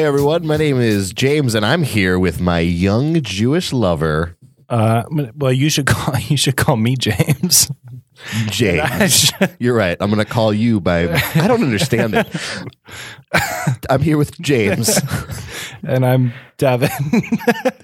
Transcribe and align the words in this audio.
Hey 0.00 0.06
everyone, 0.06 0.46
my 0.46 0.56
name 0.56 0.80
is 0.80 1.12
James, 1.12 1.54
and 1.54 1.64
I'm 1.64 1.82
here 1.82 2.18
with 2.18 2.40
my 2.40 2.60
young 2.60 3.20
Jewish 3.20 3.70
lover, 3.70 4.34
Uh, 4.70 5.02
well, 5.36 5.52
you 5.52 5.68
should 5.68 5.84
call 5.94 6.18
you 6.18 6.38
should 6.38 6.56
call 6.56 6.78
me 6.78 6.96
James. 6.96 7.70
James. 8.46 9.30
You're 9.58 9.76
right. 9.76 9.98
I'm 10.00 10.08
going 10.10 10.24
to 10.24 10.30
call 10.30 10.54
you 10.54 10.80
by. 10.80 11.12
I 11.34 11.46
don't 11.46 11.62
understand 11.62 12.14
it. 12.14 12.34
I'm 13.90 14.00
here 14.00 14.16
with 14.16 14.40
James. 14.40 14.98
and 15.86 16.06
I'm 16.06 16.32
Devin. 16.56 16.88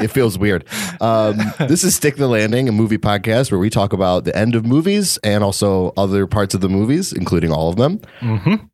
It 0.01 0.09
feels 0.09 0.39
weird. 0.39 0.65
Um, 1.03 1.37
this 1.59 1.85
is 1.85 1.95
Stick 1.95 2.17
the 2.17 2.29
Landing, 2.29 2.67
a 2.67 2.73
movie 2.73 2.97
podcast 2.97 3.51
where 3.53 3.61
we 3.61 3.69
talk 3.69 3.93
about 3.93 4.25
the 4.25 4.35
end 4.35 4.55
of 4.55 4.65
movies 4.65 5.19
and 5.19 5.45
also 5.45 5.93
other 5.99 6.27
parts 6.27 6.55
of 6.55 6.63
the 6.63 6.71
movies, 6.71 7.13
including 7.13 7.53
all 7.53 7.69
of 7.69 7.77
them. 7.77 8.01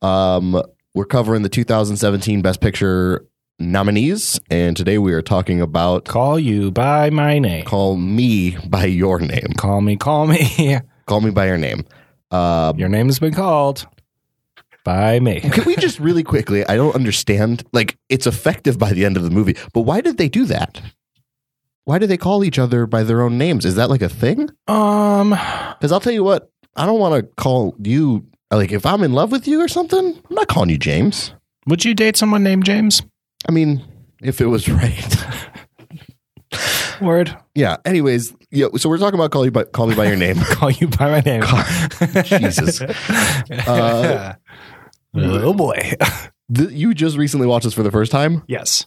Um, 0.00 0.62
we're 0.94 1.06
covering 1.06 1.42
the 1.42 1.48
2017 1.48 2.40
Best 2.42 2.60
Picture 2.60 3.26
nominees, 3.70 4.40
and 4.50 4.76
today 4.76 4.98
we 4.98 5.12
are 5.12 5.22
talking 5.22 5.60
about 5.60 6.04
call 6.04 6.38
you 6.38 6.70
by 6.70 7.10
my 7.10 7.38
name. 7.38 7.64
Call 7.64 7.96
Me 7.96 8.56
by 8.68 8.86
Your 8.86 9.18
Name. 9.20 9.52
Call 9.56 9.80
me, 9.80 9.96
call 9.96 10.26
me. 10.26 10.78
Call 11.06 11.20
Me 11.20 11.30
by 11.30 11.46
Your 11.46 11.58
Name. 11.58 11.84
Uh, 12.30 12.72
Your 12.76 12.88
name 12.88 13.06
has 13.06 13.18
been 13.18 13.34
called 13.34 13.86
by 14.84 15.18
me. 15.20 15.40
Can 15.52 15.64
we 15.64 15.76
just 15.76 15.98
really 15.98 16.22
quickly? 16.22 16.64
I 16.66 16.76
don't 16.76 16.94
understand. 16.94 17.64
Like, 17.72 17.96
it's 18.08 18.26
effective 18.26 18.78
by 18.78 18.92
the 18.92 19.04
end 19.04 19.16
of 19.16 19.22
the 19.22 19.30
movie, 19.30 19.56
but 19.72 19.82
why 19.82 20.00
did 20.00 20.16
they 20.16 20.28
do 20.28 20.44
that? 20.46 20.80
Why 21.84 21.98
do 21.98 22.06
they 22.06 22.16
call 22.16 22.44
each 22.44 22.58
other 22.58 22.86
by 22.86 23.02
their 23.02 23.20
own 23.22 23.36
names? 23.36 23.64
Is 23.64 23.74
that 23.74 23.90
like 23.90 24.02
a 24.02 24.08
thing? 24.08 24.48
Um, 24.68 25.30
Because 25.30 25.90
I'll 25.90 26.00
tell 26.00 26.12
you 26.12 26.22
what, 26.24 26.50
I 26.76 26.86
don't 26.86 27.00
want 27.00 27.14
to 27.20 27.42
call 27.42 27.74
you 27.82 28.24
like 28.52 28.70
if 28.70 28.86
I'm 28.86 29.02
in 29.02 29.12
love 29.12 29.32
with 29.32 29.48
you 29.48 29.60
or 29.60 29.66
something. 29.68 29.98
I'm 30.30 30.34
not 30.34 30.46
calling 30.48 30.70
you 30.70 30.78
James. 30.78 31.34
would 31.66 31.84
you 31.84 31.94
date 31.94 32.16
someone 32.16 32.42
named 32.44 32.64
James? 32.64 33.02
I 33.48 33.52
mean, 33.52 33.84
if 34.22 34.40
it 34.40 34.46
was 34.46 34.68
right. 34.68 35.16
Word. 37.00 37.36
yeah. 37.54 37.78
Anyways, 37.84 38.32
yeah. 38.52 38.66
So 38.76 38.88
we're 38.88 38.98
talking 38.98 39.18
about 39.18 39.32
call 39.32 39.44
you 39.44 39.50
by 39.50 39.64
call 39.64 39.86
me 39.88 39.94
by 39.96 40.06
your 40.06 40.16
name. 40.16 40.36
Call 40.40 40.70
you 40.70 40.86
by 40.86 41.10
my 41.10 41.20
name. 41.20 41.42
Jesus. 42.24 42.80
Uh, 42.80 44.34
oh 45.16 45.52
boy. 45.54 45.74
th- 46.54 46.70
you 46.70 46.94
just 46.94 47.16
recently 47.16 47.46
watched 47.46 47.64
this 47.64 47.74
for 47.74 47.82
the 47.82 47.90
first 47.90 48.12
time. 48.12 48.42
yes. 48.46 48.86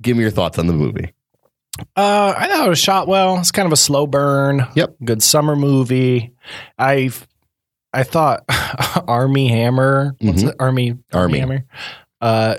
Give 0.00 0.16
me 0.16 0.22
your 0.22 0.30
thoughts 0.30 0.58
on 0.60 0.68
the 0.68 0.72
movie. 0.72 1.12
Uh, 1.96 2.32
I 2.36 2.46
thought 2.46 2.66
it 2.66 2.68
was 2.68 2.78
shot 2.78 3.08
well. 3.08 3.38
It's 3.38 3.50
kind 3.50 3.66
of 3.66 3.72
a 3.72 3.76
slow 3.76 4.06
burn. 4.06 4.64
Yep. 4.76 4.94
Good 5.04 5.22
summer 5.24 5.56
movie. 5.56 6.32
I 6.78 7.10
I 7.92 8.04
thought 8.04 8.44
Armie 9.08 9.48
Hammer, 9.48 10.14
what's 10.20 10.44
Mhm. 10.44 10.48
it? 10.50 10.56
Army 10.60 10.96
Army. 11.12 11.38
Hammer, 11.40 11.64
uh, 12.20 12.56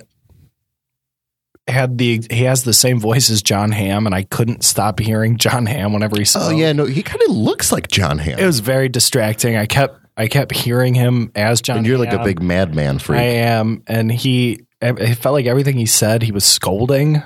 had 1.69 1.97
the 1.97 2.21
he 2.29 2.43
has 2.43 2.63
the 2.63 2.73
same 2.73 2.99
voice 2.99 3.29
as 3.29 3.41
John 3.41 3.71
Hamm, 3.71 4.05
and 4.05 4.13
I 4.15 4.23
couldn't 4.23 4.63
stop 4.63 4.99
hearing 4.99 5.37
John 5.37 5.65
Hamm 5.65 5.93
whenever 5.93 6.17
he 6.19 6.25
Oh 6.35 6.49
yeah, 6.49 6.71
no, 6.73 6.85
he 6.85 7.01
kind 7.03 7.21
of 7.27 7.35
looks 7.35 7.71
like 7.71 7.87
John 7.87 8.17
Hamm. 8.17 8.39
it 8.39 8.45
was 8.45 8.59
very 8.59 8.89
distracting. 8.89 9.55
I 9.55 9.65
kept 9.65 9.97
I 10.17 10.27
kept 10.27 10.53
hearing 10.53 10.93
him 10.95 11.31
as 11.35 11.61
John. 11.61 11.77
and 11.77 11.87
you're 11.87 11.97
like 11.97 12.11
a 12.13 12.23
big 12.23 12.41
Mad 12.41 12.75
Men 12.75 12.99
freak. 12.99 13.19
I 13.19 13.23
am, 13.23 13.83
and 13.87 14.11
he. 14.11 14.65
It 14.81 15.15
felt 15.15 15.33
like 15.33 15.45
everything 15.45 15.75
he 15.77 15.85
said, 15.85 16.21
he 16.23 16.31
was 16.31 16.45
scolding. 16.45 17.21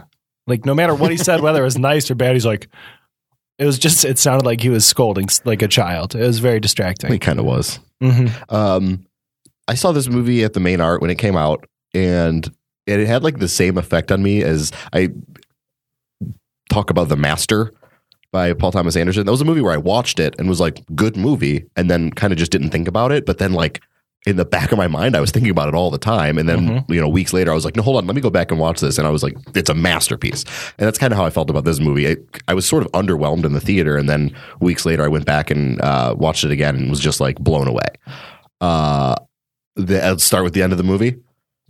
Like 0.47 0.65
no 0.65 0.73
matter 0.73 0.95
what 0.95 1.11
he 1.11 1.17
said, 1.17 1.41
whether 1.41 1.61
it 1.61 1.65
was 1.65 1.77
nice 1.77 2.09
or 2.11 2.15
bad, 2.15 2.33
he's 2.33 2.45
like. 2.45 2.67
It 3.59 3.65
was 3.65 3.77
just. 3.77 4.03
It 4.03 4.17
sounded 4.17 4.45
like 4.45 4.61
he 4.61 4.69
was 4.69 4.85
scolding 4.85 5.27
like 5.45 5.61
a 5.61 5.67
child. 5.67 6.15
It 6.15 6.21
was 6.25 6.39
very 6.39 6.59
distracting. 6.59 7.11
he 7.11 7.19
kind 7.19 7.39
of 7.39 7.45
was. 7.45 7.79
hmm 8.01 8.27
Um, 8.49 9.05
I 9.67 9.75
saw 9.75 9.91
this 9.91 10.07
movie 10.09 10.43
at 10.43 10.53
the 10.53 10.59
main 10.59 10.81
art 10.81 11.01
when 11.01 11.09
it 11.11 11.17
came 11.19 11.37
out, 11.37 11.65
and 11.93 12.51
it 12.85 13.07
had 13.07 13.23
like 13.23 13.39
the 13.39 13.47
same 13.47 13.77
effect 13.77 14.11
on 14.11 14.21
me 14.21 14.43
as 14.43 14.71
I 14.91 15.09
talk 16.69 16.89
about 16.89 17.09
The 17.09 17.15
Master 17.15 17.73
by 18.31 18.53
Paul 18.53 18.71
Thomas 18.71 18.95
Anderson. 18.95 19.25
That 19.25 19.31
was 19.31 19.41
a 19.41 19.45
movie 19.45 19.61
where 19.61 19.73
I 19.73 19.77
watched 19.77 20.19
it 20.19 20.35
and 20.39 20.49
was 20.49 20.59
like, 20.59 20.83
good 20.95 21.15
movie, 21.15 21.65
and 21.75 21.89
then 21.89 22.11
kind 22.11 22.33
of 22.33 22.39
just 22.39 22.51
didn't 22.51 22.71
think 22.71 22.87
about 22.87 23.11
it. 23.11 23.25
But 23.25 23.37
then, 23.37 23.53
like, 23.53 23.81
in 24.25 24.37
the 24.37 24.45
back 24.45 24.71
of 24.71 24.77
my 24.77 24.87
mind, 24.87 25.17
I 25.17 25.19
was 25.19 25.31
thinking 25.31 25.51
about 25.51 25.67
it 25.67 25.75
all 25.75 25.91
the 25.91 25.97
time. 25.97 26.37
And 26.37 26.47
then, 26.47 26.85
you 26.87 27.01
know, 27.01 27.09
weeks 27.09 27.33
later, 27.33 27.51
I 27.51 27.53
was 27.53 27.65
like, 27.65 27.75
no, 27.75 27.83
hold 27.83 27.97
on, 27.97 28.07
let 28.07 28.15
me 28.15 28.21
go 28.21 28.29
back 28.29 28.51
and 28.51 28.59
watch 28.59 28.79
this. 28.79 28.97
And 28.97 29.05
I 29.05 29.09
was 29.09 29.21
like, 29.21 29.35
it's 29.53 29.69
a 29.69 29.73
masterpiece. 29.73 30.45
And 30.77 30.87
that's 30.87 30.97
kind 30.97 31.11
of 31.11 31.17
how 31.17 31.25
I 31.25 31.29
felt 31.29 31.49
about 31.49 31.65
this 31.65 31.81
movie. 31.81 32.09
I, 32.09 32.15
I 32.47 32.53
was 32.53 32.65
sort 32.65 32.83
of 32.85 32.91
underwhelmed 32.93 33.43
in 33.43 33.51
the 33.51 33.59
theater. 33.59 33.97
And 33.97 34.07
then 34.07 34.33
weeks 34.61 34.85
later, 34.85 35.03
I 35.03 35.09
went 35.09 35.25
back 35.25 35.51
and 35.51 35.81
uh, 35.81 36.15
watched 36.17 36.45
it 36.45 36.51
again 36.51 36.75
and 36.77 36.89
was 36.89 37.01
just 37.01 37.19
like 37.19 37.37
blown 37.39 37.67
away. 37.67 37.85
Uh, 38.61 39.15
the, 39.75 39.95
let's 39.95 40.23
start 40.23 40.45
with 40.45 40.53
the 40.53 40.63
end 40.63 40.71
of 40.71 40.77
the 40.77 40.85
movie, 40.85 41.17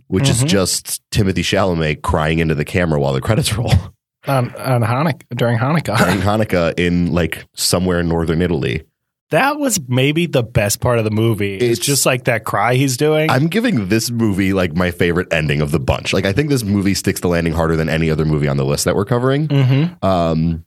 which 0.08 0.28
is 0.28 0.42
Mhm. 0.44 0.48
just 0.48 1.02
Timothy 1.10 1.42
Chalamet 1.42 2.02
crying 2.02 2.38
into 2.38 2.54
the 2.54 2.64
camera 2.64 3.00
while 3.00 3.12
the 3.12 3.20
credits 3.20 3.56
roll 3.56 3.72
On 4.26 4.54
on 4.54 4.80
Hanukkah 4.82 5.20
during 5.36 5.58
Hanukkah, 5.58 5.98
during 5.98 6.20
Hanukkah 6.20 6.78
in 6.78 7.12
like 7.12 7.44
somewhere 7.54 8.00
in 8.00 8.08
northern 8.08 8.40
Italy. 8.40 8.82
that 9.30 9.58
was 9.58 9.78
maybe 9.88 10.26
the 10.26 10.42
best 10.42 10.80
part 10.80 10.98
of 10.98 11.04
the 11.04 11.10
movie. 11.10 11.54
It's, 11.56 11.62
It's- 11.64 11.78
just 11.86 12.06
like 12.06 12.24
that 12.24 12.44
cry 12.44 12.74
he's 12.76 12.96
doing. 12.96 13.28
I'm 13.30 13.48
giving 13.48 13.88
this 13.88 14.10
movie 14.10 14.52
like 14.52 14.74
my 14.76 14.90
favorite 14.92 15.30
ending 15.32 15.60
of 15.60 15.72
the 15.72 15.80
bunch. 15.80 16.12
Like 16.14 16.24
I 16.24 16.32
think 16.32 16.48
this 16.50 16.62
movie 16.64 16.94
sticks 16.94 17.20
the 17.20 17.28
landing 17.28 17.52
harder 17.52 17.76
than 17.76 17.88
any 17.88 18.08
other 18.10 18.24
movie 18.24 18.48
on 18.48 18.56
the 18.56 18.64
list 18.64 18.84
that 18.86 18.94
we're 18.96 19.04
covering. 19.04 19.48
hmm 19.48 19.84
Um, 20.06 20.64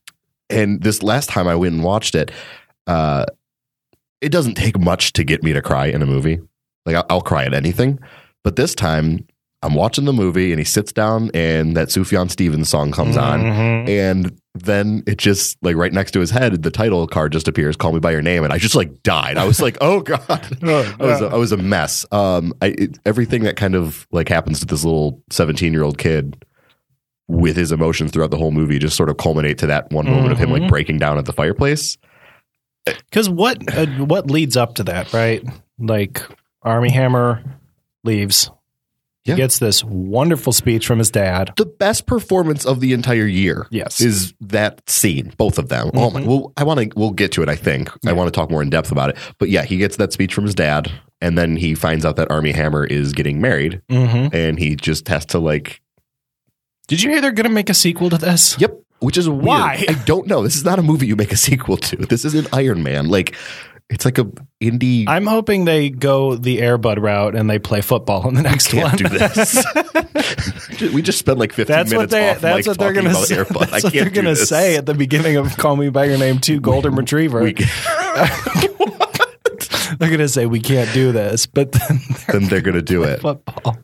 and 0.50 0.82
this 0.82 1.02
last 1.02 1.30
time 1.30 1.48
I 1.48 1.56
went 1.56 1.74
and 1.76 1.84
watched 1.84 2.14
it, 2.14 2.32
uh, 2.88 3.26
it 4.22 4.30
doesn't 4.32 4.56
take 4.56 4.78
much 4.80 5.14
to 5.14 5.24
get 5.24 5.44
me 5.44 5.54
to 5.54 5.62
cry 5.62 5.88
in 5.88 6.02
a 6.02 6.06
movie. 6.06 6.40
Like 6.86 6.96
I'll, 6.96 7.06
I'll 7.10 7.22
cry 7.22 7.46
at 7.46 7.54
anything, 7.54 8.00
but 8.48 8.56
this 8.56 8.74
time 8.74 9.26
I'm 9.62 9.74
watching 9.74 10.06
the 10.06 10.14
movie 10.14 10.54
and 10.54 10.60
he 10.60 10.64
sits 10.64 10.94
down 10.94 11.32
and 11.34 11.76
that 11.76 11.90
Sufjan 11.90 12.32
Stevens 12.32 12.70
song 12.70 12.94
comes 12.94 13.18
on, 13.18 13.42
Mhm. 13.42 13.90
and 13.90 14.32
then 14.54 15.04
it 15.06 15.18
just 15.18 15.58
like 15.62 15.76
right 15.76 15.92
next 15.92 16.12
to 16.12 16.22
his 16.22 16.32
head, 16.32 16.64
the 16.64 16.72
title 16.72 17.06
card 17.08 17.34
just 17.34 17.50
appears, 17.50 17.76
"Call 17.76 17.92
Me 17.92 18.00
by 18.00 18.12
Your 18.12 18.22
Name," 18.22 18.46
and 18.46 18.54
I 18.54 18.58
just 18.58 18.74
like 18.76 19.04
died. 19.04 19.38
I 19.38 19.44
was 19.46 19.60
like, 19.62 19.78
"Oh 19.82 20.00
God." 20.14 20.24
I 20.64 20.96
was 21.00 21.22
I 21.22 21.36
was 21.36 21.52
a 21.52 21.58
mess. 21.58 22.06
Um, 22.14 22.54
I 22.62 22.68
it, 22.68 23.00
everything 23.06 23.44
that 23.44 23.58
kind 23.58 23.76
of 23.76 24.08
like 24.14 24.30
happens 24.30 24.62
to 24.62 24.66
this 24.66 24.86
little 24.86 25.22
seventeen 25.30 25.74
year 25.74 25.84
old 25.84 25.98
kid 25.98 26.46
with 27.28 27.58
his 27.58 27.74
emotions 27.74 28.12
throughout 28.12 28.32
the 28.32 28.38
whole 28.38 28.52
movie 28.52 28.80
just 28.80 28.96
sort 28.96 29.10
of 29.10 29.18
culminate 29.18 29.58
to 29.58 29.68
that 29.68 29.92
one 29.92 30.06
moment 30.06 30.32
of 30.32 30.38
him 30.38 30.50
like 30.52 30.62
Mhm. 30.62 30.70
breaking 30.70 30.98
down 31.00 31.18
at 31.18 31.26
the 31.26 31.34
fireplace. 31.34 31.98
Because 32.86 33.30
what 33.30 33.58
uh, 33.78 33.88
what 34.06 34.32
leads 34.32 34.56
up 34.56 34.76
to 34.76 34.84
that, 34.86 35.12
right? 35.12 35.44
Like 35.78 36.22
Armie 36.64 36.92
Hammer 36.92 37.44
leaves. 38.08 38.50
Yeah. 39.26 39.36
He 39.36 39.42
gets 39.42 39.60
this 39.60 39.84
wonderful 39.84 40.54
speech 40.54 40.88
from 40.88 41.00
his 41.00 41.12
dad. 41.12 41.52
The 41.58 41.66
best 41.66 42.06
performance 42.08 42.66
of 42.66 42.80
the 42.80 42.94
entire 42.94 43.26
year 43.28 43.68
Yes. 43.70 44.00
is 44.00 44.34
that 44.40 44.90
scene, 44.90 45.34
both 45.38 45.58
of 45.60 45.68
them. 45.68 45.92
Oh 45.94 46.10
my! 46.12 46.22
Mhm. 46.22 46.26
Well, 46.26 46.54
I 46.56 46.64
want 46.64 46.80
to. 46.80 46.90
We'll 46.96 47.12
get 47.12 47.34
to 47.34 47.44
it. 47.44 47.50
I 47.50 47.56
think 47.58 47.90
I 48.08 48.14
want 48.14 48.28
to 48.28 48.32
talk 48.32 48.50
more 48.50 48.62
in 48.62 48.70
depth 48.70 48.90
about 48.92 49.10
it. 49.10 49.18
But 49.38 49.50
yeah, 49.50 49.64
he 49.66 49.76
gets 49.78 49.98
that 49.98 50.14
speech 50.14 50.34
from 50.34 50.46
his 50.46 50.56
dad, 50.56 50.90
and 51.22 51.38
then 51.38 51.58
he 51.58 51.76
finds 51.76 52.06
out 52.06 52.16
that 52.16 52.32
Armie 52.32 52.54
Hammer 52.54 52.86
is 52.86 53.12
getting 53.12 53.42
married, 53.42 53.82
hmm 53.90 54.28
and 54.32 54.58
he 54.58 54.76
just 54.78 55.10
has 55.10 55.26
to 55.28 55.40
like 55.40 55.82
Did 56.88 57.04
you 57.04 57.10
hear 57.12 57.20
they're 57.20 57.34
going 57.34 57.50
to 57.50 57.54
make 57.54 57.70
a 57.70 57.74
sequel 57.74 58.10
to 58.10 58.18
this? 58.18 58.58
Yep. 58.62 58.80
Which 59.00 59.18
is 59.18 59.28
weird. 59.28 59.44
Why? 59.44 59.84
I 59.90 59.94
don't 60.06 60.26
know. 60.28 60.42
This 60.42 60.56
is 60.56 60.64
not 60.64 60.80
a 60.80 60.82
movie 60.82 61.06
you 61.06 61.18
make 61.18 61.34
a 61.34 61.38
sequel 61.38 61.76
to. 61.78 61.98
This 61.98 62.24
isn't 62.24 62.48
Iron 62.54 62.82
Man. 62.82 63.10
Like, 63.10 63.36
it's 63.90 64.04
like 64.06 64.18
a 64.18 64.26
indie. 64.62 65.06
I'm 65.08 65.26
hoping 65.26 65.64
they 65.66 65.90
go 65.90 66.36
the 66.36 66.58
Airbud 66.60 67.00
route 67.02 67.36
and 67.36 67.50
they 67.50 67.58
play 67.58 67.80
football 67.82 68.28
in 68.28 68.36
the 68.36 68.42
next 68.42 68.68
can't 68.68 68.84
one. 68.84 68.98
do 68.98 69.08
this. 69.18 69.66
we 70.94 71.02
just 71.02 71.20
spent 71.20 71.38
like 71.40 71.54
15 71.54 71.74
that's 71.74 71.92
minutes 71.92 72.02
what 72.02 72.10
they. 72.20 72.30
off 72.30 72.42
That's 72.42 72.68
what 72.68 72.78
they're 72.78 72.94
talking 72.94 73.10
going 73.10 73.16
to 73.16 73.20
about 73.20 73.28
say. 73.70 73.72
That's 73.72 73.86
I 73.86 73.88
what 73.88 73.94
they're 73.94 74.10
going 74.10 74.26
to 74.26 74.36
say 74.36 74.76
at 74.76 74.86
the 74.86 74.94
beginning 74.94 75.38
of 75.38 75.56
"Call 75.58 75.76
Me 75.78 75.90
by 75.90 76.06
Your 76.06 76.18
Name" 76.18 76.40
Two 76.40 76.60
Golden 76.60 76.96
Retriever. 76.96 77.42
We 77.44 77.54
they're 80.00 80.10
going 80.10 80.20
to 80.20 80.28
say 80.28 80.46
we 80.46 80.60
can't 80.60 80.92
do 80.94 81.12
this, 81.12 81.46
but 81.48 81.72
then 81.72 82.00
they're 82.10 82.40
then 82.40 82.50
they're 82.50 82.62
going 82.62 82.76
to 82.76 82.82
do 82.82 83.04
it 83.04 83.22
football. 83.22 83.78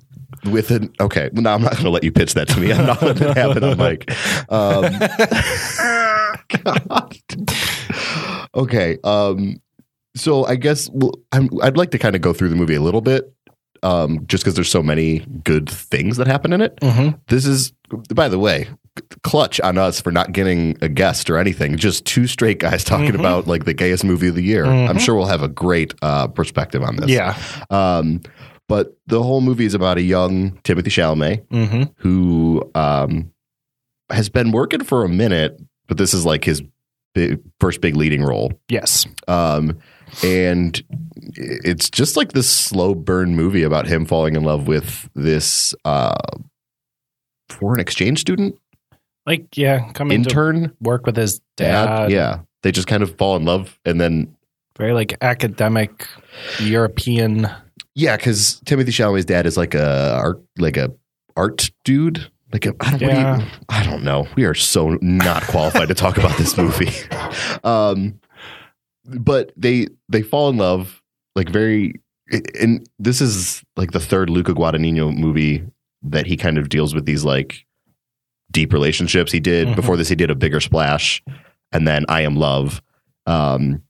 with 0.45 0.69
an. 0.71 0.93
Okay. 0.99 1.29
No, 1.33 1.49
I'm 1.53 1.61
not 1.61 1.73
going 1.73 1.85
to 1.85 1.89
let 1.89 2.03
you 2.03 2.11
pitch 2.11 2.33
that 2.33 2.49
to 2.49 2.59
me. 2.59 2.73
I'm 2.73 2.85
not 2.85 3.01
letting 3.01 3.29
it 3.29 3.37
happen 3.37 3.63
on 3.63 3.77
Mike. 3.77 4.11
Um, 4.51 4.99
God. 6.63 7.17
Okay. 8.55 8.97
Um, 9.03 9.61
so 10.15 10.45
I 10.45 10.55
guess 10.55 10.89
I'm, 11.31 11.49
I'd 11.61 11.77
like 11.77 11.91
to 11.91 11.99
kind 11.99 12.15
of 12.15 12.21
go 12.21 12.33
through 12.33 12.49
the 12.49 12.55
movie 12.55 12.75
a 12.75 12.81
little 12.81 13.01
bit. 13.01 13.33
Um, 13.81 14.25
just 14.27 14.43
because 14.45 14.55
there's 14.55 14.71
so 14.71 14.81
many 14.81 15.19
good 15.43 15.69
things 15.69 16.15
that 16.15 16.25
happen 16.25 16.53
in 16.53 16.61
it. 16.61 16.77
Mm-hmm. 16.77 17.17
This 17.27 17.45
is, 17.45 17.73
by 18.15 18.29
the 18.29 18.39
way, 18.39 18.69
clutch 19.23 19.59
on 19.59 19.77
us 19.77 19.99
for 19.99 20.09
not 20.09 20.31
getting 20.31 20.77
a 20.81 20.87
guest 20.87 21.29
or 21.29 21.37
anything. 21.37 21.75
Just 21.75 22.05
two 22.05 22.25
straight 22.25 22.59
guys 22.59 22.83
talking 22.85 23.11
Mhm. 23.11 23.19
about 23.19 23.45
like 23.45 23.65
the 23.65 23.73
gayest 23.73 24.05
movie 24.05 24.29
of 24.29 24.35
the 24.35 24.41
year. 24.41 24.63
Mhm. 24.63 24.87
I'm 24.89 24.97
sure 24.99 25.15
we'll 25.15 25.25
have 25.25 25.43
a 25.43 25.49
great 25.49 25.93
uh, 26.01 26.27
perspective 26.27 26.81
on 26.81 26.95
this. 26.95 27.09
Yeah. 27.09 27.37
Um, 27.69 28.21
but 28.69 28.95
the 29.07 29.21
whole 29.21 29.41
movie 29.41 29.65
is 29.65 29.73
about 29.73 29.97
a 29.97 30.01
young 30.01 30.57
Timothy 30.63 30.89
Chalamet 30.89 31.45
Mm-hmm. 31.49 31.83
who 31.97 32.63
um, 32.75 33.31
has 34.09 34.29
been 34.29 34.51
working 34.53 34.81
for 34.85 35.03
a 35.03 35.09
minute, 35.09 35.59
but 35.87 35.97
this 35.97 36.13
is 36.13 36.25
like 36.25 36.45
his 36.45 36.61
big, 37.13 37.41
first 37.59 37.81
big 37.81 37.97
leading 37.97 38.23
role. 38.23 38.53
Yes. 38.69 39.05
Um, 39.27 39.77
and 40.23 40.83
it's 41.35 41.89
just 41.89 42.17
like 42.17 42.33
this 42.33 42.49
slow 42.49 42.93
burn 42.93 43.35
movie 43.35 43.63
about 43.63 43.87
him 43.87 44.05
falling 44.05 44.35
in 44.35 44.43
love 44.43 44.67
with 44.67 45.09
this 45.15 45.73
uh, 45.85 46.13
foreign 47.49 47.79
exchange 47.79 48.19
student, 48.19 48.55
Like, 49.25 49.55
yeah, 49.55 49.91
coming 49.93 50.15
intern, 50.15 50.63
to 50.69 50.75
work 50.81 51.05
with 51.05 51.15
his 51.15 51.41
dad. 51.57 52.11
Yeah, 52.11 52.39
they 52.61 52.71
just 52.71 52.87
kind 52.87 53.03
of 53.03 53.17
fall 53.17 53.35
in 53.35 53.45
love, 53.45 53.79
and 53.85 53.99
then 53.99 54.35
Very 54.77 54.93
like 54.93 55.15
academic 55.21 56.07
European. 56.59 57.47
yeah, 57.95 58.17
because 58.17 58.59
Timothy 58.65 58.91
Chalamet's 58.91 59.25
dad 59.25 59.45
is 59.45 59.57
like 59.57 59.73
a 59.73 60.13
art, 60.15 60.41
like 60.57 60.77
a 60.77 60.91
art 61.35 61.71
dude. 61.83 62.29
Like 62.51 62.67
a, 62.67 62.75
I 62.81 62.91
don't, 62.91 63.01
what 63.01 63.37
do 63.37 63.41
you, 63.41 63.49
I 63.69 63.83
don't 63.83 64.03
know. 64.03 64.27
We 64.35 64.43
are 64.45 64.53
so 64.53 64.99
not 65.01 65.41
qualified 65.47 65.87
to 65.87 65.95
talk 65.95 66.17
about 66.19 66.37
this 66.37 66.55
movie. 66.57 66.91
Um, 67.63 68.19
but 69.05 69.51
they 69.57 69.87
they 70.09 70.21
fall 70.21 70.49
in 70.49 70.57
love 70.57 71.01
like 71.35 71.49
very, 71.49 71.93
and 72.59 72.87
this 72.99 73.21
is 73.21 73.63
like 73.75 73.91
the 73.91 73.99
third 73.99 74.29
Luca 74.29 74.53
Guadagnino 74.53 75.15
movie 75.15 75.63
that 76.03 76.25
he 76.25 76.37
kind 76.37 76.57
of 76.57 76.69
deals 76.69 76.93
with 76.93 77.05
these 77.05 77.23
like 77.23 77.65
deep 78.51 78.71
relationships. 78.73 79.31
He 79.31 79.39
did 79.39 79.67
Mhm. 79.69 79.75
before 79.75 79.97
this. 79.97 80.09
He 80.09 80.15
did 80.15 80.29
a 80.29 80.35
bigger 80.35 80.59
splash, 80.59 81.23
and 81.71 81.87
then 81.87 82.05
I 82.09 82.21
Am 82.21 82.35
Love. 82.35 82.81
Um, 83.25 83.81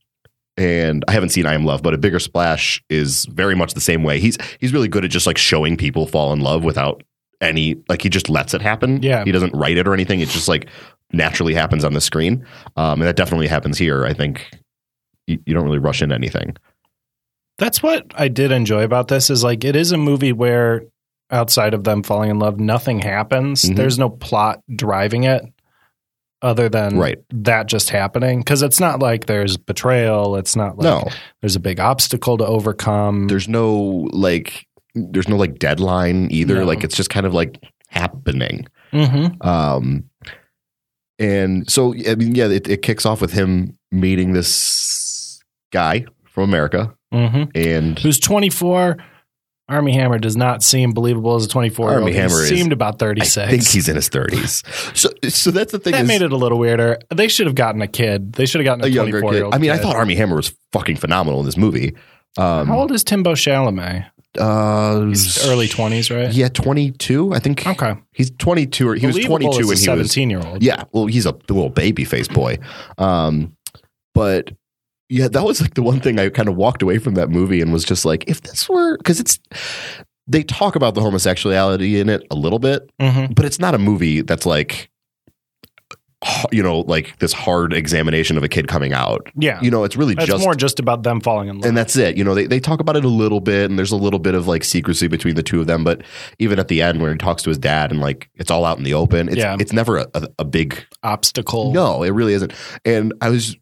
and 0.56 1.04
I 1.08 1.12
haven't 1.14 1.30
seen 1.30 1.46
I 1.48 1.54
Am 1.56 1.66
Love, 1.66 1.82
but 1.82 1.94
a 1.94 1.98
bigger 1.98 2.20
splash 2.20 2.82
is 2.90 3.26
very 3.26 3.56
much 3.56 3.74
the 3.74 3.82
same 3.82 4.04
way. 4.04 4.20
He's 4.20 4.38
he's 4.60 4.72
really 4.74 4.88
good 4.88 5.04
at 5.04 5.12
just 5.12 5.26
like 5.28 5.38
showing 5.38 5.76
people 5.78 6.06
fall 6.08 6.32
in 6.34 6.40
love 6.42 6.64
without 6.64 7.04
any 7.42 7.76
like 7.90 8.02
he 8.04 8.10
just 8.10 8.30
lets 8.30 8.54
it 8.54 8.62
happen. 8.62 9.02
Yeah. 9.04 9.24
he 9.26 9.32
doesn't 9.32 9.54
write 9.56 9.78
it 9.78 9.88
or 9.88 9.94
anything. 9.94 10.20
It 10.22 10.30
just 10.30 10.48
like 10.48 10.68
naturally 11.12 11.54
happens 11.56 11.84
on 11.84 11.94
the 11.94 12.02
screen, 12.02 12.46
um, 12.78 12.94
and 13.02 13.04
that 13.04 13.16
definitely 13.16 13.48
happens 13.48 13.78
here. 13.78 14.06
I 14.06 14.14
think 14.14 14.48
you, 15.28 15.40
you 15.46 15.54
don't 15.54 15.66
really 15.66 15.80
rush 15.80 16.02
into 16.02 16.16
anything. 16.16 16.56
That's 17.58 17.84
what 17.84 18.12
I 18.16 18.28
did 18.28 18.52
enjoy 18.52 18.84
about 18.84 19.08
this 19.08 19.30
is 19.30 19.44
like 19.44 19.64
it 19.64 19.76
is 19.76 19.92
a 19.92 19.98
movie 19.98 20.34
where 20.34 20.84
outside 21.32 21.74
of 21.74 21.84
them 21.84 22.04
falling 22.04 22.30
in 22.32 22.40
love, 22.40 22.60
nothing 22.60 23.00
happens. 23.00 23.64
Mhm. 23.64 23.76
There's 23.76 23.98
no 24.00 24.10
plot 24.10 24.62
driving 24.76 25.24
it 25.24 25.44
other 26.42 26.68
than 26.68 26.98
Right. 26.98 27.20
that 27.32 27.68
just 27.68 27.90
happening. 27.90 28.40
Because 28.40 28.62
it's 28.64 28.80
not 28.80 29.00
like 29.00 29.28
there's 29.28 29.56
betrayal. 29.58 30.36
It's 30.36 30.56
not 30.56 30.78
like 30.78 30.84
no, 30.84 31.08
there's 31.42 31.56
a 31.56 31.60
big 31.60 31.80
obstacle 31.80 32.38
to 32.40 32.46
overcome. 32.46 33.28
there's 33.28 33.48
no 33.48 34.10
like 34.12 34.68
there's 34.96 35.30
no 35.30 35.38
like 35.38 35.58
deadline 35.60 36.28
either. 36.32 36.56
No. 36.56 36.66
Like 36.66 36.84
it's 36.84 36.96
just 36.98 37.10
kind 37.10 37.26
of 37.26 37.34
like 37.34 37.64
happening. 37.88 38.68
mm-hmm. 38.92 39.48
Um, 39.48 40.04
and 41.20 41.70
so 41.70 41.94
I 42.08 42.16
mean, 42.16 42.36
yeah, 42.36 42.48
it, 42.48 42.68
it 42.68 42.82
kicks 42.82 43.06
off 43.06 43.22
with 43.22 43.32
him 43.32 43.78
meeting 43.92 44.34
this 44.34 44.50
guy 45.74 46.06
from 46.26 46.44
America, 46.46 46.94
Mm-hmm. 47.14 47.44
and 47.56 48.00
Who's 48.00 48.20
24. 48.20 48.98
Armie 49.70 49.94
Hammer 49.94 50.18
does 50.20 50.36
not 50.36 50.62
seem 50.62 50.92
believable 50.94 51.36
as 51.36 51.46
a 51.46 51.48
24 51.48 51.90
year 51.92 52.00
old. 52.00 52.10
He 52.10 52.16
Hammer 52.16 52.42
is- 52.42 52.50
seemed 52.50 52.74
about 52.74 52.96
I 52.96 53.06
36. 53.06 53.50
think 53.52 53.68
he's 53.68 53.88
in 53.90 53.96
his 53.96 54.10
thirties. 54.10 54.62
So, 54.94 55.10
so 55.30 55.52
that's 55.52 55.72
the 55.72 55.80
thing. 55.80 55.94
that 55.94 56.02
is, 56.02 56.08
made 56.08 56.22
it 56.22 56.32
a 56.34 56.36
little 56.38 56.58
weirder. 56.60 57.00
They 57.16 57.28
should 57.28 57.46
have 57.48 57.56
gotten 57.56 57.82
a 57.82 57.88
kid. 57.88 58.34
They 58.34 58.46
should 58.46 58.60
have 58.62 58.66
gotten 58.66 58.84
a, 58.84 58.88
a 58.88 58.90
younger 58.90 59.22
24 59.22 59.32
kid. 59.32 59.36
year 59.38 59.46
old. 59.46 59.56
I 59.56 59.58
mean, 59.60 59.72
I 59.72 59.78
thought 59.78 59.96
Armie 59.96 60.16
Hammer 60.16 60.36
was 60.36 60.54
fucking 60.74 60.98
phenomenal 60.98 61.40
in 61.40 61.46
this 61.46 61.56
movie. 61.58 61.96
Um, 62.38 62.68
How 62.68 62.80
old 62.80 62.92
is 62.92 63.04
Timbo 63.04 63.34
Chalamet? 63.34 64.08
Uh, 64.38 65.06
He's 65.08 65.46
early 65.48 65.68
20s, 65.68 66.14
right? 66.16 66.34
Yeah, 66.34 66.50
twenty 66.50 66.90
two. 66.92 67.34
I 67.34 67.40
think 67.40 67.66
Okay. 67.68 67.94
he's 68.14 68.32
twenty 68.32 68.66
two, 68.66 68.90
or 68.90 68.96
he 68.96 69.06
was 69.06 69.18
twenty 69.24 69.46
two 69.46 69.52
as 69.52 69.68
when 69.68 69.78
a 69.78 69.96
he 69.96 70.00
was 70.00 70.12
17 70.12 70.30
year 70.32 70.42
old. 70.44 70.62
Yeah, 70.64 70.84
well, 70.92 71.06
he's 71.06 71.26
a 71.28 71.32
little 71.50 71.70
baby 71.70 72.04
face 72.04 72.28
boy. 72.28 72.58
Um, 72.98 73.56
but 74.16 74.52
yeah, 75.14 75.28
that 75.28 75.44
was 75.44 75.62
like 75.62 75.76
the 75.76 75.84
one 75.84 76.00
thing 76.00 76.20
I 76.20 76.30
kind 76.30 76.50
of 76.50 76.56
walked 76.56 76.82
away 76.82 76.98
from 76.98 77.14
that 77.16 77.30
movie 77.30 77.62
and 77.62 77.72
was 77.72 77.84
just 77.84 78.04
like, 78.06 78.24
if 78.28 78.42
this 78.42 78.68
were 78.68 78.98
because 78.98 79.20
it's 79.20 79.40
they 80.28 80.42
talk 80.44 80.76
about 80.76 80.96
the 80.96 81.02
homosexuality 81.02 82.00
in 82.00 82.10
it 82.10 82.24
a 82.32 82.36
little 82.36 82.60
bit, 82.60 82.90
Mm-hmm. 83.00 83.34
but 83.34 83.46
it's 83.46 83.60
not 83.60 83.76
a 83.76 83.78
movie 83.78 84.22
that's 84.22 84.46
like 84.46 84.90
you 86.54 86.64
know 86.64 86.80
like 86.88 87.20
this 87.20 87.34
hard 87.34 87.74
examination 87.74 88.38
of 88.38 88.44
a 88.44 88.48
kid 88.48 88.68
coming 88.70 88.94
out. 88.94 89.28
Yeah. 89.36 89.60
You 89.62 89.70
know, 89.70 89.84
it's 89.84 89.98
really 89.98 90.14
it's 90.14 90.26
just 90.26 90.42
more 90.44 90.56
just 90.56 90.80
about 90.80 91.04
them 91.04 91.20
falling 91.20 91.50
in 91.50 91.58
love. 91.60 91.66
and 91.68 91.76
that's 91.78 91.98
it. 91.98 92.16
You 92.16 92.24
know, 92.24 92.34
they, 92.34 92.48
they 92.48 92.62
talk 92.62 92.80
about 92.80 92.96
it 92.96 93.04
a 93.04 93.10
little 93.10 93.42
bit, 93.42 93.70
and 93.70 93.78
there's 93.78 93.92
a 93.92 93.98
little 93.98 94.20
bit 94.20 94.34
of 94.34 94.48
like 94.48 94.64
secrecy 94.64 95.08
between 95.10 95.36
the 95.36 95.44
two 95.44 95.60
of 95.60 95.68
them. 95.68 95.84
But 95.84 96.02
even 96.40 96.60
at 96.60 96.70
the 96.70 96.82
end, 96.82 97.02
when 97.02 97.12
he 97.12 97.18
talks 97.18 97.44
to 97.44 97.50
his 97.50 97.58
dad, 97.58 97.92
and 97.92 98.00
like 98.00 98.30
it's 98.36 98.50
all 98.50 98.64
out 98.64 98.78
in 98.78 98.86
the 98.86 98.94
open, 98.94 99.28
it's 99.28 99.38
Yeah. 99.38 99.58
it's 99.60 99.74
never 99.74 99.98
a, 99.98 100.08
a, 100.14 100.28
a 100.40 100.46
big 100.46 100.82
Obstacle. 101.04 101.74
no, 101.74 102.04
it 102.04 102.12
really 102.12 102.34
isn't. 102.34 102.54
And 102.86 103.14
I 103.20 103.30
was 103.30 103.58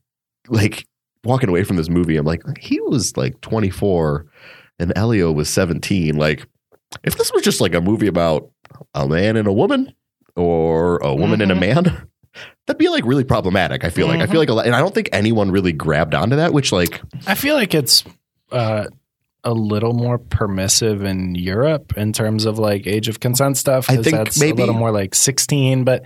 like 0.47 0.85
walking 1.23 1.49
away 1.49 1.63
from 1.63 1.77
this 1.77 1.89
movie, 1.89 2.17
I'm 2.17 2.25
like, 2.25 2.43
he 2.57 2.79
was 2.81 3.15
like 3.17 3.39
24, 3.41 4.25
and 4.79 4.93
Elio 4.95 5.31
was 5.31 5.49
17. 5.49 6.15
Like, 6.15 6.47
if 7.03 7.17
this 7.17 7.31
was 7.33 7.43
just 7.43 7.61
like 7.61 7.73
a 7.73 7.81
movie 7.81 8.07
about 8.07 8.49
a 8.93 9.07
man 9.07 9.37
and 9.37 9.47
a 9.47 9.53
woman, 9.53 9.93
or 10.35 10.97
a 10.97 11.13
woman 11.13 11.41
and 11.41 11.51
a 11.51 11.55
man. 11.55 11.83
That'd 12.67 12.77
be 12.77 12.87
like 12.87 13.05
really 13.05 13.25
problematic. 13.25 13.83
I 13.83 13.89
feel 13.89 14.07
like 14.07 14.21
I 14.21 14.27
feel 14.27 14.39
like 14.39 14.49
a 14.49 14.53
lot, 14.53 14.65
and 14.65 14.73
I 14.73 14.79
don't 14.79 14.93
think 14.93 15.09
anyone 15.11 15.51
really 15.51 15.73
grabbed 15.73 16.15
onto 16.15 16.37
that. 16.37 16.53
Which 16.53 16.71
like 16.71 17.01
I 17.27 17.35
feel 17.35 17.55
like 17.55 17.73
it's 17.73 18.05
uh, 18.51 18.85
a 19.43 19.53
little 19.53 19.93
more 19.93 20.17
permissive 20.17 21.03
in 21.03 21.35
Europe 21.35 21.97
in 21.97 22.13
terms 22.13 22.45
of 22.45 22.59
like 22.59 22.87
age 22.87 23.09
of 23.09 23.19
consent 23.19 23.57
stuff. 23.57 23.89
I 23.89 23.97
think 23.97 24.15
that's 24.15 24.39
maybe- 24.39 24.61
a 24.61 24.65
little 24.65 24.79
more 24.79 24.91
like 24.91 25.15
16, 25.15 25.83
but 25.83 26.03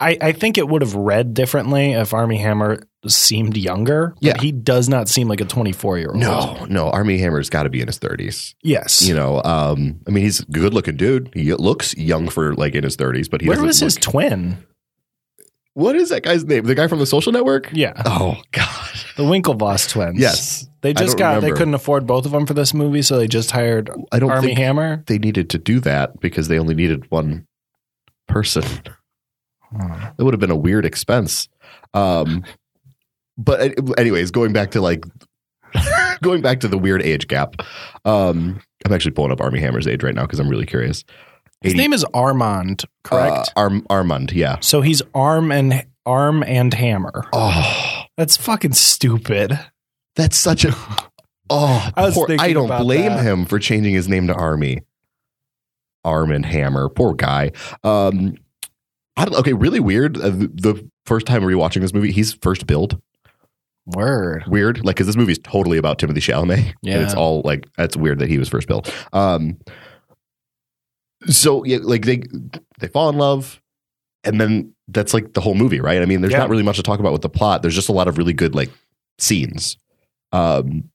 I, 0.00 0.16
I 0.20 0.32
think 0.32 0.58
it 0.58 0.68
would 0.68 0.82
have 0.82 0.94
read 0.94 1.34
differently 1.34 1.92
if 1.92 2.14
Armie 2.14 2.38
Hammer 2.38 2.80
seemed 3.06 3.56
younger. 3.56 4.14
but 4.20 4.22
Yeah. 4.22 4.40
he 4.40 4.50
does 4.52 4.88
not 4.88 5.08
seem 5.08 5.28
like 5.28 5.40
a 5.40 5.44
24 5.44 5.98
year 5.98 6.08
old. 6.08 6.16
No, 6.18 6.64
no. 6.68 6.90
Armie 6.90 7.18
Hammer's 7.18 7.48
got 7.48 7.62
to 7.62 7.70
be 7.70 7.80
in 7.80 7.86
his 7.86 7.98
thirties. 7.98 8.54
Yes. 8.62 9.06
You 9.06 9.14
know, 9.14 9.40
um, 9.44 10.00
I 10.06 10.10
mean, 10.10 10.24
he's 10.24 10.40
a 10.40 10.44
good 10.46 10.74
looking 10.74 10.96
dude. 10.96 11.30
He 11.34 11.52
looks 11.54 11.96
young 11.96 12.28
for 12.28 12.54
like 12.54 12.74
in 12.74 12.82
his 12.84 12.96
thirties, 12.96 13.28
but 13.28 13.40
he 13.40 13.48
Where 13.48 13.60
was 13.62 13.78
his 13.80 13.94
twin? 13.94 14.58
what 15.74 15.94
is 15.94 16.08
that 16.08 16.24
guy's 16.24 16.44
name? 16.44 16.64
The 16.64 16.74
guy 16.74 16.88
from 16.88 16.98
the 16.98 17.06
Social 17.06 17.30
Network? 17.30 17.70
Yeah, 17.72 17.92
Oh 18.04 18.42
God. 18.50 18.90
the 19.16 19.22
Winklevoss 19.22 19.88
twins. 19.88 20.18
Yes. 20.18 20.66
they 20.80 20.92
just 20.92 21.16
got. 21.16 21.40
They 21.40 21.52
couldn't 21.52 21.74
afford 21.74 22.04
both 22.04 22.26
of 22.26 22.32
them 22.32 22.46
for 22.46 22.54
this 22.54 22.74
movie, 22.74 23.02
so 23.02 23.16
they 23.16 23.28
just 23.28 23.52
hired 23.52 23.88
I 24.10 24.18
don't 24.18 24.30
Armie 24.32 24.54
Hammer. 24.54 25.04
they 25.06 25.18
needed 25.18 25.50
to 25.50 25.58
do 25.58 25.78
that 25.80 26.18
because 26.18 26.48
they 26.48 26.58
only 26.58 26.74
needed 26.74 27.08
one 27.12 27.46
person. 28.26 28.64
That 29.72 30.14
would 30.18 30.34
have 30.34 30.40
been 30.40 30.50
a 30.50 30.56
weird 30.56 30.84
expense. 30.84 31.48
Um, 31.94 32.42
but 33.38 33.60
uh, 33.78 33.92
anyways, 33.96 34.30
going 34.30 34.52
back 34.52 34.72
to 34.72 34.80
like 34.80 35.04
going 36.22 36.42
back 36.42 36.60
to 36.60 36.68
the 36.68 36.78
weird 36.78 37.02
age 37.02 37.28
gap. 37.28 37.56
Um, 38.04 38.60
I'm 38.84 38.92
actually 38.92 39.12
pulling 39.12 39.32
up 39.32 39.40
Armie 39.40 39.60
Hammer's 39.60 39.86
age 39.86 40.02
right 40.02 40.14
now 40.14 40.22
because 40.22 40.38
I'm 40.38 40.48
really 40.48 40.66
curious. 40.66 41.04
His 41.60 41.74
name 41.74 41.92
is 41.92 42.04
Armand, 42.14 42.84
correct? 43.02 43.48
Uh, 43.56 43.60
Arm 43.60 43.86
Armand, 43.90 44.32
yeah. 44.32 44.58
so 44.60 44.80
he's 44.80 45.02
arm 45.14 45.50
and 45.50 45.84
arm 46.06 46.44
and 46.44 46.72
hammer. 46.72 47.24
Oh, 47.32 48.04
That's 48.16 48.36
fucking 48.36 48.74
stupid. 48.74 49.58
that's 50.14 50.36
such 50.36 50.64
a. 50.64 50.72
Oh, 51.50 51.90
I 51.96 52.02
was 52.02 52.14
poor- 52.14 52.28
I 52.38 52.52
don't 52.52 52.68
blame 52.80 53.10
that. 53.10 53.24
him 53.24 53.44
for 53.44 53.58
changing 53.58 53.94
his 53.94 54.08
name 54.08 54.28
to 54.28 54.34
Army. 54.34 54.82
Arm 56.04 56.30
and 56.30 56.46
Hammer, 56.46 56.88
poor 56.88 57.12
guy. 57.14 57.50
Um, 57.82 58.36
I 59.16 59.24
don't. 59.24 59.34
Okay, 59.40 59.52
really 59.52 59.80
weird. 59.80 60.16
Uh, 60.16 60.30
the, 60.30 60.50
the 60.54 60.90
first 61.06 61.26
time 61.26 61.42
rewatching 61.42 61.80
this 61.80 61.92
movie, 61.92 62.12
he's 62.12 62.34
first 62.34 62.66
billed. 62.68 63.00
Word. 63.94 64.44
Weird, 64.46 64.84
like 64.84 64.96
because 64.96 65.06
this 65.06 65.16
movie's 65.16 65.38
totally 65.38 65.78
about 65.78 65.98
Timothy 65.98 66.20
Chalamet. 66.20 66.74
Yeah. 66.82 66.94
and 66.94 67.02
it's 67.04 67.14
all 67.14 67.42
like 67.44 67.66
that's 67.76 67.96
weird 67.96 68.18
that 68.20 68.28
he 68.28 68.38
was 68.38 68.48
first 68.48 68.68
billed. 68.68 68.92
Um, 69.12 69.58
so 71.26 71.64
yeah, 71.64 71.78
like 71.82 72.04
they 72.04 72.22
they 72.80 72.88
fall 72.88 73.08
in 73.08 73.16
love, 73.16 73.60
and 74.24 74.40
then 74.40 74.74
that's 74.88 75.12
like 75.12 75.32
the 75.34 75.40
whole 75.40 75.54
movie, 75.54 75.80
right? 75.80 76.00
I 76.02 76.04
mean, 76.04 76.20
there's 76.20 76.32
Yeah. 76.32 76.38
not 76.38 76.50
really 76.50 76.62
much 76.62 76.76
to 76.76 76.82
talk 76.82 77.00
about 77.00 77.12
with 77.12 77.22
the 77.22 77.28
plot. 77.28 77.62
There's 77.62 77.74
just 77.74 77.88
a 77.88 77.92
lot 77.92 78.08
of 78.08 78.18
really 78.18 78.32
good 78.32 78.54
like 78.54 78.70
scenes. 79.18 79.76
Um, 80.32 80.90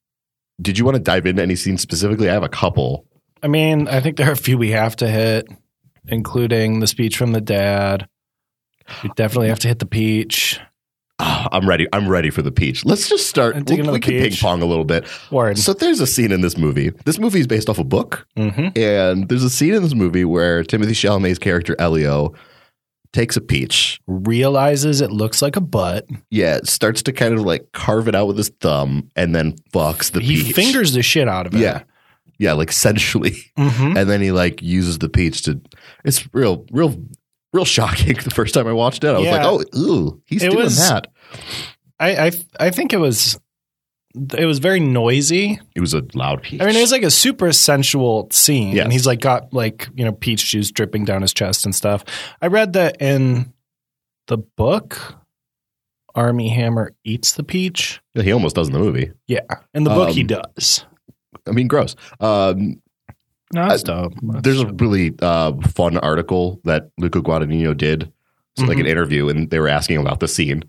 did 0.62 0.78
you 0.78 0.86
want 0.86 0.96
to 0.96 1.02
dive 1.02 1.26
into 1.26 1.42
any 1.42 1.56
scenes 1.56 1.82
specifically? 1.82 2.30
I 2.30 2.34
have 2.34 2.44
a 2.44 2.50
couple. 2.50 3.06
I 3.42 3.48
mean, 3.48 3.88
I 3.88 4.00
think 4.00 4.18
there 4.18 4.30
are 4.30 4.34
a 4.34 4.38
few 4.38 4.58
we 4.58 4.72
have 4.72 4.96
to 4.98 5.08
hit, 5.10 5.48
including 6.08 6.80
the 6.80 6.88
speech 6.88 7.18
from 7.18 7.34
the 7.34 7.42
dad. 7.42 8.08
We 9.04 9.10
definitely 9.16 9.50
have 9.50 9.60
to 9.60 9.68
hit 9.68 9.80
the 9.80 9.86
peach. 9.86 10.60
Ah, 11.26 11.48
I'm 11.54 11.68
ready. 11.68 11.88
I'm 11.94 12.08
ready 12.10 12.30
for 12.30 12.42
the 12.42 12.52
peach. 12.52 12.84
Let's 12.86 13.08
just 13.08 13.28
start. 13.28 13.56
We, 13.56 13.62
we 13.62 13.78
can 13.78 13.86
ping 14.02 14.24
peach. 14.24 14.42
pong 14.42 14.62
a 14.62 14.66
little 14.66 14.84
bit. 14.84 15.06
Word. 15.32 15.58
So 15.58 15.74
there's 15.74 16.02
a 16.02 16.08
scene 16.08 16.32
in 16.34 16.42
this 16.42 16.58
movie. 16.58 16.90
This 17.06 17.18
movie 17.18 17.40
is 17.40 17.48
based 17.48 17.70
off 17.70 17.80
a 17.80 17.84
book. 17.84 18.28
hmm 18.36 18.68
And 18.76 19.30
there's 19.30 19.44
a 19.44 19.50
scene 19.50 19.74
in 19.74 19.84
this 19.84 19.94
movie 19.96 20.26
where 20.26 20.64
Timothy 20.64 20.94
Chalamet's 20.94 21.40
character 21.40 21.76
Elio 21.80 22.34
takes 23.14 23.38
a 23.38 23.42
peach. 23.42 24.02
Realizes 24.08 25.00
it 25.02 25.12
looks 25.12 25.42
like 25.42 25.56
a 25.56 25.62
butt. 25.62 26.06
Yeah, 26.30 26.60
starts 26.64 27.02
to 27.04 27.14
kind 27.14 27.34
of 27.36 27.42
like 27.42 27.72
carve 27.72 28.08
it 28.08 28.16
out 28.16 28.28
with 28.28 28.38
his 28.38 28.50
thumb 28.60 29.10
and 29.16 29.34
then 29.36 29.54
fucks 29.74 30.12
the 30.12 30.20
he 30.20 30.44
peach. 30.44 30.56
fingers 30.56 30.94
the 30.94 31.04
shit 31.04 31.30
out 31.30 31.46
of 31.48 31.54
it. 31.56 31.60
Yeah. 31.60 31.84
Yeah, 32.40 32.54
like 32.54 32.72
sensually. 32.88 33.36
hmm 33.56 33.96
And 33.96 34.10
then 34.10 34.20
he 34.22 34.32
like 34.32 34.62
uses 34.62 34.98
the 35.00 35.08
peach 35.10 35.44
to 35.44 35.62
it's 36.04 36.28
real 36.34 36.66
real 36.72 36.96
real 37.54 37.66
shocking 37.66 38.16
the 38.24 38.32
first 38.32 38.56
time 38.56 38.68
I 38.68 38.74
watched 38.74 39.04
it. 39.04 39.10
I 39.10 39.20
was 39.20 39.28
like, 39.28 39.44
"Oh, 39.46 39.64
ooh, 39.78 40.22
he's 40.26 40.42
It 40.42 40.50
doing 40.52 40.64
was- 40.64 40.78
that." 40.90 41.08
I, 42.00 42.28
I 42.28 42.32
I 42.60 42.70
think 42.70 42.94
it 42.94 42.98
was 43.00 43.40
it 44.38 44.46
was 44.46 44.60
very 44.60 44.80
noisy. 44.80 45.60
It 45.76 45.80
was 45.82 45.94
a 45.94 46.04
loud 46.14 46.44
peach. 46.44 46.62
I 46.62 46.66
mean, 46.66 46.76
it 46.76 46.82
was 46.82 46.92
like 46.92 47.04
a 47.04 47.12
super 47.12 47.52
sensual 47.52 48.28
scene, 48.32 48.76
Yes. 48.76 48.84
and 48.84 48.94
he's 48.94 49.06
like 49.08 49.22
got 49.22 49.54
like 49.54 49.88
you 49.96 50.04
know 50.06 50.12
peach 50.12 50.46
juice 50.52 50.72
dripping 50.72 51.06
down 51.06 51.22
his 51.22 51.34
chest 51.34 51.66
and 51.66 51.74
stuff. 51.74 52.04
I 52.42 52.48
read 52.48 52.74
that 52.74 53.02
in 53.02 53.54
the 54.28 54.38
book, 54.38 55.16
Armie 56.16 56.50
Hammer 56.50 56.94
eats 57.04 57.34
the 57.34 57.44
peach. 57.44 58.02
he 58.14 58.32
almost 58.32 58.56
does 58.56 58.68
in 58.68 58.74
the 58.74 58.80
movie. 58.80 59.12
Yeah, 59.28 59.42
in 59.74 59.84
the 59.84 59.90
book 59.90 60.10
he 60.10 60.22
Um, 60.22 60.28
does. 60.28 60.86
I 61.48 61.52
mean, 61.52 61.68
gross. 61.68 61.96
Um, 62.20 62.82
No, 63.54 63.68
that's 63.68 63.84
dope. 63.84 64.14
That's 64.22 64.42
there's 64.44 64.62
a 64.62 64.68
really 64.74 65.14
uh, 65.22 65.54
fun 65.76 65.98
article 65.98 66.60
that 66.64 66.90
Luca 66.98 67.22
Guadagnino 67.22 67.76
did, 67.78 68.12
so 68.58 68.66
like 68.66 68.78
Mhm. 68.78 68.82
an 68.82 68.88
interview, 68.88 69.30
and 69.30 69.50
they 69.50 69.60
were 69.60 69.68
asking 69.70 69.98
about 69.98 70.20
the 70.22 70.28
scene 70.28 70.64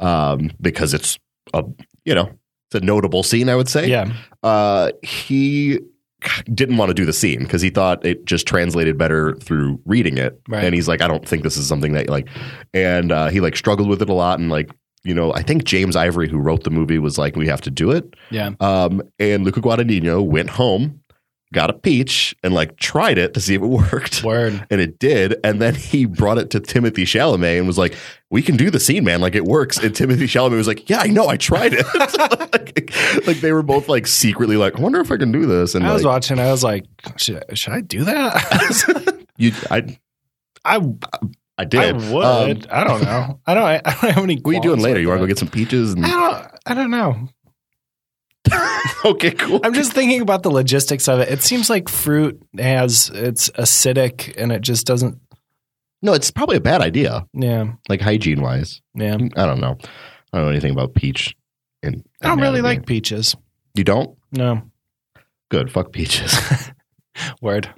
um, 0.00 0.50
because 0.60 0.94
it's 0.94 1.18
a 1.54 1.62
you 2.04 2.14
know 2.14 2.30
it's 2.72 2.82
a 2.82 2.84
notable 2.84 3.22
scene, 3.22 3.48
I 3.48 3.56
would 3.56 3.68
say. 3.68 3.88
yeah, 3.88 4.12
Uh, 4.42 4.90
he 5.02 5.78
didn't 6.52 6.76
want 6.76 6.90
to 6.90 6.94
do 6.94 7.04
the 7.06 7.12
scene 7.12 7.40
because 7.40 7.62
he 7.62 7.70
thought 7.70 8.04
it 8.04 8.24
just 8.26 8.46
translated 8.46 8.98
better 8.98 9.34
through 9.36 9.80
reading 9.86 10.18
it, 10.18 10.40
Right. 10.48 10.64
and 10.64 10.74
he's 10.74 10.86
like, 10.86 11.00
I 11.00 11.08
don't 11.08 11.26
think 11.26 11.42
this 11.44 11.56
is 11.56 11.66
something 11.66 11.92
that 11.94 12.08
like, 12.10 12.28
and 12.74 13.10
uh, 13.10 13.28
he 13.28 13.40
like 13.40 13.56
struggled 13.56 13.88
with 13.88 14.02
it 14.02 14.08
a 14.10 14.14
lot, 14.14 14.38
and 14.38 14.50
like. 14.50 14.70
You 15.02 15.14
know, 15.14 15.32
I 15.32 15.42
think 15.42 15.64
James 15.64 15.96
Ivory, 15.96 16.28
who 16.28 16.36
wrote 16.36 16.64
the 16.64 16.70
movie, 16.70 16.98
was 16.98 17.16
like, 17.16 17.34
"We 17.34 17.46
have 17.46 17.62
to 17.62 17.70
do 17.70 17.90
it." 17.90 18.04
yeah. 18.30 18.50
Um, 18.60 19.00
and 19.18 19.44
Luca 19.44 19.62
Guadagnino 19.62 20.22
went 20.22 20.50
home, 20.50 20.99
got 21.52 21.70
a 21.70 21.72
peach, 21.72 22.34
and 22.42 22.54
like 22.54 22.76
tried 22.76 23.18
it 23.18 23.34
to 23.34 23.40
see 23.40 23.54
if 23.54 23.62
it 23.62 23.66
worked. 23.92 24.22
Word. 24.24 24.66
And 24.70 24.80
it 24.80 24.98
did. 24.98 25.36
And 25.44 25.60
then 25.60 25.74
he 25.74 26.04
brought 26.04 26.38
it 26.38 26.50
to 26.50 26.60
Timothy 26.60 27.04
Chalamet 27.04 27.58
and 27.58 27.66
was 27.66 27.78
like, 27.78 27.94
"We 28.30 28.42
can 28.42 28.56
do 28.56 28.70
the 28.70 28.80
scene, 28.80 29.04
man. 29.04 29.20
Like 29.20 29.34
it 29.34 29.44
works." 29.44 29.78
And 29.78 29.94
Timothy 29.94 30.26
Chalamet 30.26 30.56
was 30.56 30.68
like, 30.68 30.88
"Yeah, 30.88 31.00
I 31.00 31.08
know. 31.08 31.28
I 31.28 31.36
tried 31.36 31.72
it." 31.74 31.86
like, 32.52 33.26
like, 33.26 33.40
they 33.40 33.52
were 33.52 33.62
both 33.62 33.88
like 33.88 34.06
secretly 34.06 34.56
like, 34.56 34.78
"I 34.78 34.80
wonder 34.80 35.00
if 35.00 35.10
I 35.10 35.16
can 35.16 35.32
do 35.32 35.46
this." 35.46 35.74
And 35.74 35.86
I 35.86 35.92
was 35.92 36.04
like, 36.04 36.12
watching. 36.12 36.38
I 36.38 36.50
was 36.50 36.64
like, 36.64 36.86
should, 37.16 37.42
should 37.58 37.72
I 37.72 37.80
do 37.80 38.04
that? 38.04 39.26
you, 39.36 39.52
I, 39.70 39.98
I 40.64 40.76
I 41.60 41.62
I 41.62 41.64
did. 41.64 41.96
would. 41.96 42.24
Um, 42.24 42.62
I 42.70 42.84
don't 42.84 43.02
know. 43.02 43.40
I 43.46 43.54
don't. 43.54 43.64
I 43.64 43.78
don't 43.80 44.14
have 44.14 44.24
any. 44.24 44.36
what 44.36 44.52
are 44.52 44.54
you 44.54 44.62
doing 44.62 44.80
later? 44.80 44.94
like 44.94 45.02
You 45.02 45.08
want 45.08 45.18
to 45.18 45.24
go 45.24 45.28
get 45.28 45.38
some 45.38 45.48
peaches? 45.48 45.92
And, 45.92 46.06
I 46.06 46.08
don't. 46.10 46.46
I 46.66 46.74
don't 46.74 46.90
know. 46.90 47.28
okay, 49.04 49.30
cool. 49.32 49.60
I'm 49.64 49.74
just 49.74 49.92
thinking 49.92 50.20
about 50.20 50.42
the 50.42 50.50
logistics 50.50 51.08
of 51.08 51.20
it. 51.20 51.28
It 51.28 51.42
seems 51.42 51.70
like 51.70 51.88
fruit 51.88 52.40
has 52.58 53.10
it's 53.14 53.50
acidic 53.50 54.34
and 54.36 54.52
it 54.52 54.62
just 54.62 54.86
doesn't. 54.86 55.18
no, 56.02 56.12
it's 56.14 56.30
probably 56.30 56.56
a 56.56 56.60
bad 56.60 56.80
idea, 56.82 57.26
Yeah, 57.32 57.72
like 57.88 58.00
hygiene 58.00 58.40
wise. 58.42 58.80
yeah. 58.94 59.14
I 59.36 59.46
don't 59.46 59.60
know. 59.60 59.76
I 60.32 60.38
don't 60.38 60.46
know 60.46 60.50
anything 60.50 60.72
about 60.72 60.94
peach. 60.94 61.36
And 61.82 62.04
I 62.22 62.28
don't 62.28 62.40
really 62.40 62.60
like 62.62 62.86
peaches. 62.86 63.34
You 63.74 63.84
don't? 63.84 64.16
No 64.32 64.62
Good. 65.50 65.72
Fuck 65.72 65.92
peaches. 65.92 66.36
word. 67.42 67.68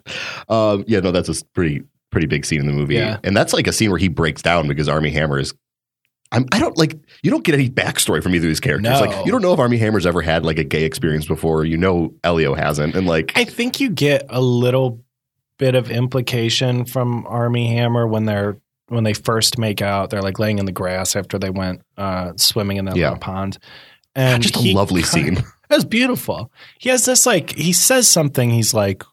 um, 0.49 0.85
yeah, 0.87 1.01
no, 1.01 1.11
that's 1.13 1.29
a 1.29 1.45
pretty 1.55 1.83
pretty 2.11 2.27
big 2.27 2.45
scene 2.45 2.61
in 2.61 2.67
the 2.67 2.73
movie, 2.75 2.97
Yeah. 2.97 3.19
and 3.25 3.35
that's 3.37 3.53
like 3.55 3.67
a 3.67 3.73
scene 3.73 3.89
where 3.91 3.99
he 3.99 4.09
breaks 4.09 4.43
down 4.43 4.69
because 4.69 4.89
Armie 4.89 5.11
Hammer 5.11 5.39
is. 5.39 5.55
I'm, 6.33 6.47
I 6.51 6.59
don't 6.59 6.77
like. 6.77 6.99
You 7.23 7.31
don't 7.31 7.45
get 7.45 7.55
any 7.55 7.69
backstory 7.71 8.23
from 8.23 8.35
either 8.35 8.47
of 8.47 8.51
these 8.51 8.59
characters. 8.61 8.91
No. 8.91 9.01
Like, 9.01 9.25
you 9.27 9.31
don't 9.31 9.43
know 9.43 9.53
if 9.53 9.61
Armie 9.61 9.77
Hammer's 9.79 10.07
ever 10.07 10.23
had 10.23 10.45
like 10.45 10.59
a 10.59 10.65
gay 10.65 10.83
experience 10.85 11.27
before. 11.27 11.65
You 11.65 11.77
know, 11.77 12.15
Elio 12.25 12.55
hasn't, 12.55 12.97
and 12.97 13.07
like, 13.07 13.33
I 13.37 13.45
think 13.45 13.79
you 13.81 13.91
get 13.91 14.27
a 14.31 14.41
little 14.41 15.01
bit 15.59 15.75
of 15.75 15.91
implication 15.91 16.85
from 16.87 17.27
Armie 17.27 17.69
Hammer 17.69 18.07
when 18.09 18.25
they're 18.25 18.57
when 18.89 19.05
they 19.05 19.15
first 19.15 19.59
make 19.59 19.81
out. 19.83 20.11
They're 20.11 20.23
like 20.23 20.39
laying 20.39 20.59
in 20.59 20.67
the 20.67 20.73
grass 20.73 21.15
after 21.17 21.39
they 21.39 21.51
went 21.51 21.83
uh, 21.97 22.33
swimming 22.37 22.79
in 22.79 22.87
that 22.87 22.97
Yeah. 22.97 23.11
little 23.11 23.21
pond. 23.21 23.59
And 24.15 24.43
just 24.43 24.57
a 24.57 24.73
lovely 24.75 25.03
scene. 25.03 25.39
It 25.71 25.77
was 25.77 25.85
beautiful. 25.87 26.53
He 26.79 26.91
has 26.91 27.07
this 27.07 27.25
like 27.25 27.53
he 27.57 27.73
says 27.73 28.07
something. 28.07 28.51
He's 28.51 28.75
like, 28.75 29.05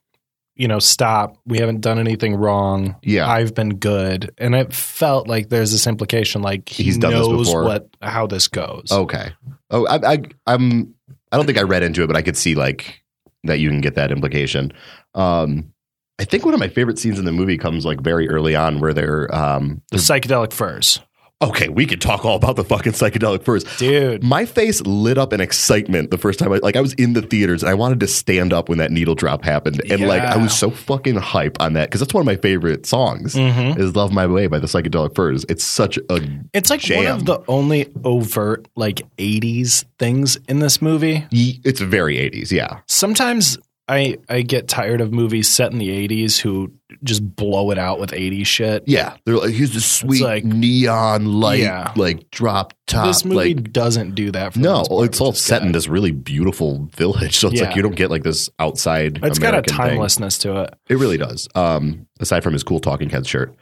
you 0.59 0.67
know, 0.67 0.77
stop. 0.77 1.37
We 1.45 1.57
haven't 1.59 1.79
done 1.79 1.99
anything 1.99 2.35
wrong. 2.35 2.97
Yeah. 3.01 3.29
I've 3.29 3.55
been 3.55 3.77
good, 3.77 4.31
and 4.37 4.53
it 4.53 4.73
felt 4.73 5.29
like 5.29 5.47
there's 5.47 5.71
this 5.71 5.87
implication, 5.87 6.41
like 6.41 6.67
he 6.67 6.83
He's 6.83 6.97
done 6.97 7.13
this 7.13 7.27
knows 7.27 7.47
before. 7.47 7.63
what 7.63 7.89
how 8.01 8.27
this 8.27 8.49
goes. 8.49 8.91
Okay. 8.91 9.31
Oh, 9.71 9.87
I, 9.87 10.13
I, 10.13 10.17
I'm. 10.45 10.93
I 11.31 11.37
don't 11.37 11.45
think 11.45 11.57
I 11.57 11.61
read 11.61 11.81
into 11.81 12.03
it, 12.03 12.07
but 12.07 12.17
I 12.17 12.21
could 12.21 12.35
see 12.35 12.55
like 12.55 13.01
that 13.45 13.59
you 13.59 13.69
can 13.69 13.79
get 13.79 13.95
that 13.95 14.11
implication. 14.11 14.73
Um, 15.15 15.71
I 16.19 16.25
think 16.25 16.43
one 16.43 16.53
of 16.53 16.59
my 16.59 16.67
favorite 16.67 16.99
scenes 16.99 17.17
in 17.17 17.23
the 17.23 17.31
movie 17.31 17.57
comes 17.57 17.85
like 17.85 18.01
very 18.01 18.27
early 18.27 18.53
on, 18.53 18.81
where 18.81 18.93
they're 18.93 19.33
um, 19.33 19.81
the 19.91 19.97
psychedelic 19.97 20.51
furs, 20.51 20.99
okay. 21.41 21.69
We 21.69 21.85
could 21.85 22.01
talk 22.01 22.25
all 22.25 22.35
about 22.35 22.55
the 22.55 22.63
fucking 22.63 22.93
Psychedelic 22.93 23.43
Furs. 23.43 23.63
dude. 23.77 24.23
My 24.23 24.45
face 24.45 24.81
lit 24.81 25.17
up 25.17 25.33
in 25.33 25.41
excitement 25.41 26.11
the 26.11 26.17
first 26.17 26.39
time. 26.39 26.51
I, 26.51 26.57
like 26.57 26.75
I 26.75 26.81
was 26.81 26.93
in 26.93 27.13
the 27.13 27.21
theaters 27.21 27.63
and 27.63 27.69
I 27.69 27.73
wanted 27.73 27.99
to 28.01 28.07
stand 28.07 28.53
up 28.53 28.69
when 28.69 28.77
that 28.79 28.91
needle 28.91 29.15
drop 29.15 29.43
happened, 29.43 29.81
and 29.89 30.07
like 30.07 30.21
I 30.21 30.37
was 30.37 30.57
so 30.57 30.69
fucking 30.71 31.15
hype 31.15 31.59
on 31.59 31.73
that 31.73 31.89
because 31.89 31.99
that's 32.01 32.13
one 32.13 32.21
of 32.21 32.25
my 32.25 32.35
favorite 32.37 32.85
songs. 32.85 33.35
Mhm. 33.35 33.77
Is 33.79 33.95
"Love 33.95 34.11
My 34.11 34.27
Way" 34.27 34.47
by 34.47 34.59
the 34.59 34.67
Psychedelic 34.67 35.15
Furs. 35.15 35.45
It's 35.49 35.63
such 35.63 35.97
a 36.09 36.19
It's 36.53 36.69
like 36.69 36.83
one 36.89 37.07
of 37.07 37.25
the 37.25 37.39
only 37.47 37.87
overt 38.03 38.67
like 38.75 39.01
'80s 39.17 39.85
things 39.97 40.37
in 40.47 40.59
this 40.59 40.81
movie. 40.81 41.25
it's 41.31 41.79
very 41.79 42.17
80s. 42.17 42.51
Yeah, 42.51 42.79
Sometimes 42.87 43.57
I 43.89 44.17
I 44.29 44.41
get 44.43 44.67
tired 44.67 45.01
of 45.01 45.11
movies 45.11 45.49
set 45.49 45.71
in 45.71 45.79
the 45.79 45.89
'80s 45.89 46.37
who 46.39 46.71
just 47.03 47.35
blow 47.35 47.71
it 47.71 47.77
out 47.79 47.99
with 47.99 48.11
'80s 48.11 48.45
shit. 48.45 48.83
yeah. 48.87 49.15
They're 49.25 49.37
like 49.37 49.53
here's 49.53 49.73
the 49.73 49.81
sweet 49.81 50.21
like- 50.21 50.43
neon 50.45 51.25
light, 51.39 51.61
Yeah. 51.61 51.91
like 51.95 52.29
drop 52.31 52.73
top. 52.87 53.07
this 53.07 53.25
movie 53.25 53.55
like 53.55 53.73
doesn't 53.73 54.15
do 54.15 54.31
that. 54.31 54.53
For 54.53 54.59
no, 54.59 54.83
part, 54.83 55.05
it's 55.09 55.19
all 55.19 55.33
set 55.33 55.63
in 55.63 55.71
this 55.71 55.87
really 55.87 56.11
beautiful 56.11 56.87
village. 56.95 57.37
So 57.39 57.47
it's 57.49 57.59
Yeah. 57.59 57.67
like 57.67 57.75
you 57.75 57.81
don't 57.81 57.95
get 57.95 58.09
like 58.11 58.23
this 58.23 58.49
outside. 58.59 59.19
It's 59.23 59.39
got 59.39 59.47
a 59.47 59.57
American 59.57 59.75
thing. 59.77 59.85
timelessness 59.89 60.37
to 60.39 60.61
it. 60.63 60.75
It 60.87 60.97
really 60.97 61.17
does. 61.17 61.47
Um, 61.55 62.05
aside 62.19 62.43
from 62.43 62.53
his 62.53 62.63
cool 62.63 62.79
Talking 62.79 63.09
head 63.09 63.25
shirt, 63.25 63.55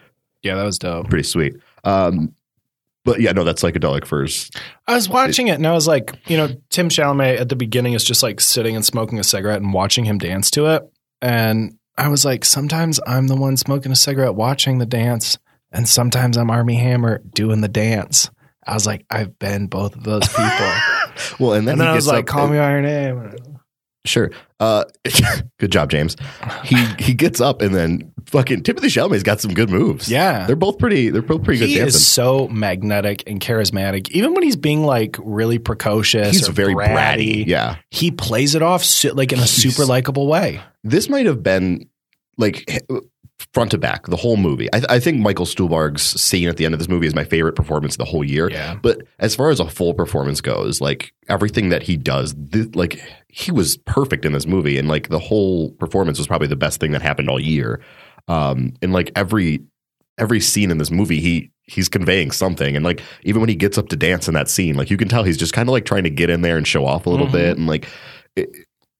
Yeah, 0.43 0.55
that 0.55 0.63
was 0.63 0.77
dope. 0.77 1.09
pretty 1.09 1.23
sweet. 1.23 1.55
Um, 1.83 2.33
but 3.07 3.21
yeah, 3.21 3.31
no, 3.31 3.45
that's 3.45 3.63
psychedelic 3.63 4.05
furs. 4.05 4.51
I 4.85 4.93
was 4.95 5.07
watching 5.07 5.47
it 5.47 5.53
and 5.53 5.65
I 5.65 5.71
was 5.71 5.87
like, 5.87 6.11
you 6.27 6.35
know, 6.35 6.49
Tim 6.69 6.89
Chalamet 6.89 7.39
at 7.39 7.47
the 7.47 7.55
beginning 7.55 7.93
is 7.93 8.03
just 8.03 8.21
like 8.21 8.41
sitting 8.41 8.75
and 8.75 8.85
smoking 8.85 9.17
a 9.17 9.23
cigarette 9.23 9.61
and 9.61 9.71
watching 9.71 10.03
him 10.03 10.17
dance 10.17 10.51
to 10.51 10.65
it. 10.65 10.83
And 11.21 11.77
I 11.97 12.09
was 12.09 12.25
like, 12.25 12.43
sometimes 12.43 12.99
I'm 13.07 13.27
the 13.27 13.37
one 13.37 13.55
smoking 13.55 13.93
a 13.93 13.95
cigarette 13.95 14.35
watching 14.35 14.79
the 14.79 14.85
dance, 14.85 15.37
and 15.71 15.87
sometimes 15.87 16.35
I'm 16.35 16.51
Armie 16.51 16.75
Hammer 16.75 17.19
doing 17.33 17.61
the 17.61 17.69
dance. 17.69 18.29
I 18.65 18.73
was 18.73 18.85
like, 18.85 19.05
I've 19.09 19.39
been 19.39 19.67
both 19.67 19.95
of 19.95 20.03
those 20.03 20.27
people. 20.27 20.71
Well, 21.39 21.53
and 21.53 21.67
then, 21.67 21.73
and 21.73 21.81
then 21.81 21.87
he 21.87 21.91
I 21.93 21.95
was 21.95 22.05
like, 22.07 22.27
call 22.27 22.43
and- 22.43 22.51
me 22.53 22.59
by 22.59 22.71
your 22.71 22.81
name. 22.81 23.56
Sure. 24.07 24.31
Uh, 24.59 24.85
good 25.59 25.71
job, 25.71 25.91
James. 25.91 26.15
He 26.63 26.75
he 26.99 27.13
gets 27.13 27.39
up 27.41 27.61
and 27.61 27.75
then 27.75 28.11
fucking 28.25 28.63
Timothy 28.63 28.87
Chalamet's 28.87 29.23
got 29.23 29.39
some 29.39 29.53
good 29.53 29.69
moves. 29.69 30.09
Yeah. 30.09 30.47
they're 30.47 30.55
both 30.55 30.79
pretty. 30.79 31.09
They're 31.09 31.21
both 31.21 31.43
pretty 31.43 31.59
good 31.59 31.69
He 31.69 31.75
dancing. 31.75 31.87
is 31.89 32.07
so 32.07 32.47
magnetic 32.47 33.23
and 33.27 33.39
charismatic. 33.39 34.09
Even 34.11 34.33
when 34.33 34.43
he's 34.43 34.55
being 34.55 34.83
like 34.83 35.17
really 35.21 35.59
precocious, 35.59 36.31
He's 36.31 36.49
or 36.49 36.51
very 36.53 36.73
bratty, 36.73 36.95
bratty. 36.95 37.45
Yeah, 37.47 37.75
he 37.91 38.09
plays 38.11 38.55
it 38.55 38.61
off 38.63 38.83
so, 38.83 39.13
like 39.13 39.31
in 39.31 39.37
a 39.39 39.41
He's- 39.43 39.51
super 39.51 39.85
likable 39.85 40.27
way. 40.27 40.61
this 40.83 41.09
might 41.09 41.25
have 41.27 41.43
been 41.43 41.87
like 42.37 42.83
front 43.53 43.71
to 43.71 43.77
back 43.77 44.07
the 44.07 44.15
whole 44.15 44.37
movie. 44.37 44.67
I, 44.73 44.81
I 44.89 44.99
think 44.99 45.19
Michael 45.19 45.45
Stuhlbarg's 45.45 46.01
scene 46.19 46.47
at 46.49 46.57
the 46.57 46.65
end 46.65 46.73
of 46.73 46.79
this 46.79 46.87
movie 46.89 47.05
is 47.07 47.13
my 47.15 47.23
favorite 47.23 47.53
performance 47.55 47.93
of 47.93 47.99
the 47.99 48.05
whole 48.05 48.23
year. 48.23 48.49
Yeah. 48.49 48.75
But 48.81 49.01
as 49.19 49.35
far 49.35 49.49
as 49.49 49.59
a 49.59 49.69
full 49.69 49.93
performance 49.93 50.41
goes, 50.41 50.81
like 50.81 51.13
everything 51.29 51.69
that 51.69 51.83
he 51.83 51.97
does, 51.97 52.35
th- 52.51 52.75
like 52.75 52.99
he 53.27 53.51
was 53.51 53.77
perfect 53.77 54.25
in 54.25 54.33
this 54.33 54.47
movie, 54.47 54.77
and 54.79 54.87
like 54.87 55.09
the 55.09 55.19
whole 55.19 55.71
performance 55.73 56.17
was 56.17 56.27
probably 56.27 56.47
the 56.47 56.55
best 56.55 56.79
thing 56.79 56.91
that 56.91 57.01
happened 57.01 57.29
all 57.29 57.39
year. 57.39 57.79
Um, 58.27 58.73
and 58.81 58.91
like 58.93 59.11
every 59.15 59.61
every 60.17 60.39
scene 60.39 60.71
in 60.71 60.79
this 60.79 60.89
movie, 60.91 61.19
he 61.19 61.51
he's 61.63 61.89
conveying 61.89 62.31
something, 62.31 62.75
and 62.75 62.83
like 62.83 63.01
even 63.23 63.39
when 63.39 63.49
he 63.49 63.55
gets 63.55 63.77
up 63.77 63.89
to 63.89 63.95
dance 63.95 64.27
in 64.27 64.33
that 64.33 64.49
scene, 64.49 64.75
like 64.75 64.89
you 64.89 64.97
can 64.97 65.07
tell 65.07 65.23
he's 65.23 65.37
just 65.37 65.53
kind 65.53 65.69
of 65.69 65.73
like 65.73 65.85
trying 65.85 66.03
to 66.05 66.09
get 66.09 66.29
in 66.31 66.41
there 66.41 66.57
and 66.57 66.67
show 66.67 66.85
off 66.85 67.05
a 67.05 67.09
little 67.09 67.27
Mhm. 67.27 67.31
bit, 67.33 67.57
and 67.57 67.67
like. 67.67 67.87
It, 68.35 68.49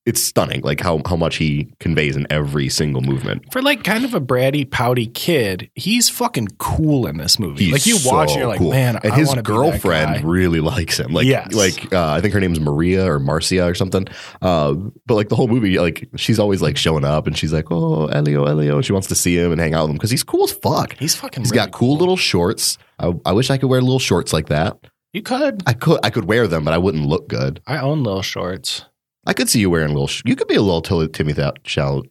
it's 0.08 0.24
stunning, 0.24 0.62
like 0.62 0.80
how 0.82 1.02
how 1.06 1.16
much 1.16 1.36
he 1.36 1.72
conveys 1.80 2.16
in 2.16 2.26
every 2.32 2.70
single 2.70 3.02
movement. 3.02 3.44
For 3.52 3.62
like 3.62 3.84
kind 3.84 4.06
of 4.06 4.16
a 4.16 4.20
bratty, 4.22 4.70
pouty 4.70 5.06
kid, 5.06 5.70
he's 5.76 6.10
fucking 6.10 6.48
cool 6.58 7.06
in 7.06 7.18
this 7.18 7.38
movie. 7.38 7.66
He's 7.66 7.74
like 7.74 7.86
you 7.86 7.98
watch, 8.10 8.32
so 8.32 8.40
you're 8.40 8.48
like, 8.48 8.58
cool. 8.60 8.72
man, 8.72 8.96
and 9.04 9.14
I 9.14 9.16
his 9.16 9.28
wanna 9.28 9.44
be 9.44 9.48
that 9.52 9.54
girlfriend 9.54 10.24
really 10.24 10.62
likes 10.62 11.00
him. 11.00 11.12
Like, 11.14 11.28
Yes. 11.28 11.54
like 11.54 11.94
uh, 11.94 12.12
I 12.14 12.22
think 12.22 12.34
her 12.34 12.40
name's 12.40 12.60
Maria 12.60 13.06
or 13.06 13.20
Marcia 13.20 13.66
or 13.68 13.76
something. 13.76 14.08
Uh, 14.42 14.74
but 15.06 15.16
like 15.16 15.30
the 15.30 15.36
whole 15.36 15.48
movie, 15.48 15.78
like 15.78 16.10
she's 16.16 16.40
always 16.40 16.62
like 16.62 16.78
showing 16.78 17.04
up, 17.06 17.28
and 17.28 17.38
she's 17.38 17.52
like, 17.54 17.70
"Oh, 17.70 18.08
Elio, 18.08 18.46
Elio," 18.46 18.82
she 18.82 18.94
wants 18.94 19.08
to 19.10 19.16
see 19.16 19.38
him 19.38 19.52
and 19.52 19.60
hang 19.62 19.74
out 19.74 19.84
with 19.84 19.90
him 19.92 19.98
because 19.98 20.10
he's 20.12 20.24
cool 20.24 20.46
as 20.46 20.54
fuck. 20.54 20.96
He's 20.98 21.14
fucking. 21.16 21.44
He's 21.44 21.52
really 21.52 21.66
got 21.66 21.72
cool, 21.74 21.98
little 21.98 22.18
shorts. 22.18 22.78
I, 22.98 23.14
I 23.26 23.34
wish 23.34 23.50
I 23.50 23.58
could 23.58 23.70
wear 23.70 23.82
little 23.82 24.00
shorts 24.00 24.32
like 24.34 24.48
that. 24.48 24.78
You 25.14 25.22
could. 25.22 25.64
I 25.66 25.74
could, 25.74 26.00
I 26.04 26.10
could 26.12 26.26
wear 26.26 26.48
them, 26.48 26.64
but 26.64 26.74
I 26.74 26.78
wouldn't 26.78 27.06
look 27.06 27.28
good. 27.28 27.60
I 27.68 27.78
own 27.80 28.04
little 28.04 28.22
shorts. 28.22 28.86
I 29.28 29.34
could 29.34 29.48
see 29.50 29.60
you 29.60 29.70
wearing 29.70 29.90
a 29.90 29.94
little. 29.94 30.08
Sh- 30.08 30.24
you 30.26 30.36
could 30.36 30.48
be 30.48 30.56
a 30.56 30.62
little 30.62 30.82
Till- 30.82 31.08
Timmy 31.10 31.34
that 31.34 31.60
shall. 31.64 32.04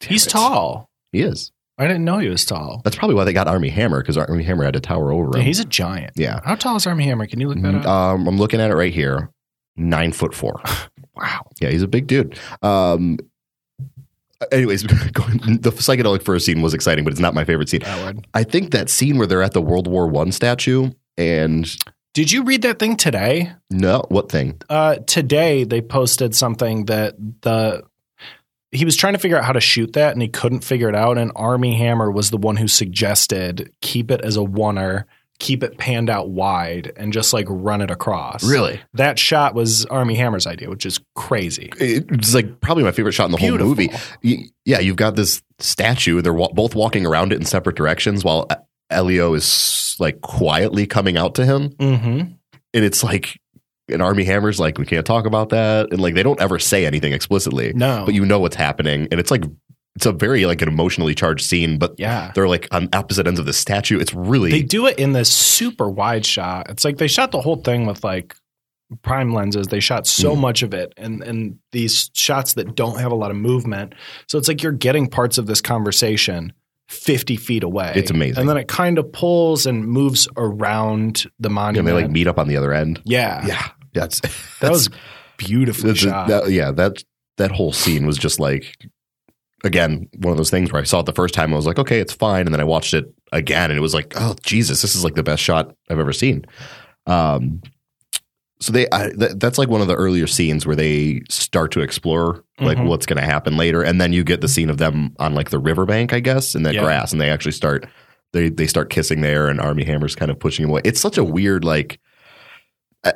He's 0.00 0.26
tall. 0.26 0.90
He 1.12 1.22
is. 1.22 1.52
I 1.78 1.86
didn't 1.86 2.04
know 2.04 2.18
he 2.18 2.28
was 2.28 2.44
tall. 2.44 2.82
That's 2.84 2.96
probably 2.96 3.14
why 3.14 3.24
they 3.24 3.32
got 3.32 3.48
Armie 3.48 3.70
Hammer 3.70 4.02
because 4.02 4.18
Armie 4.18 4.42
Hammer 4.44 4.64
had 4.64 4.74
to 4.74 4.80
tower 4.80 5.12
over 5.12 5.30
Yeah, 5.34 5.40
him. 5.40 5.46
he's 5.46 5.60
a 5.60 5.64
giant. 5.64 6.12
yeah. 6.16 6.40
How 6.44 6.54
tall 6.54 6.76
is 6.76 6.86
Armie 6.86 7.04
Hammer? 7.04 7.26
Can 7.26 7.40
you 7.40 7.48
look 7.48 7.60
that 7.62 7.74
up? 7.74 7.86
Um, 7.86 8.26
I'm 8.28 8.36
looking 8.36 8.60
at 8.60 8.70
it 8.70 8.74
right 8.74 8.92
here. 8.92 9.30
nine 9.76 10.12
foot 10.12 10.34
four. 10.34 10.60
Wow. 11.16 11.46
Yeah, 11.60 11.68
he's 11.70 11.82
a 11.82 11.88
big 11.88 12.06
dude. 12.06 12.38
Um, 12.62 13.18
anyways, 14.50 14.82
the 14.84 15.72
Psychedelic 15.76 16.22
Furs 16.22 16.46
scene 16.46 16.62
was 16.62 16.72
exciting, 16.72 17.04
but 17.04 17.12
it's 17.12 17.20
not 17.20 17.34
my 17.34 17.44
favorite 17.44 17.68
scene. 17.68 17.82
I 18.32 18.42
think 18.42 18.70
that 18.70 18.88
scene 18.88 19.18
where 19.18 19.26
they're 19.26 19.42
at 19.42 19.52
the 19.52 19.60
World 19.60 19.86
War 19.86 20.06
One 20.06 20.32
statue 20.32 20.92
and 21.18 21.70
Did 22.12 22.32
you 22.32 22.42
read 22.42 22.62
that 22.62 22.78
thing 22.78 22.96
today? 22.96 23.52
no, 23.70 24.04
what 24.08 24.30
thing? 24.30 24.60
Uh, 24.68 24.96
today 25.06 25.64
they 25.64 25.80
posted 25.80 26.34
something 26.34 26.86
that 26.86 27.14
the 27.42 27.82
he 28.72 28.84
was 28.84 28.96
trying 28.96 29.14
to 29.14 29.18
figure 29.18 29.36
out 29.36 29.44
how 29.44 29.52
to 29.52 29.60
shoot 29.60 29.94
that 29.94 30.12
and 30.12 30.22
he 30.22 30.28
couldn't 30.28 30.62
figure 30.64 30.88
it 30.88 30.94
out. 30.94 31.18
And 31.18 31.32
Armie 31.34 31.74
Hammer 31.76 32.10
was 32.10 32.30
the 32.30 32.36
one 32.36 32.56
who 32.56 32.68
suggested 32.68 33.72
keep 33.80 34.10
it 34.12 34.20
as 34.20 34.36
a 34.36 34.40
oneer, 34.40 35.04
keep 35.40 35.64
it 35.64 35.76
panned 35.76 36.08
out 36.08 36.28
wide, 36.30 36.92
and 36.96 37.12
just 37.12 37.32
like 37.32 37.46
run 37.48 37.80
it 37.80 37.90
across. 37.90 38.44
Really? 38.44 38.80
That 38.94 39.18
shot 39.18 39.54
was 39.54 39.86
Armie 39.86 40.14
Hammer's 40.14 40.46
idea, 40.46 40.68
which 40.70 40.86
is 40.86 41.00
crazy. 41.16 41.72
It's 41.78 42.32
like 42.34 42.60
probably 42.60 42.84
my 42.84 42.92
favorite 42.92 43.12
shot 43.12 43.24
in 43.26 43.32
the 43.32 43.38
Beautiful. 43.38 43.74
whole 43.74 43.92
movie. 44.22 44.50
Yeah, 44.64 44.78
you've 44.78 44.96
got 44.96 45.16
this 45.16 45.42
statue. 45.58 46.22
They're 46.22 46.32
wa- 46.32 46.52
both 46.52 46.74
walking 46.76 47.06
around 47.06 47.32
it 47.32 47.36
in 47.40 47.46
separate 47.46 47.74
directions 47.76 48.22
while 48.24 48.46
E- 48.52 48.54
Elio 48.90 49.34
is 49.34 49.96
like 49.98 50.20
quietly 50.20 50.86
coming 50.86 51.16
out 51.16 51.34
to 51.36 51.44
him. 51.44 51.70
Mm-hmm. 51.70 52.18
and 52.20 52.84
it's 52.84 53.02
like 53.04 53.38
an 53.88 54.00
Armie 54.00 54.24
Hammer's 54.24 54.60
like 54.60 54.78
we 54.78 54.86
can't 54.86 55.04
talk 55.06 55.26
about 55.26 55.48
that 55.50 55.90
and 55.92 56.00
like 56.00 56.14
they 56.14 56.22
don't 56.22 56.40
ever 56.40 56.58
say 56.58 56.86
anything 56.86 57.12
explicitly 57.12 57.72
No. 57.74 58.04
but 58.04 58.14
you 58.14 58.24
know 58.24 58.38
what's 58.38 58.56
happening 58.56 59.08
and 59.10 59.18
it's 59.18 59.30
like 59.32 59.44
it's 59.96 60.06
a 60.06 60.12
very 60.12 60.46
like 60.46 60.62
an 60.62 60.68
emotionally 60.68 61.14
charged 61.16 61.44
scene 61.44 61.76
but 61.76 61.94
yeah. 61.98 62.30
they're 62.36 62.46
like 62.46 62.68
on 62.70 62.88
opposite 62.92 63.26
ends 63.26 63.40
of 63.40 63.46
the 63.46 63.52
statue 63.52 63.98
it's 63.98 64.14
really 64.14 64.50
They 64.50 64.62
do 64.62 64.86
it 64.86 64.98
in 64.98 65.12
this 65.12 65.32
super 65.32 65.90
wide 65.90 66.24
shot. 66.24 66.70
It's 66.70 66.84
like 66.84 66.98
they 66.98 67.08
shot 67.08 67.32
the 67.32 67.40
whole 67.40 67.56
thing 67.56 67.86
with 67.86 68.04
like 68.04 68.36
prime 69.02 69.32
lenses. 69.34 69.66
They 69.66 69.80
shot 69.80 70.06
so 70.06 70.34
Mm. 70.36 70.40
much 70.40 70.62
of 70.62 70.72
it 70.74 70.92
and 70.96 71.22
and 71.24 71.58
these 71.72 72.10
shots 72.14 72.54
that 72.54 72.76
don't 72.76 73.00
have 73.00 73.10
a 73.10 73.16
lot 73.16 73.32
of 73.32 73.36
movement. 73.36 73.94
So 74.28 74.38
it's 74.38 74.46
like 74.46 74.62
you're 74.62 74.70
getting 74.72 75.08
parts 75.08 75.36
of 75.38 75.46
this 75.46 75.60
conversation 75.60 76.52
50 76.90 77.36
feet 77.36 77.62
away. 77.62 77.92
It's 77.94 78.10
amazing. 78.10 78.38
And 78.40 78.48
then 78.48 78.56
it 78.56 78.68
kind 78.68 78.98
of 78.98 79.10
pulls 79.12 79.64
and 79.64 79.86
moves 79.86 80.28
around 80.36 81.24
the 81.38 81.48
monument. 81.48 81.78
and 81.78 81.88
they 81.88 82.02
like 82.02 82.10
meet 82.10 82.26
up 82.26 82.38
on 82.38 82.48
the 82.48 82.56
other 82.56 82.72
end 82.72 83.00
yeah. 83.04 83.46
yeah 83.46 83.68
that's 83.94 84.20
That 84.60 84.70
was 84.72 84.88
beautiful 85.36 85.84
that's- 85.86 86.02
shot. 86.02 86.28
that- 86.28 86.50
yeah 86.50 86.70
that 86.72 87.02
that 87.36 87.50
whole 87.52 87.72
scene 87.72 88.06
was 88.06 88.18
just 88.18 88.38
like 88.40 88.76
again 89.64 90.08
one 90.18 90.30
of 90.32 90.36
those 90.36 90.50
things 90.50 90.72
where 90.72 90.80
i 90.82 90.84
saw 90.84 91.00
it 91.00 91.06
the 91.06 91.12
first 91.12 91.32
time 91.32 91.52
i 91.52 91.56
was 91.56 91.66
like 91.66 91.78
okay 91.78 92.00
it's 92.00 92.12
fine 92.12 92.44
and 92.46 92.52
then 92.54 92.60
i 92.60 92.64
watched 92.64 92.92
it 92.92 93.06
again 93.32 93.70
and 93.70 93.78
it 93.78 93.80
was 93.82 93.94
like 93.94 94.12
oh 94.16 94.34
jesus 94.42 94.82
this 94.82 94.94
is 94.94 95.04
like 95.04 95.14
the 95.14 95.22
best 95.22 95.42
shot 95.42 95.74
i've 95.90 95.98
ever 95.98 96.12
seen 96.12 96.44
um 97.06 97.60
so 98.60 98.72
they 98.72 98.86
I, 98.92 99.10
th- 99.10 99.32
that's 99.36 99.56
like 99.58 99.68
one 99.68 99.80
of 99.80 99.88
the 99.88 99.94
earlier 99.94 100.26
scenes 100.26 100.66
where 100.66 100.76
they 100.76 101.22
start 101.28 101.72
to 101.72 101.80
explore 101.80 102.44
like 102.60 102.76
Mhm. 102.78 102.86
what's 102.88 103.06
going 103.06 103.18
to 103.18 103.24
happen 103.24 103.56
later 103.56 103.82
and 103.82 104.00
then 104.00 104.12
you 104.12 104.22
get 104.24 104.40
the 104.42 104.48
scene 104.48 104.68
of 104.70 104.76
them 104.78 105.14
on 105.18 105.34
like 105.34 105.50
the 105.50 105.58
riverbank 105.58 106.12
i 106.12 106.20
guess 106.20 106.54
in 106.54 106.62
that 106.64 106.74
Yeah. 106.74 106.82
grass 106.84 107.12
and 107.12 107.20
they 107.20 107.30
actually 107.30 107.52
start 107.52 107.86
they 108.32 108.48
they 108.50 108.66
start 108.66 108.90
kissing 108.90 109.22
there 109.22 109.48
and 109.48 109.60
Armie 109.60 109.84
Hammer's 109.84 110.14
kind 110.14 110.30
of 110.30 110.38
pushing 110.38 110.64
him 110.64 110.70
away 110.70 110.82
it's 110.84 111.00
such 111.00 111.16
a 111.18 111.24
weird 111.24 111.64
like 111.64 111.98
I, 113.04 113.12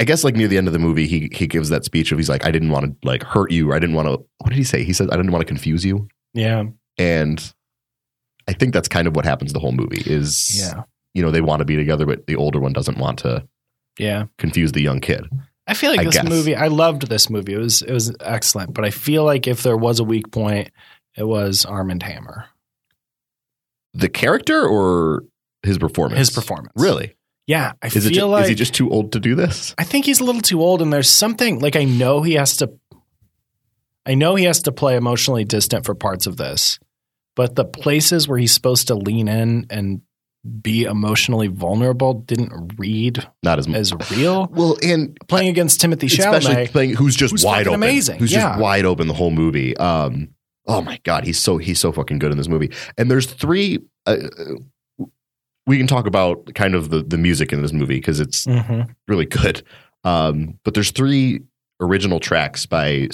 I 0.00 0.04
guess 0.04 0.22
like 0.24 0.36
near 0.36 0.48
the 0.48 0.58
end 0.58 0.66
of 0.68 0.72
the 0.72 0.78
movie, 0.78 1.06
he 1.06 1.28
he 1.32 1.46
gives 1.46 1.68
that 1.70 1.84
speech 1.84 2.12
of 2.12 2.18
he's 2.18 2.28
like, 2.28 2.44
I 2.44 2.50
didn't 2.50 2.70
want 2.70 2.86
to 2.86 3.08
like 3.08 3.22
hurt 3.24 3.50
you, 3.50 3.70
or 3.70 3.74
I 3.74 3.78
didn't 3.78 3.96
want 3.96 4.06
to. 4.06 4.12
What 4.38 4.50
did 4.50 4.56
he 4.56 4.64
say? 4.64 4.84
He 4.84 4.92
said, 4.92 5.10
I 5.10 5.16
didn't 5.16 5.32
want 5.32 5.40
to 5.42 5.46
confuse 5.46 5.84
you, 5.84 6.08
yeah. 6.34 6.64
and 6.98 7.52
I 8.46 8.52
think 8.52 8.72
that's 8.74 8.88
kind 8.88 9.08
of 9.08 9.16
what 9.16 9.24
happens 9.24 9.52
the 9.52 9.58
whole 9.60 9.72
movie 9.72 10.02
is, 10.04 10.56
Yeah. 10.60 10.82
you 11.14 11.22
know, 11.22 11.30
they 11.30 11.40
want 11.40 11.60
to 11.60 11.64
be 11.64 11.76
together, 11.76 12.06
but 12.06 12.26
the 12.26 12.36
older 12.36 12.60
one 12.60 12.72
doesn't 12.72 12.98
want 12.98 13.18
to 13.20 13.46
Yeah. 13.98 14.24
confuse 14.38 14.72
the 14.72 14.80
young 14.82 15.00
kid. 15.00 15.24
I 15.66 15.74
feel 15.74 15.90
like 15.90 16.00
I 16.00 16.04
this 16.04 16.14
guess. 16.16 16.28
movie. 16.28 16.56
I 16.56 16.66
loved 16.68 17.08
this 17.08 17.30
movie. 17.30 17.52
It 17.54 17.58
was 17.58 17.82
it 17.82 17.92
was 17.92 18.12
excellent. 18.20 18.74
But 18.74 18.84
I 18.84 18.90
feel 18.90 19.24
like 19.24 19.46
if 19.46 19.62
there 19.62 19.76
was 19.76 20.00
a 20.00 20.04
weak 20.04 20.30
point, 20.32 20.70
it 21.16 21.24
was 21.24 21.64
Armand 21.64 22.02
Hammer, 22.02 22.46
The 23.94 24.08
character 24.08 24.66
or 24.66 25.24
his 25.62 25.78
performance? 25.78 26.18
his 26.18 26.30
performance. 26.30 26.72
Really? 26.74 27.14
Yeah, 27.46 27.72
I 27.82 27.86
Is 27.88 27.92
feel 27.94 28.10
Ju- 28.12 28.24
like 28.26 28.42
is 28.44 28.48
he 28.48 28.54
just 28.54 28.74
too 28.74 28.90
old 28.90 29.12
to 29.12 29.20
do 29.20 29.34
this? 29.34 29.74
I 29.78 29.84
think 29.84 30.04
he's 30.06 30.20
a 30.20 30.24
little 30.24 30.40
too 30.40 30.60
old, 30.62 30.80
and 30.82 30.92
there's 30.92 31.10
something 31.10 31.58
like 31.60 31.76
I 31.76 31.84
know 31.84 32.22
he 32.22 32.34
has 32.34 32.56
to. 32.58 32.70
I 34.06 34.14
know 34.14 34.34
he 34.34 34.44
has 34.44 34.62
to 34.62 34.72
play 34.72 34.96
emotionally 34.96 35.44
distant 35.44 35.84
for 35.86 35.94
parts 35.94 36.26
of 36.26 36.36
this, 36.36 36.78
but 37.36 37.54
the 37.54 37.64
places 37.64 38.26
where 38.26 38.38
he's 38.38 38.52
supposed 38.52 38.88
to 38.88 38.94
lean 38.94 39.28
in 39.28 39.66
and 39.70 40.02
be 40.60 40.82
emotionally 40.84 41.46
vulnerable 41.46 42.14
didn't 42.14 42.74
read 42.76 43.24
Not 43.44 43.58
as 43.60 43.68
as 43.72 43.92
real. 44.10 44.46
Well, 44.52 44.76
and 44.82 45.16
Playing 45.28 45.48
against 45.48 45.80
Timothy 45.80 46.06
especially 46.06 46.54
Chalamet, 46.54 46.70
playing 46.72 46.94
who's 46.96 47.14
just 47.14 47.30
who's 47.32 47.44
wide 47.44 47.68
open, 47.68 47.74
amazing. 47.74 48.18
who's 48.18 48.32
Yeah. 48.32 48.48
just 48.50 48.60
wide 48.60 48.84
open 48.84 49.06
the 49.06 49.14
whole 49.14 49.30
movie. 49.30 49.76
Um, 49.76 50.28
oh 50.66 50.80
my 50.82 50.98
god, 51.04 51.24
he's 51.24 51.38
so 51.38 51.58
he's 51.58 51.78
so 51.78 51.92
fucking 51.92 52.18
good 52.18 52.32
in 52.32 52.38
this 52.38 52.48
movie. 52.48 52.70
And 52.98 53.08
there's 53.10 53.26
three. 53.26 53.78
Uh, 54.04 54.16
we 55.66 55.78
can 55.78 55.86
talk 55.86 56.06
about 56.06 56.54
kind 56.54 56.74
of 56.74 56.90
the 56.90 57.02
the 57.02 57.18
music 57.18 57.52
in 57.52 57.62
this 57.62 57.72
movie 57.72 57.96
because 57.96 58.18
it's 58.18 58.46
Mhm. 58.46 58.88
really 59.06 59.26
good. 59.26 59.62
Um, 60.04 60.58
but 60.64 60.74
there's 60.74 60.90
three 60.90 61.40
original 61.80 62.18
tracks 62.18 62.66
by 62.66 63.08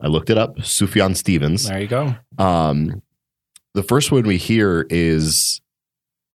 I 0.00 0.06
looked 0.06 0.30
it 0.30 0.38
up. 0.38 0.56
Sufjan 0.60 1.14
Stevens. 1.16 1.68
there 1.68 1.80
you 1.80 1.86
go. 1.88 2.14
Um, 2.38 3.02
the 3.74 3.82
first 3.82 4.10
one 4.12 4.22
we 4.26 4.38
hear 4.38 4.86
is 4.90 5.60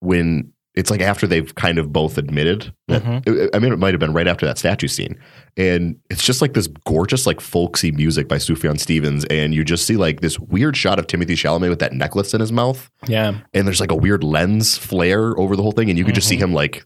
when 0.06 0.52
it's 0.76 0.92
like 0.92 1.00
after 1.02 1.26
they've 1.26 1.56
kind 1.56 1.78
of 1.78 1.94
both 1.94 2.18
admitted 2.18 2.74
that. 2.90 3.02
Mhm. 3.02 3.50
I 3.56 3.60
mean, 3.60 3.72
it 3.72 3.80
might 3.80 3.94
have 3.94 4.00
been 4.02 4.12
right 4.12 4.28
after 4.28 4.46
that 4.46 4.58
statue 4.58 4.88
scene, 4.90 5.18
and 5.56 5.96
it's 6.10 6.22
just 6.24 6.42
like 6.42 6.54
this 6.54 6.68
gorgeous, 6.86 7.26
like 7.26 7.40
folksy 7.40 7.92
music 7.92 8.28
by 8.28 8.36
Sufjan 8.38 8.78
Stevens, 8.80 9.24
and 9.26 9.54
you 9.56 9.64
just 9.64 9.88
see 9.88 9.96
like 9.96 10.20
this 10.20 10.38
weird 10.38 10.76
shot 10.76 11.00
of 11.00 11.08
Timothy 11.08 11.36
Chalamet 11.36 11.70
with 11.70 11.80
that 11.80 11.94
necklace 11.94 12.34
in 12.34 12.42
his 12.42 12.52
mouth, 12.52 12.90
Yeah, 13.08 13.38
and 13.54 13.66
there's 13.66 13.80
like 13.80 13.92
a 13.92 13.96
weird 13.96 14.22
lens 14.24 14.78
flare 14.78 15.38
over 15.40 15.56
the 15.56 15.62
whole 15.64 15.72
thing, 15.72 15.90
and 15.90 15.98
you 15.98 16.04
could 16.04 16.16
just 16.16 16.28
see 16.28 16.36
Mhm. 16.38 16.42
him 16.44 16.54
like. 16.54 16.86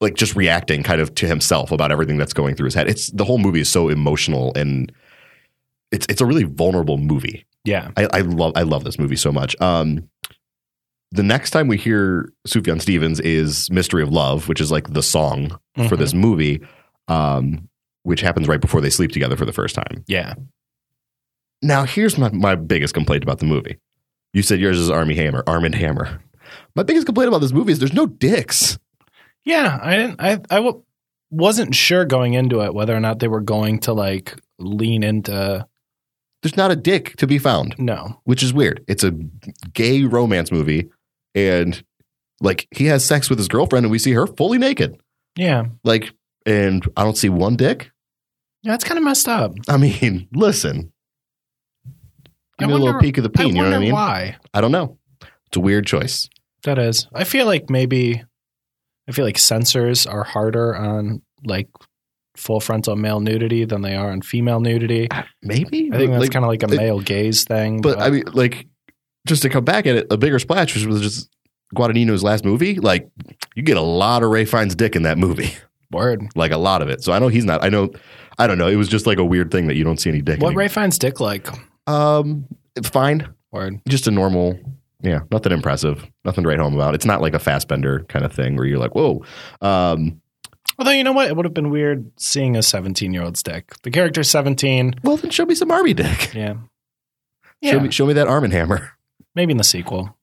Like 0.00 0.14
just 0.14 0.36
reacting 0.36 0.84
kind 0.84 1.00
of 1.00 1.12
to 1.16 1.26
himself 1.26 1.72
about 1.72 1.90
everything 1.90 2.18
that's 2.18 2.32
going 2.32 2.54
through 2.54 2.66
his 2.66 2.74
head. 2.74 2.88
It's 2.88 3.10
the 3.10 3.24
whole 3.24 3.38
movie 3.38 3.58
is 3.62 3.68
so 3.68 3.88
emotional 3.88 4.52
and 4.54 4.92
it's 5.90 6.06
it's 6.08 6.20
a 6.20 6.24
really 6.26 6.44
vulnerable 6.44 6.98
movie. 6.98 7.44
yeah, 7.64 7.90
I, 7.96 8.06
I 8.12 8.20
love 8.20 8.52
I 8.54 8.62
love 8.62 8.84
this 8.84 8.96
movie 8.96 9.16
so 9.16 9.32
much. 9.32 9.60
Um, 9.60 10.08
the 11.10 11.22
next 11.22 11.50
time 11.50 11.68
we 11.68 11.76
hear 11.76 12.30
Sufjan 12.46 12.80
Stevens 12.80 13.20
is 13.20 13.70
"Mystery 13.70 14.02
of 14.02 14.10
Love," 14.10 14.48
which 14.48 14.60
is 14.60 14.70
like 14.70 14.92
the 14.92 15.02
song 15.02 15.50
for 15.76 15.96
Mhm. 15.96 15.98
this 15.98 16.14
movie, 16.14 16.60
um, 17.08 17.68
which 18.02 18.20
happens 18.20 18.46
right 18.48 18.60
before 18.60 18.80
they 18.80 18.90
sleep 18.90 19.12
together 19.12 19.36
for 19.36 19.44
the 19.44 19.52
first 19.52 19.74
time. 19.74 20.04
yeah. 20.06 20.34
Now, 21.60 21.84
here's 21.84 22.16
my, 22.16 22.30
my 22.30 22.54
biggest 22.54 22.94
complaint 22.94 23.24
about 23.24 23.40
the 23.40 23.46
movie. 23.46 23.78
You 24.32 24.42
said 24.42 24.60
yours 24.60 24.78
is 24.78 24.90
Armie 24.90 25.16
Hammer, 25.16 25.42
Armand 25.46 25.74
Hammer. 25.74 26.20
My 26.76 26.84
biggest 26.84 27.04
complaint 27.06 27.28
about 27.28 27.40
this 27.40 27.52
movie 27.52 27.72
is 27.72 27.78
there's 27.80 27.92
no 27.92 28.06
dicks. 28.06 28.78
Yeah, 29.44 29.78
I 29.82 29.96
didn't. 29.96 30.20
I 30.20 30.32
I 30.50 30.56
w- 30.56 30.82
wasn't 31.30 31.74
sure 31.74 32.04
going 32.04 32.34
into 32.34 32.60
it 32.62 32.74
whether 32.74 32.94
or 32.94 33.00
not 33.00 33.18
they 33.18 33.28
were 33.28 33.40
going 33.40 33.80
to 33.80 33.92
like 33.92 34.38
lean 34.58 35.02
into 35.02 35.66
There's 36.42 36.56
not 36.56 36.70
a 36.70 36.76
dick 36.76 37.16
to 37.16 37.26
be 37.26 37.38
found. 37.38 37.74
no. 37.78 38.20
which 38.24 38.42
is 38.44 38.52
weird. 38.52 38.84
It's 38.86 39.02
a 39.02 39.10
gay 39.72 40.04
romance 40.04 40.52
movie, 40.52 40.88
and 41.48 41.82
like 42.40 42.66
he 42.70 42.86
has 42.86 43.04
sex 43.04 43.28
with 43.30 43.38
his 43.38 43.48
girlfriend, 43.48 43.84
and 43.86 43.90
we 43.90 43.98
see 43.98 44.12
her 44.12 44.26
fully 44.26 44.58
naked. 44.58 45.00
Yeah, 45.36 45.66
Like, 45.84 46.12
and 46.46 46.84
I 46.96 47.04
don't 47.04 47.16
see 47.16 47.28
one 47.28 47.54
dick. 47.56 47.90
yeah, 48.62 48.72
that's 48.72 48.84
kind 48.84 48.98
of 48.98 49.04
messed 49.04 49.28
up. 49.28 49.52
I 49.68 49.76
mean, 49.76 50.26
listen, 50.34 50.92
give 52.58 52.68
me 52.68 52.74
a 52.74 52.78
little 52.78 53.00
peek 53.00 53.18
of 53.18 53.22
the 53.24 53.30
peen. 53.30 53.54
You 53.54 53.62
know 53.62 53.70
what 53.70 53.74
I 53.74 53.78
mean? 53.78 53.92
why 53.92 54.36
I 54.52 54.60
don't 54.60 54.72
know. 54.72 54.98
It's 55.46 55.56
a 55.56 55.60
weird 55.60 55.86
choice. 55.86 56.28
that 56.64 56.78
is. 56.78 57.06
I 57.14 57.24
feel 57.24 57.46
like 57.46 57.70
maybe 57.70 58.22
I 59.08 59.12
feel 59.12 59.24
like 59.24 59.38
censors 59.38 60.06
are 60.06 60.24
harder 60.24 60.74
on 60.76 61.22
like 61.44 61.68
full 62.36 62.60
frontal 62.60 62.96
male 62.96 63.20
nudity 63.20 63.64
than 63.64 63.82
they 63.82 63.94
are 63.96 64.10
on 64.10 64.22
female 64.22 64.60
nudity. 64.60 65.08
Maybe 65.42 65.90
I 65.92 65.96
think 65.96 66.10
that's 66.12 66.20
Like, 66.22 66.30
kind 66.32 66.44
of 66.44 66.48
like 66.50 66.62
a 66.62 66.68
male 66.68 67.00
gaze 67.00 67.44
thing. 67.44 67.80
But 67.80 67.98
I 68.00 68.10
mean, 68.10 68.24
like, 68.32 68.66
just 69.28 69.42
to 69.42 69.48
come 69.48 69.64
back 69.64 69.86
at 69.86 69.96
it, 69.96 70.06
a 70.10 70.16
bigger 70.16 70.38
splash, 70.38 70.74
which 70.74 70.84
was 70.86 71.00
just 71.00 71.28
Guadagnino's 71.74 72.22
last 72.22 72.44
movie. 72.44 72.74
Like, 72.80 73.08
you 73.54 73.62
get 73.62 73.76
a 73.76 73.82
lot 73.82 74.22
of 74.22 74.30
Ray 74.30 74.44
Fiennes' 74.44 74.74
dick 74.74 74.96
in 74.96 75.02
that 75.02 75.18
movie, 75.18 75.52
word. 75.92 76.22
like 76.34 76.50
a 76.52 76.56
lot 76.58 76.82
of 76.82 76.88
it. 76.88 77.04
So 77.04 77.12
I 77.12 77.18
know 77.18 77.28
he's 77.28 77.44
not. 77.44 77.62
I 77.62 77.68
know. 77.68 77.90
I 78.38 78.46
don't 78.46 78.58
know. 78.58 78.68
It 78.68 78.76
was 78.76 78.88
just 78.88 79.06
like 79.06 79.18
a 79.18 79.24
weird 79.24 79.50
thing 79.50 79.66
that 79.68 79.76
you 79.76 79.84
don't 79.84 79.98
see 80.00 80.10
any 80.10 80.22
dick. 80.22 80.40
What 80.40 80.50
in. 80.52 80.56
Ray 80.56 80.68
Fiennes' 80.68 80.98
dick 80.98 81.20
like? 81.20 81.48
Um, 81.86 82.46
fine. 82.82 83.28
Word. 83.50 83.80
just 83.88 84.06
a 84.06 84.10
normal 84.10 84.58
yeah 85.00 85.20
nothing 85.30 85.52
impressive 85.52 86.04
nothing 86.26 86.42
to 86.44 86.48
write 86.50 86.58
home 86.58 86.74
about 86.74 86.94
it's 86.94 87.06
not 87.06 87.22
like 87.22 87.32
a 87.32 87.38
Fassbender 87.38 88.00
kind 88.10 88.24
of 88.26 88.32
thing 88.32 88.56
where 88.56 88.66
you're 88.66 88.78
like 88.78 88.94
whoa 88.94 89.24
um 89.62 90.20
Although 90.78 90.90
you 90.90 91.02
know 91.02 91.12
what, 91.12 91.28
it 91.28 91.34
would 91.36 91.46
have 91.46 91.54
been 91.54 91.70
weird 91.70 92.10
seeing 92.20 92.56
a 92.56 92.62
17 92.62 93.14
year 93.14 93.22
old's 93.22 93.42
dick. 93.42 93.72
The 93.84 93.90
character's 93.90 94.28
17. 94.28 94.96
well 95.02 95.16
then 95.16 95.30
show 95.30 95.46
me 95.46 95.54
some 95.54 95.70
army 95.70 95.94
dick 95.94 96.34
Yeah. 96.34 96.54
show 96.54 96.58
Yeah. 97.62 97.78
me 97.78 97.90
show 97.90 98.04
me 98.06 98.12
that 98.12 98.26
arm 98.28 98.44
and 98.44 98.52
hammer 98.52 98.90
Maybe 99.34 99.52
in 99.52 99.56
the 99.58 99.64
sequel. 99.64 100.16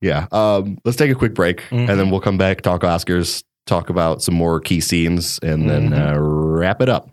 yeah 0.00 0.26
um 0.32 0.78
let's 0.84 0.96
take 0.96 1.10
a 1.10 1.14
quick 1.14 1.34
break 1.34 1.60
Mhm. 1.70 1.88
and 1.90 1.98
then 2.00 2.10
we'll 2.10 2.20
come 2.20 2.38
back 2.38 2.60
talk 2.62 2.82
oscars 2.82 3.42
talk 3.66 3.90
about 3.90 4.22
some 4.22 4.34
more 4.34 4.58
key 4.60 4.80
scenes, 4.80 5.38
and 5.42 5.68
then 5.68 5.90
Mhm. 5.90 6.16
uh, 6.16 6.18
wrap 6.20 6.80
it 6.82 6.88
up. 6.88 7.08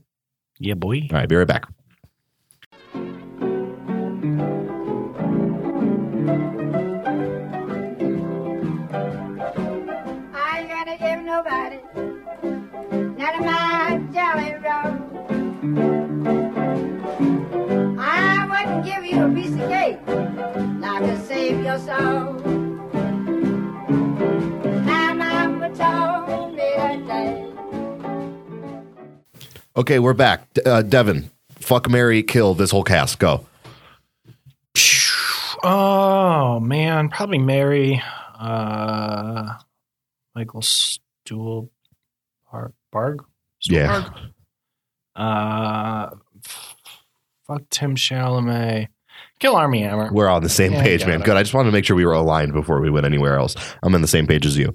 Yeah, 0.60 0.74
boy. 0.74 1.02
All 1.12 1.18
right, 1.18 1.30
be 1.30 1.36
right 1.36 1.46
back. 1.48 1.66
Okay, 29.76 30.00
we're 30.00 30.14
back. 30.14 30.48
Uh, 30.66 30.82
Devin, 30.82 31.30
fuck 31.52 31.90
Mary, 31.90 32.24
kill 32.24 32.54
this 32.56 32.72
whole 32.72 32.84
cast. 32.84 33.20
Go. 33.20 33.46
Oh 35.64 36.60
man, 36.60 37.10
probably 37.10 37.38
Mary, 37.40 38.02
uh, 38.40 39.54
Michael 40.36 40.62
Stuhl, 40.62 41.70
Bar- 42.52 42.74
Barg, 42.94 43.20
Yeah. 43.64 44.04
Stuhlbarg? 44.04 44.32
Uh, 45.16 46.10
fuck 47.48 47.62
Tim 47.70 47.96
Chalamet, 47.96 48.88
kill 49.40 49.56
Armie 49.56 49.82
Hammer. 49.82 50.10
We're 50.12 50.28
on 50.30 50.44
the 50.44 50.50
same 50.50 50.74
Yeah, 50.74 50.82
page, 50.84 51.06
man. 51.06 51.22
it. 51.22 51.26
Good. 51.26 51.38
I 51.38 51.44
just 51.44 51.54
wanted 51.54 51.70
to 51.70 51.74
make 51.74 51.86
sure 51.86 51.96
we 51.96 52.06
were 52.06 52.14
aligned 52.14 52.54
before 52.54 52.80
we 52.82 52.90
went 52.90 53.06
anywhere 53.06 53.38
else. 53.38 53.56
I'm 53.84 53.94
on 53.96 54.02
the 54.02 54.08
same 54.08 54.28
page 54.28 54.46
as 54.46 54.58
you. 54.58 54.74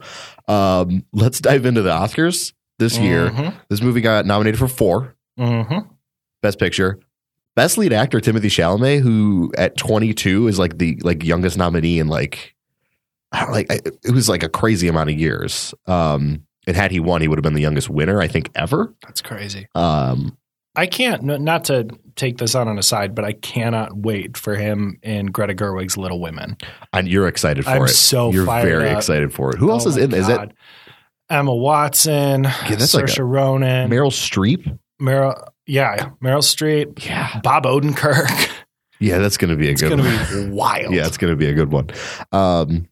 Um, 0.49 1.05
let's 1.13 1.41
dive 1.41 1.67
into 1.67 1.83
the 1.83 1.91
Oscars 1.91 2.53
this 2.79 2.99
year. 2.99 3.31
Mhm, 3.31 3.55
This 3.69 3.81
movie 3.83 4.01
got 4.01 4.27
nominated 4.27 4.59
for 4.59 4.69
four 4.69 5.15
mhm. 5.39 5.89
Best 6.43 6.59
Picture. 6.59 6.99
Best 7.55 7.77
lead 7.79 7.93
actor 7.93 8.19
Timothy 8.21 8.49
Chalamet, 8.49 9.01
who 9.03 9.53
at 9.59 9.77
22 9.77 10.49
is 10.49 10.59
like 10.59 10.79
the 10.79 10.99
like 11.03 11.23
youngest 11.23 11.59
nominee 11.59 11.99
in 11.99 12.09
like 12.09 12.55
I 13.31 13.41
don't 13.45 13.53
like 13.53 13.71
I- 13.71 13.81
it 14.05 14.13
was 14.13 14.29
like 14.29 14.43
a 14.43 14.49
crazy 14.49 14.89
amount 14.89 15.11
of 15.11 15.19
years. 15.19 15.75
Um, 15.87 16.45
and 16.67 16.77
had 16.77 16.91
he 16.93 17.01
won, 17.01 17.21
he 17.21 17.29
would 17.29 17.39
have 17.39 17.43
been 17.43 17.55
the 17.55 17.61
youngest 17.61 17.91
winner 17.91 18.21
I 18.23 18.29
think 18.29 18.51
ever. 18.55 18.95
That's 19.03 19.21
crazy. 19.21 19.67
Um, 19.75 20.37
I 20.75 20.87
can't 20.87 21.23
not 21.23 21.65
to 21.67 21.89
take 22.17 22.39
this 22.39 22.55
on 22.55 22.67
an 22.69 22.79
aside, 22.79 23.15
but 23.15 23.25
I 23.25 23.33
cannot 23.33 23.97
wait 23.97 24.37
for 24.37 24.55
him 24.55 24.99
in 25.03 25.27
Greta 25.27 25.55
Gerwig's 25.55 25.97
Little 25.97 26.21
Women. 26.21 26.57
and 26.93 27.09
you're 27.09 27.29
excited 27.29 27.65
for 27.65 27.71
I'm 27.71 27.83
it. 27.85 27.89
so 27.89 28.33
you're 28.33 28.47
fired 28.47 28.65
very 28.69 28.91
up. 28.91 28.97
excited 28.99 29.33
for 29.35 29.51
it. 29.53 29.59
Who 29.59 29.71
else 29.71 29.85
Oh 29.87 29.91
is 29.91 29.97
my 29.97 30.03
in? 30.05 30.15
Is 30.15 30.29
it 30.29 30.53
Emma 31.31 31.55
Watson, 31.55 32.43
that's 32.43 32.95
like 32.95 33.07
Saoirse 33.07 33.27
Ronan, 33.29 33.91
Meryl 33.91 34.11
Streep? 34.11 34.79
Meryl, 35.01 35.47
yeah, 35.67 36.11
Meryl 36.23 36.43
Streep, 36.43 37.05
Yeah, 37.05 37.41
Bob 37.43 37.65
Odenkirk. 37.65 38.51
yeah, 39.01 39.19
that's 39.19 39.37
gonna 39.37 39.57
be 39.57 39.69
a 39.69 39.73
It's 39.73 39.83
good. 39.83 39.99
It's 39.99 40.03
going 40.03 40.43
to 40.45 40.49
be 40.49 40.55
wild. 40.55 40.95
Yeah, 40.95 41.07
it's 41.07 41.17
going 41.17 41.33
to 41.33 41.37
be 41.37 41.47
a 41.49 41.55
good 41.55 41.73
one. 41.73 41.89
Um, 42.33 42.87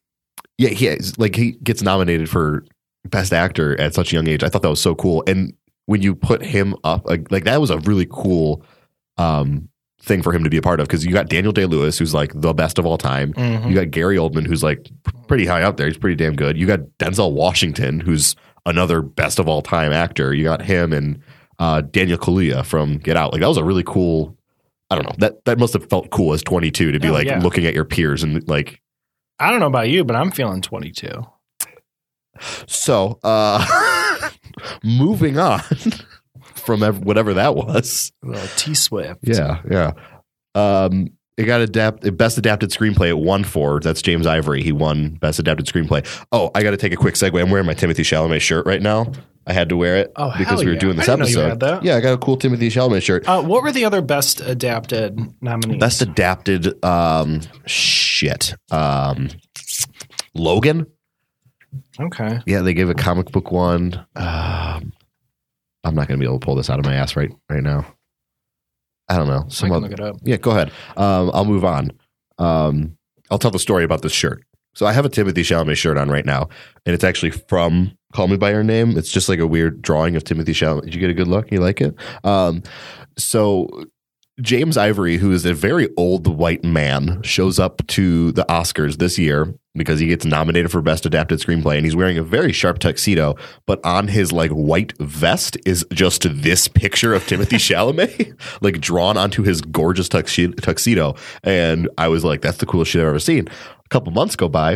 yeah, 0.59 0.69
he 0.71 0.95
like 1.19 1.35
he 1.37 1.53
gets 1.53 1.83
nominated 1.83 2.29
for 2.29 2.65
best 3.09 3.33
actor 3.33 3.79
at 3.81 3.95
such 3.95 4.13
a 4.13 4.17
young 4.17 4.29
age. 4.29 4.43
I 4.43 4.49
thought 4.49 4.63
that 4.63 4.69
was 4.71 4.81
so 4.83 4.95
cool. 4.95 5.23
And 5.27 5.55
when 5.87 6.03
you 6.03 6.15
put 6.15 6.43
him 6.45 6.75
up, 6.85 7.07
like, 7.07 7.31
like 7.33 7.45
that 7.45 7.61
was 7.61 7.71
a 7.71 7.79
really 7.81 8.07
cool 8.11 8.65
um, 9.17 9.69
thing 10.03 10.23
for 10.23 10.33
him 10.33 10.45
to 10.45 10.51
be 10.51 10.57
a 10.57 10.63
part 10.63 10.81
of 10.81 10.87
because 10.87 11.05
you 11.05 11.13
got 11.13 11.29
Daniel 11.29 11.53
Day 11.53 11.67
Lewis, 11.67 11.99
who's 11.99 12.15
like 12.15 12.33
the 12.35 12.55
best 12.55 12.79
of 12.79 12.87
all 12.87 12.97
time. 12.99 13.33
Mhm. 13.35 13.69
You 13.69 13.75
got 13.75 13.91
Gary 13.91 14.17
Oldman, 14.17 14.47
who's 14.47 14.63
like 14.63 14.89
pretty 15.29 15.45
high 15.47 15.63
up 15.63 15.77
there. 15.77 15.87
He's 15.87 15.99
pretty 15.99 16.17
damn 16.17 16.37
good. 16.37 16.57
You 16.57 16.67
got 16.67 16.81
Denzel 16.99 17.33
Washington, 17.33 18.01
who's 18.01 18.35
another 18.67 19.03
best 19.03 19.39
of 19.39 19.49
all 19.49 19.63
time 19.63 19.93
actor. 19.93 20.33
You 20.33 20.45
got 20.45 20.63
him 20.63 20.93
and 20.93 21.21
uh, 21.59 21.83
Daniel 21.83 22.17
Kaluuya 22.19 22.65
from 22.65 22.97
Get 22.99 23.17
Out. 23.17 23.33
Like 23.33 23.41
that 23.43 23.49
was 23.49 23.59
a 23.59 23.65
really 23.65 23.85
cool. 23.85 24.37
I 24.91 24.95
don't 24.97 25.05
know 25.05 25.15
that 25.19 25.45
that 25.45 25.59
must 25.59 25.73
have 25.75 25.89
felt 25.89 26.11
cool 26.11 26.33
as 26.33 26.43
22 26.43 26.93
to 26.93 26.99
be 26.99 27.09
Oh, 27.09 27.13
like 27.13 27.27
yeah. 27.27 27.39
looking 27.41 27.67
at 27.67 27.75
your 27.75 27.85
peers 27.85 28.23
and 28.23 28.47
like 28.49 28.81
I 29.39 29.51
don't 29.51 29.61
know 29.61 29.67
about 29.67 29.89
you, 29.89 30.05
but 30.05 30.17
I'm 30.17 30.31
feeling 30.31 30.63
22. 30.63 31.09
so. 32.67 33.19
uh 33.23 33.65
Moving 34.83 35.39
on 35.39 35.61
from 36.55 36.83
ev- 36.83 37.01
whatever 37.05 37.35
that 37.35 37.55
was. 37.55 38.13
Little 38.23 38.49
T 38.57 38.75
Swift. 38.75 39.21
Yeah, 39.23 39.61
yeah. 39.71 39.93
Um, 40.55 41.09
it 41.37 41.45
got 41.45 41.61
adapt 41.63 42.17
best 42.19 42.37
adapted 42.39 42.71
screenplay. 42.71 43.09
It 43.09 43.19
won 43.19 43.45
for 43.45 43.81
that's 43.81 44.03
James 44.03 44.27
Ivory. 44.27 44.63
He 44.63 44.73
won 44.73 45.11
best 45.15 45.39
adapted 45.39 45.67
screenplay. 45.67 46.07
Oh, 46.33 46.51
I 46.55 46.63
got 46.63 46.73
to 46.73 46.77
take 46.77 46.93
a 46.93 46.97
quick 46.97 47.15
segue. 47.15 47.41
I'm 47.41 47.51
wearing 47.51 47.67
my 47.67 47.75
Timothy 47.75 48.03
Chalamet 48.03 48.41
shirt 48.41 48.67
right 48.67 48.83
now. 48.83 49.11
I 49.47 49.55
had 49.55 49.71
to 49.71 49.77
wear 49.77 49.97
it 49.97 50.13
Oh, 50.17 50.33
because 50.37 50.61
we 50.61 50.67
were 50.67 50.75
yeah. 50.75 50.79
doing 50.79 50.97
this 50.97 51.09
I 51.09 51.17
didn't 51.17 51.33
know 51.35 51.41
you 51.47 51.51
episode. 51.53 51.83
Yeah, 51.83 51.97
I 51.97 52.01
got 52.01 52.13
a 52.13 52.19
cool 52.19 52.37
Timothy 52.37 52.69
Chalamet 52.69 53.03
shirt. 53.03 53.27
Uh, 53.27 53.43
what 53.43 53.63
were 53.63 53.73
the 53.73 53.87
other 53.87 54.03
best 54.03 54.41
adapted 54.43 55.19
nominees? 55.43 55.81
Best 55.81 56.03
adapted. 56.03 56.85
Um, 56.85 57.41
shit. 57.65 58.55
Um, 58.71 59.31
Logan. 60.35 60.87
Okay. 61.99 62.41
Yeah, 62.47 62.61
they 62.61 62.75
gave 62.75 62.89
a 62.91 62.95
comic 62.95 63.31
book 63.33 63.51
one. 63.51 63.95
Um, 64.17 64.93
I'm 65.85 65.95
not 65.95 66.09
going 66.09 66.19
to 66.19 66.25
be 66.25 66.25
able 66.25 66.39
to 66.39 66.45
pull 66.45 66.55
this 66.57 66.71
out 66.71 66.79
of 66.79 66.85
my 66.85 66.95
ass 66.95 67.17
right 67.17 67.31
right 67.49 67.63
now. 67.63 67.87
I 69.09 69.17
don't 69.17 69.27
know. 69.27 69.45
I 69.47 69.49
Some 69.49 69.69
can 69.69 69.77
other, 69.77 69.89
look 69.89 69.93
it 69.93 70.01
up. 70.01 70.17
Yeah, 70.23 70.37
go 70.37 70.53
ahead. 70.53 70.71
Um, 70.97 71.31
I'll 71.35 71.45
move 71.45 71.65
on. 71.65 71.91
Um, 72.39 72.97
I'll 73.31 73.39
tell 73.39 73.51
the 73.51 73.59
story 73.59 73.85
about 73.85 74.03
this 74.03 74.13
shirt. 74.13 74.45
So 74.75 74.87
I 74.87 74.93
have 74.93 75.05
a 75.05 75.09
Timothy 75.09 75.43
Chalamet 75.43 75.77
shirt 75.77 75.97
on 75.97 76.09
right 76.09 76.25
now, 76.25 76.49
and 76.87 76.95
it's 76.95 77.03
actually 77.03 77.33
from 77.33 77.93
Call 78.13 78.29
Me 78.29 78.37
by 78.37 78.53
Your 78.53 78.63
Name. 78.63 78.97
It's 78.97 79.11
just 79.11 79.29
like 79.29 79.41
a 79.41 79.47
weird 79.47 79.83
drawing 79.83 80.15
of 80.15 80.23
Timothy 80.23 80.53
Chalamet. 80.53 80.83
Did 80.83 80.95
you 80.95 81.01
get 81.01 81.11
a 81.11 81.15
good 81.15 81.27
look? 81.27 81.51
You 81.51 81.59
like 81.61 81.81
it? 81.81 81.95
Um, 82.23 82.63
so 83.19 83.69
James 84.41 84.77
Ivory, 84.77 85.19
who 85.19 85.33
is 85.33 85.45
a 85.45 85.55
very 85.55 85.89
old 85.97 86.27
white 86.27 86.65
man, 86.65 87.23
shows 87.23 87.59
up 87.59 87.87
to 87.89 88.33
the 88.33 88.45
Oscars 88.49 88.97
this 88.99 89.19
year 89.19 89.55
because 89.75 90.01
he 90.01 90.07
gets 90.09 90.25
nominated 90.25 90.71
for 90.71 90.83
Best 90.83 91.07
Adapted 91.07 91.39
Screenplay, 91.39 91.77
and 91.77 91.85
he's 91.85 91.95
wearing 91.95 92.19
a 92.19 92.23
very 92.23 92.53
sharp 92.53 92.79
tuxedo. 92.81 93.37
But 93.67 93.85
on 93.85 94.09
his 94.09 94.33
like 94.33 94.51
white 94.51 94.93
vest 94.99 95.57
is 95.65 95.85
just 95.93 96.27
this 96.43 96.69
picture 96.69 97.15
of 97.15 97.27
Timothy 97.27 97.57
Chalamet, 97.59 98.35
like 98.63 98.81
drawn 98.81 99.17
onto 99.17 99.43
his 99.43 99.61
gorgeous 99.61 100.09
tuxedo. 100.09 101.15
And 101.45 101.89
I 101.99 102.09
was 102.09 102.25
like, 102.25 102.41
"That's 102.43 102.59
the 102.59 102.67
coolest 102.67 102.91
shit 102.91 103.03
I've 103.03 103.09
ever 103.09 103.19
seen." 103.19 103.47
A 103.49 103.89
couple 103.91 104.13
months 104.13 104.37
go 104.37 104.49
by, 104.49 104.75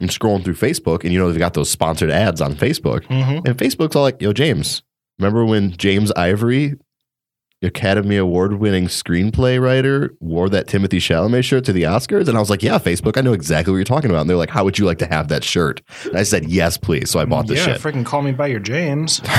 I'm 0.00 0.08
scrolling 0.08 0.44
through 0.44 0.54
Facebook, 0.54 1.04
and 1.04 1.12
you 1.12 1.18
know 1.18 1.30
they've 1.30 1.38
got 1.38 1.54
those 1.54 1.70
sponsored 1.70 2.10
ads 2.10 2.40
on 2.40 2.54
Facebook, 2.54 3.02
Mhm. 3.06 3.46
and 3.46 3.56
Facebook's 3.56 3.94
all 3.96 4.02
like, 4.02 4.20
"Yo, 4.20 4.32
James, 4.32 4.82
remember 5.18 5.44
when 5.44 5.70
James 5.76 6.10
Ivory, 6.16 6.74
Academy 7.66 8.16
Award 8.16 8.54
winning 8.54 8.86
screenplay 8.86 9.60
writer, 9.60 10.14
wore 10.20 10.48
that 10.48 10.66
Timothy 10.68 10.98
Chalamet 10.98 11.44
shirt 11.44 11.64
to 11.66 11.72
the 11.72 11.82
Oscars?" 11.82 12.28
And 12.28 12.36
I 12.36 12.40
was 12.40 12.50
like, 12.50 12.62
"Yeah, 12.62 12.78
Facebook, 12.78 13.18
I 13.18 13.20
know 13.20 13.34
exactly 13.34 13.72
what 13.72 13.76
you're 13.78 13.84
talking 13.84 14.10
about." 14.10 14.22
And 14.22 14.30
they're 14.30 14.36
like, 14.36 14.50
"How 14.50 14.64
would 14.64 14.78
you 14.78 14.86
like 14.86 14.98
to 14.98 15.06
have 15.06 15.28
that 15.28 15.44
shirt?" 15.44 15.82
And 16.04 16.16
I 16.16 16.22
said, 16.22 16.48
"Yes, 16.48 16.78
please." 16.78 17.10
So 17.10 17.20
I 17.20 17.24
bought 17.26 17.46
this 17.46 17.58
shirt. 17.58 17.68
yeah, 17.68 17.74
shit. 17.74 17.82
freaking 17.82 18.06
call 18.06 18.22
me 18.22 18.32
by 18.32 18.46
your 18.46 18.60
James. 18.60 19.20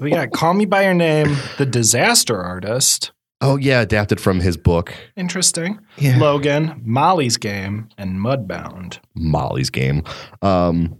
we 0.00 0.10
got 0.10 0.32
Call 0.32 0.54
Me 0.54 0.64
by 0.66 0.84
Your 0.84 0.94
Name, 0.94 1.36
The 1.58 1.66
Disaster 1.66 2.40
Artist. 2.42 3.12
oh 3.40 3.56
yeah, 3.56 3.80
adapted 3.80 4.20
from 4.20 4.40
his 4.40 4.56
book 4.56 4.92
Interesting. 5.16 5.78
Yeah. 5.96 6.18
Logan, 6.18 6.82
Molly's 6.84 7.36
Game, 7.36 7.88
and 7.96 8.18
Mudbound. 8.18 8.98
Molly's 9.14 9.70
Game. 9.70 10.02
Um, 10.42 10.98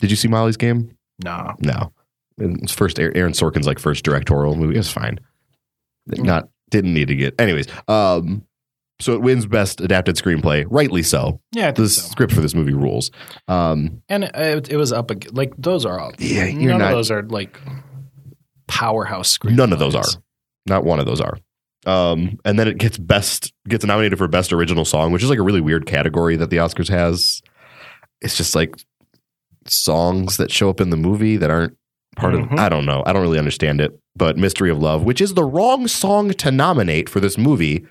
did 0.00 0.10
you 0.10 0.16
see 0.16 0.28
Molly's 0.28 0.56
Game? 0.56 0.96
No. 1.24 1.54
No, 1.60 1.92
it's 2.38 2.72
first 2.72 2.98
Aaron 2.98 3.32
Sorkin's 3.32 3.66
like 3.66 3.78
first 3.78 4.04
directorial 4.04 4.56
movie. 4.56 4.74
It 4.74 4.78
was 4.78 4.90
fine. 4.90 5.18
Not 6.06 6.48
didn't 6.70 6.94
need 6.94 7.08
to 7.08 7.14
get 7.16 7.40
anyways. 7.40 7.66
Um, 7.88 8.44
so 9.00 9.14
it 9.14 9.20
wins 9.20 9.46
best 9.46 9.80
adapted 9.80 10.16
screenplay, 10.16 10.64
rightly 10.70 11.02
so. 11.02 11.40
Yeah, 11.52 11.72
The 11.72 11.88
so. 11.88 12.02
script 12.10 12.32
for 12.32 12.40
this 12.40 12.54
movie 12.54 12.72
rules. 12.72 13.10
Um, 13.48 14.02
And 14.08 14.24
it, 14.24 14.68
it 14.70 14.76
was 14.76 14.92
up 14.92 15.10
ag- 15.10 15.28
like 15.32 15.52
those 15.58 15.84
are 15.84 15.98
all. 15.98 16.12
Yeah, 16.18 16.46
you're 16.46 16.70
none 16.70 16.78
not- 16.80 16.92
of 16.92 16.96
those 16.98 17.10
are 17.10 17.22
like 17.22 17.58
powerhouse 18.68 19.36
screenplays. 19.36 19.56
none 19.56 19.72
of 19.72 19.78
those 19.78 19.94
are. 19.94 20.04
Not 20.66 20.84
one 20.84 20.98
of 21.00 21.06
those 21.06 21.20
are. 21.20 21.36
Um, 21.84 22.38
and 22.44 22.58
then 22.58 22.68
it 22.68 22.78
gets 22.78 22.96
best 22.96 23.52
gets 23.68 23.84
nominated 23.84 24.18
for 24.18 24.28
best 24.28 24.52
original 24.52 24.84
song, 24.84 25.10
which 25.12 25.22
is 25.24 25.30
like 25.30 25.38
a 25.40 25.42
really 25.42 25.60
weird 25.60 25.84
category 25.86 26.36
that 26.36 26.50
the 26.50 26.58
Oscars 26.58 26.88
has. 26.88 27.42
It's 28.20 28.36
just 28.36 28.54
like 28.54 28.76
songs 29.66 30.36
that 30.36 30.50
show 30.52 30.70
up 30.70 30.80
in 30.80 30.90
the 30.90 30.96
movie 30.96 31.36
that 31.36 31.50
aren't 31.50 31.76
part 32.16 32.34
Mhm. 32.34 32.52
of. 32.52 32.58
I 32.58 32.68
don't 32.68 32.86
know. 32.86 33.02
I 33.06 33.12
don't 33.12 33.22
really 33.22 33.38
understand 33.38 33.80
it. 33.80 33.98
But 34.16 34.36
"Mystery 34.36 34.70
of 34.70 34.78
Love," 34.78 35.04
which 35.04 35.20
is 35.20 35.34
the 35.34 35.44
wrong 35.44 35.88
song 35.88 36.30
to 36.32 36.50
nominate 36.50 37.08
for 37.08 37.20
this 37.20 37.38
movie, 37.38 37.84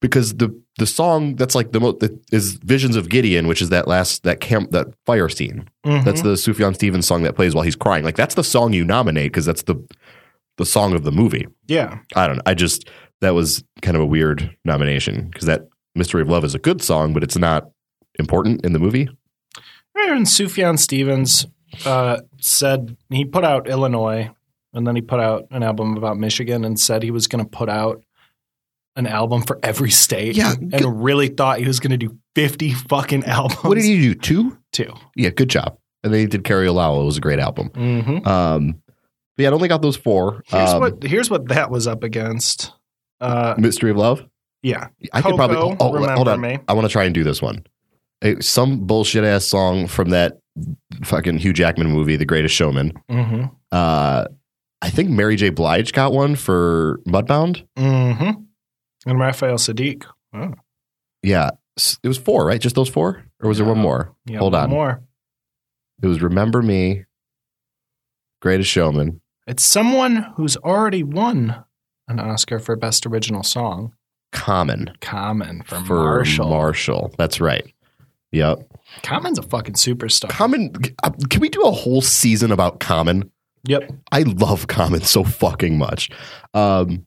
because 0.00 0.34
the 0.34 0.54
the 0.78 0.86
song 0.86 1.36
that's 1.36 1.54
like 1.54 1.72
the 1.72 1.80
most 1.80 2.02
is 2.32 2.54
"Visions 2.64 2.96
of 2.96 3.08
Gideon," 3.08 3.46
which 3.46 3.62
is 3.62 3.68
that 3.68 3.86
last 3.86 4.22
that 4.24 4.40
camp 4.40 4.70
that 4.72 4.86
fire 5.06 5.28
scene. 5.28 5.68
Mhm. 5.86 6.04
That's 6.04 6.22
the 6.22 6.34
Sufjan 6.34 6.74
Stevens 6.74 7.06
song 7.06 7.22
that 7.22 7.36
plays 7.36 7.54
while 7.54 7.64
he's 7.64 7.76
crying. 7.76 8.04
Like 8.04 8.16
that's 8.16 8.34
the 8.34 8.44
song 8.44 8.72
you 8.72 8.84
nominate 8.84 9.32
because 9.32 9.44
that's 9.46 9.62
the 9.62 9.76
the 10.56 10.64
song 10.66 10.92
of 10.94 11.02
the 11.04 11.12
movie. 11.12 11.46
yeah. 11.66 11.98
I 12.14 12.26
don't 12.26 12.36
know. 12.36 12.42
I 12.46 12.54
just 12.54 12.88
that 13.20 13.34
was 13.34 13.64
kind 13.82 13.96
of 13.96 14.02
a 14.02 14.06
weird 14.06 14.50
nomination 14.64 15.28
because 15.32 15.46
that 15.46 15.68
Mystery 15.94 16.22
of 16.22 16.28
Love 16.28 16.44
is 16.44 16.54
a 16.54 16.58
good 16.58 16.80
song, 16.82 17.12
but 17.12 17.22
it's 17.22 17.36
not 17.38 17.68
important 18.18 18.64
in 18.64 18.72
the 18.72 18.78
movie. 18.78 19.08
And 19.96 20.26
Sufjan 20.26 20.78
Stevens, 20.78 21.46
uh, 21.84 22.20
said 22.40 22.96
he 23.10 23.24
put 23.24 23.44
out 23.44 23.68
Illinois, 23.68 24.30
and 24.72 24.86
then 24.86 24.96
he 24.96 25.02
put 25.02 25.20
out 25.20 25.46
an 25.50 25.62
album 25.62 25.96
about 25.96 26.16
Michigan, 26.18 26.64
and 26.64 26.78
said 26.78 27.02
he 27.02 27.10
was 27.10 27.26
going 27.26 27.44
to 27.44 27.48
put 27.50 27.68
out 27.68 28.02
an 28.96 29.06
album 29.06 29.42
for 29.42 29.58
every 29.62 29.90
state. 29.90 30.36
Yeah, 30.36 30.52
and 30.52 30.70
good- 30.72 30.84
really 30.86 31.28
thought 31.28 31.58
he 31.58 31.66
was 31.66 31.80
going 31.80 31.90
to 31.92 31.96
do 31.96 32.16
fifty 32.34 32.72
fucking 32.72 33.24
albums. 33.26 33.62
What 33.64 33.74
did 33.74 33.84
he 33.84 34.00
do? 34.00 34.14
Two? 34.14 34.58
Two. 34.72 34.92
Yeah, 35.16 35.30
good 35.30 35.50
job. 35.50 35.78
And 36.02 36.12
then 36.12 36.20
he 36.20 36.26
did 36.26 36.44
Carrie 36.44 36.68
& 36.68 36.70
Lowell. 36.70 37.00
It 37.02 37.06
was 37.06 37.16
a 37.16 37.20
great 37.22 37.38
album. 37.38 37.70
Mm-hmm. 37.70 38.28
Um, 38.28 38.82
but 39.36 39.42
yeah, 39.42 39.48
I 39.48 39.52
only 39.52 39.68
got 39.68 39.80
those 39.80 39.96
four. 39.96 40.42
Here's 40.46 40.70
Um, 40.70 40.80
what 40.80 41.02
here's 41.02 41.30
what 41.30 41.48
that 41.48 41.70
was 41.70 41.86
up 41.86 42.02
against. 42.04 42.72
Uh, 43.20 43.54
Mystery 43.56 43.90
of 43.90 43.96
Love. 43.96 44.22
yeah, 44.62 44.88
I 45.12 45.22
could 45.22 45.34
probably. 45.36 45.56
Coco, 45.56 45.76
Oh, 45.80 45.92
Remember 45.92 46.14
hold 46.14 46.28
on. 46.28 46.40
Me. 46.40 46.58
I 46.68 46.72
want 46.74 46.84
to 46.86 46.92
try 46.92 47.04
and 47.04 47.14
do 47.14 47.24
this 47.24 47.40
one. 47.40 47.64
Some 48.40 48.86
bullshit 48.86 49.22
ass 49.24 49.44
song 49.46 49.86
from 49.86 50.10
that 50.10 50.38
fucking 51.04 51.38
Hugh 51.38 51.52
Jackman 51.52 51.90
movie, 51.90 52.16
The 52.16 52.24
Greatest 52.24 52.54
Showman. 52.54 52.92
Mm-hmm. 53.10 53.44
Uh, 53.72 54.26
I 54.82 54.90
think 54.90 55.10
Mary 55.10 55.36
J. 55.36 55.50
Blige 55.50 55.92
got 55.92 56.12
one 56.12 56.36
for 56.36 57.00
Mudbound. 57.06 57.66
Mm-hmm. 57.78 58.42
And 59.06 59.18
Raphael 59.20 59.56
Saadiq. 59.56 60.04
Oh, 60.34 60.52
Yeah, 61.22 61.50
it 62.02 62.08
was 62.08 62.18
four, 62.18 62.46
right? 62.46 62.60
Just 62.60 62.76
those 62.76 62.88
four, 62.88 63.24
or 63.42 63.48
was 63.48 63.58
there 63.58 63.66
one 63.66 63.78
more? 63.78 64.14
yeah, 64.26 64.38
Hold 64.38 64.52
one 64.52 64.62
on. 64.64 64.70
More. 64.70 65.02
It 66.02 66.06
was 66.06 66.22
Remember 66.22 66.60
Me, 66.62 67.04
Greatest 68.42 68.70
Showman. 68.70 69.20
It's 69.46 69.62
someone 69.62 70.32
who's 70.36 70.56
already 70.58 71.02
won 71.02 71.64
an 72.08 72.18
Oscar 72.20 72.58
for 72.58 72.76
Best 72.76 73.06
Original 73.06 73.42
Song. 73.42 73.94
Common 74.32 74.92
Common 75.00 75.62
for, 75.62 75.80
for 75.84 75.94
Marshall. 76.04 76.48
Marshall. 76.48 77.14
That's 77.18 77.40
right. 77.40 77.72
Yep. 78.34 78.66
Common's 79.02 79.38
a 79.38 79.42
fucking 79.42 79.74
superstar. 79.74 80.28
Common. 80.28 80.72
uh, 81.02 81.10
Can 81.30 81.40
we 81.40 81.48
do 81.48 81.62
a 81.62 81.70
whole 81.70 82.00
season 82.02 82.52
about 82.52 82.80
Common? 82.80 83.30
yep. 83.66 83.90
I 84.12 84.20
love 84.22 84.66
Common 84.66 85.00
so 85.02 85.24
fucking 85.24 85.78
much. 85.78 86.10
Um, 86.52 87.06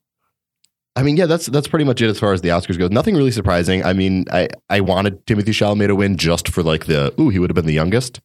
I 0.96 1.04
mean, 1.04 1.16
yeah, 1.18 1.28
that's 1.28 1.46
that's 1.46 1.68
pretty 1.68 1.86
much 1.86 2.02
it 2.02 2.10
as 2.10 2.20
far 2.20 2.34
as 2.34 2.42
the 2.42 2.50
Oscars 2.50 2.80
goes. 2.80 2.90
Nothing 2.90 3.16
really 3.16 3.30
surprising. 3.32 3.86
I 3.86 3.94
mean, 3.94 4.26
I 4.32 4.48
I 4.70 4.80
wanted 4.82 5.26
Timothy 5.28 5.52
Chalamet 5.52 5.88
to 5.88 5.96
win 5.96 6.18
just 6.18 6.50
for 6.50 6.64
like 6.64 6.86
the 6.86 7.14
ooh, 7.22 7.30
he 7.30 7.38
would 7.38 7.52
have 7.52 7.56
been 7.56 7.68
the 7.68 7.74
youngest. 7.74 8.20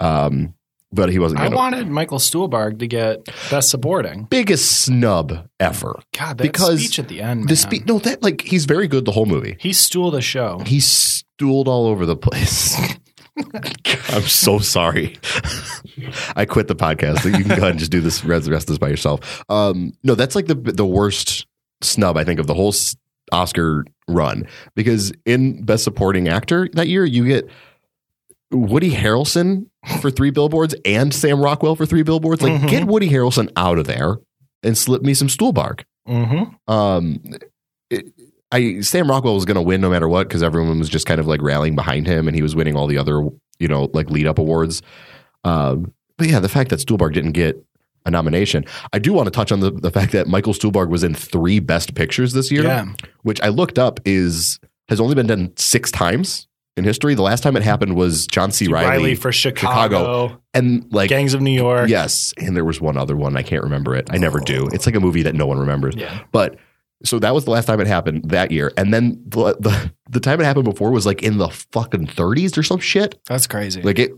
Um, 0.00 0.54
but 0.92 1.10
he 1.10 1.18
wasn't. 1.18 1.40
I 1.40 1.48
wanted 1.48 1.88
Michael 1.88 2.18
Stuhlbarg 2.18 2.78
to 2.80 2.86
get 2.86 3.24
Best 3.50 3.70
Supporting. 3.70 4.24
biggest 4.24 4.82
snub 4.82 5.48
ever. 5.58 6.00
God, 6.16 6.38
that 6.38 6.42
Because 6.44 6.80
speech 6.80 6.98
at 6.98 7.08
the 7.08 7.20
end, 7.20 7.40
man. 7.40 7.46
The 7.48 7.56
speech, 7.56 7.84
no, 7.86 7.98
that 8.00 8.22
like 8.22 8.42
he's 8.42 8.64
very 8.66 8.88
good 8.88 9.04
the 9.04 9.12
whole 9.12 9.26
movie. 9.26 9.56
he 9.60 9.72
stooled 9.72 10.14
the 10.14 10.20
show. 10.22 10.58
He 10.66 10.80
stooled 10.80 11.68
all 11.68 11.86
over 11.86 12.06
the 12.06 12.16
place. 12.16 12.76
I'm 14.10 14.22
so 14.22 14.58
sorry. 14.58 15.16
I 16.36 16.44
quit 16.44 16.68
the 16.68 16.76
podcast. 16.76 17.24
You 17.24 17.32
can 17.32 17.48
go 17.48 17.54
ahead 17.54 17.70
and 17.70 17.78
just 17.78 17.90
do 17.90 18.00
this 18.00 18.24
rest 18.24 18.48
rest 18.48 18.64
of 18.64 18.74
this 18.74 18.78
by 18.78 18.88
yourself. 18.88 19.42
Um, 19.48 19.94
no, 20.02 20.14
that's 20.14 20.34
like 20.34 20.46
the 20.46 20.54
the 20.54 20.86
worst 20.86 21.46
snub 21.80 22.16
I 22.16 22.24
think 22.24 22.38
of 22.38 22.46
the 22.46 22.54
whole 22.54 22.74
Oscar 23.32 23.86
run 24.08 24.46
because 24.74 25.12
in 25.24 25.64
Best 25.64 25.84
Supporting 25.84 26.28
Actor 26.28 26.68
that 26.74 26.88
year 26.88 27.04
you 27.04 27.24
get 27.24 27.48
Woody 28.50 28.90
Harrelson 28.90 29.66
for 30.00 30.10
three 30.10 30.30
billboards 30.30 30.74
and 30.84 31.12
Sam 31.12 31.40
Rockwell 31.40 31.74
for 31.76 31.86
three 31.86 32.02
billboards. 32.02 32.40
Like, 32.42 32.60
Mhm. 32.60 32.68
get 32.68 32.84
Woody 32.86 33.10
Harrelson 33.10 33.50
out 33.56 33.78
of 33.78 33.86
there 33.86 34.16
and 34.62 34.76
slip 34.78 35.02
me 35.02 35.14
some 35.14 35.28
Stuhlbarg. 35.28 35.82
Mm-hmm. 36.08 36.72
Um, 36.72 37.20
it, 37.90 38.06
I 38.52 38.80
Sam 38.80 39.08
Rockwell 39.10 39.34
was 39.34 39.44
going 39.44 39.54
to 39.56 39.62
win 39.62 39.80
no 39.80 39.90
matter 39.90 40.08
what 40.08 40.28
because 40.28 40.42
everyone 40.42 40.78
was 40.78 40.88
just 40.88 41.06
kind 41.06 41.20
of 41.20 41.26
like 41.26 41.40
rallying 41.42 41.74
behind 41.74 42.06
him, 42.06 42.28
and 42.28 42.34
he 42.36 42.42
was 42.42 42.54
winning 42.54 42.76
all 42.76 42.86
the 42.86 42.98
other 42.98 43.26
you 43.58 43.68
know 43.68 43.88
like 43.92 44.10
lead 44.10 44.26
up 44.26 44.38
awards. 44.38 44.82
Um, 45.44 45.92
but 46.18 46.28
yeah, 46.28 46.38
the 46.40 46.48
fact 46.48 46.70
that 46.70 46.78
Stuhlbarg 46.80 47.14
didn't 47.14 47.32
get 47.32 47.64
a 48.04 48.10
nomination, 48.10 48.64
I 48.92 48.98
do 48.98 49.12
want 49.12 49.26
to 49.26 49.30
touch 49.30 49.52
on 49.52 49.60
the 49.60 49.70
the 49.70 49.90
fact 49.90 50.12
that 50.12 50.26
Michael 50.26 50.52
Stuhlbarg 50.52 50.90
was 50.90 51.02
in 51.02 51.14
three 51.14 51.60
Best 51.60 51.94
Pictures 51.94 52.32
this 52.34 52.50
year, 52.50 52.64
Yeah. 52.64 52.86
which 53.22 53.40
I 53.42 53.48
looked 53.48 53.78
up 53.78 54.00
is 54.04 54.58
has 54.88 55.00
only 55.00 55.14
been 55.14 55.26
done 55.28 55.52
six 55.56 55.90
times 55.90 56.46
in 56.76 56.84
history. 56.84 57.14
The 57.14 57.22
last 57.22 57.42
time 57.42 57.56
it 57.56 57.62
happened 57.62 57.96
was 57.96 58.26
John 58.26 58.50
C. 58.50 58.68
Reilly, 58.68 58.88
Reilly, 58.88 59.14
for 59.14 59.32
Chicago, 59.32 60.40
and 60.54 60.90
like 60.92 61.08
Gangs 61.08 61.34
of 61.34 61.40
New 61.40 61.50
York. 61.50 61.88
yes, 61.88 62.32
and 62.38 62.56
there 62.56 62.64
was 62.64 62.80
one 62.80 62.96
other 62.96 63.16
one 63.16 63.36
I 63.36 63.42
can't 63.42 63.62
remember 63.62 63.94
it. 63.94 64.08
I 64.10 64.18
never 64.18 64.40
oh. 64.40 64.44
do. 64.44 64.68
It's 64.72 64.86
like 64.86 64.94
a 64.94 65.00
movie 65.00 65.22
that 65.22 65.34
no 65.34 65.46
one 65.46 65.58
remembers. 65.58 65.94
Yeah. 65.96 66.22
But 66.32 66.56
so 67.04 67.18
that 67.18 67.34
was 67.34 67.44
the 67.44 67.50
last 67.50 67.66
time 67.66 67.80
it 67.80 67.86
happened 67.86 68.30
that 68.30 68.50
year, 68.50 68.72
and 68.76 68.92
then 68.92 69.22
the 69.26 69.56
the, 69.58 69.92
the 70.10 70.20
time 70.20 70.40
it 70.40 70.44
happened 70.44 70.64
before 70.64 70.90
was 70.90 71.06
like 71.06 71.22
in 71.22 71.38
the 71.38 71.48
fucking 71.48 72.06
30s 72.06 72.56
or 72.56 72.62
some 72.62 72.78
shit. 72.78 73.18
That's 73.26 73.46
crazy. 73.46 73.82
Like 73.82 73.98
it, 73.98 74.12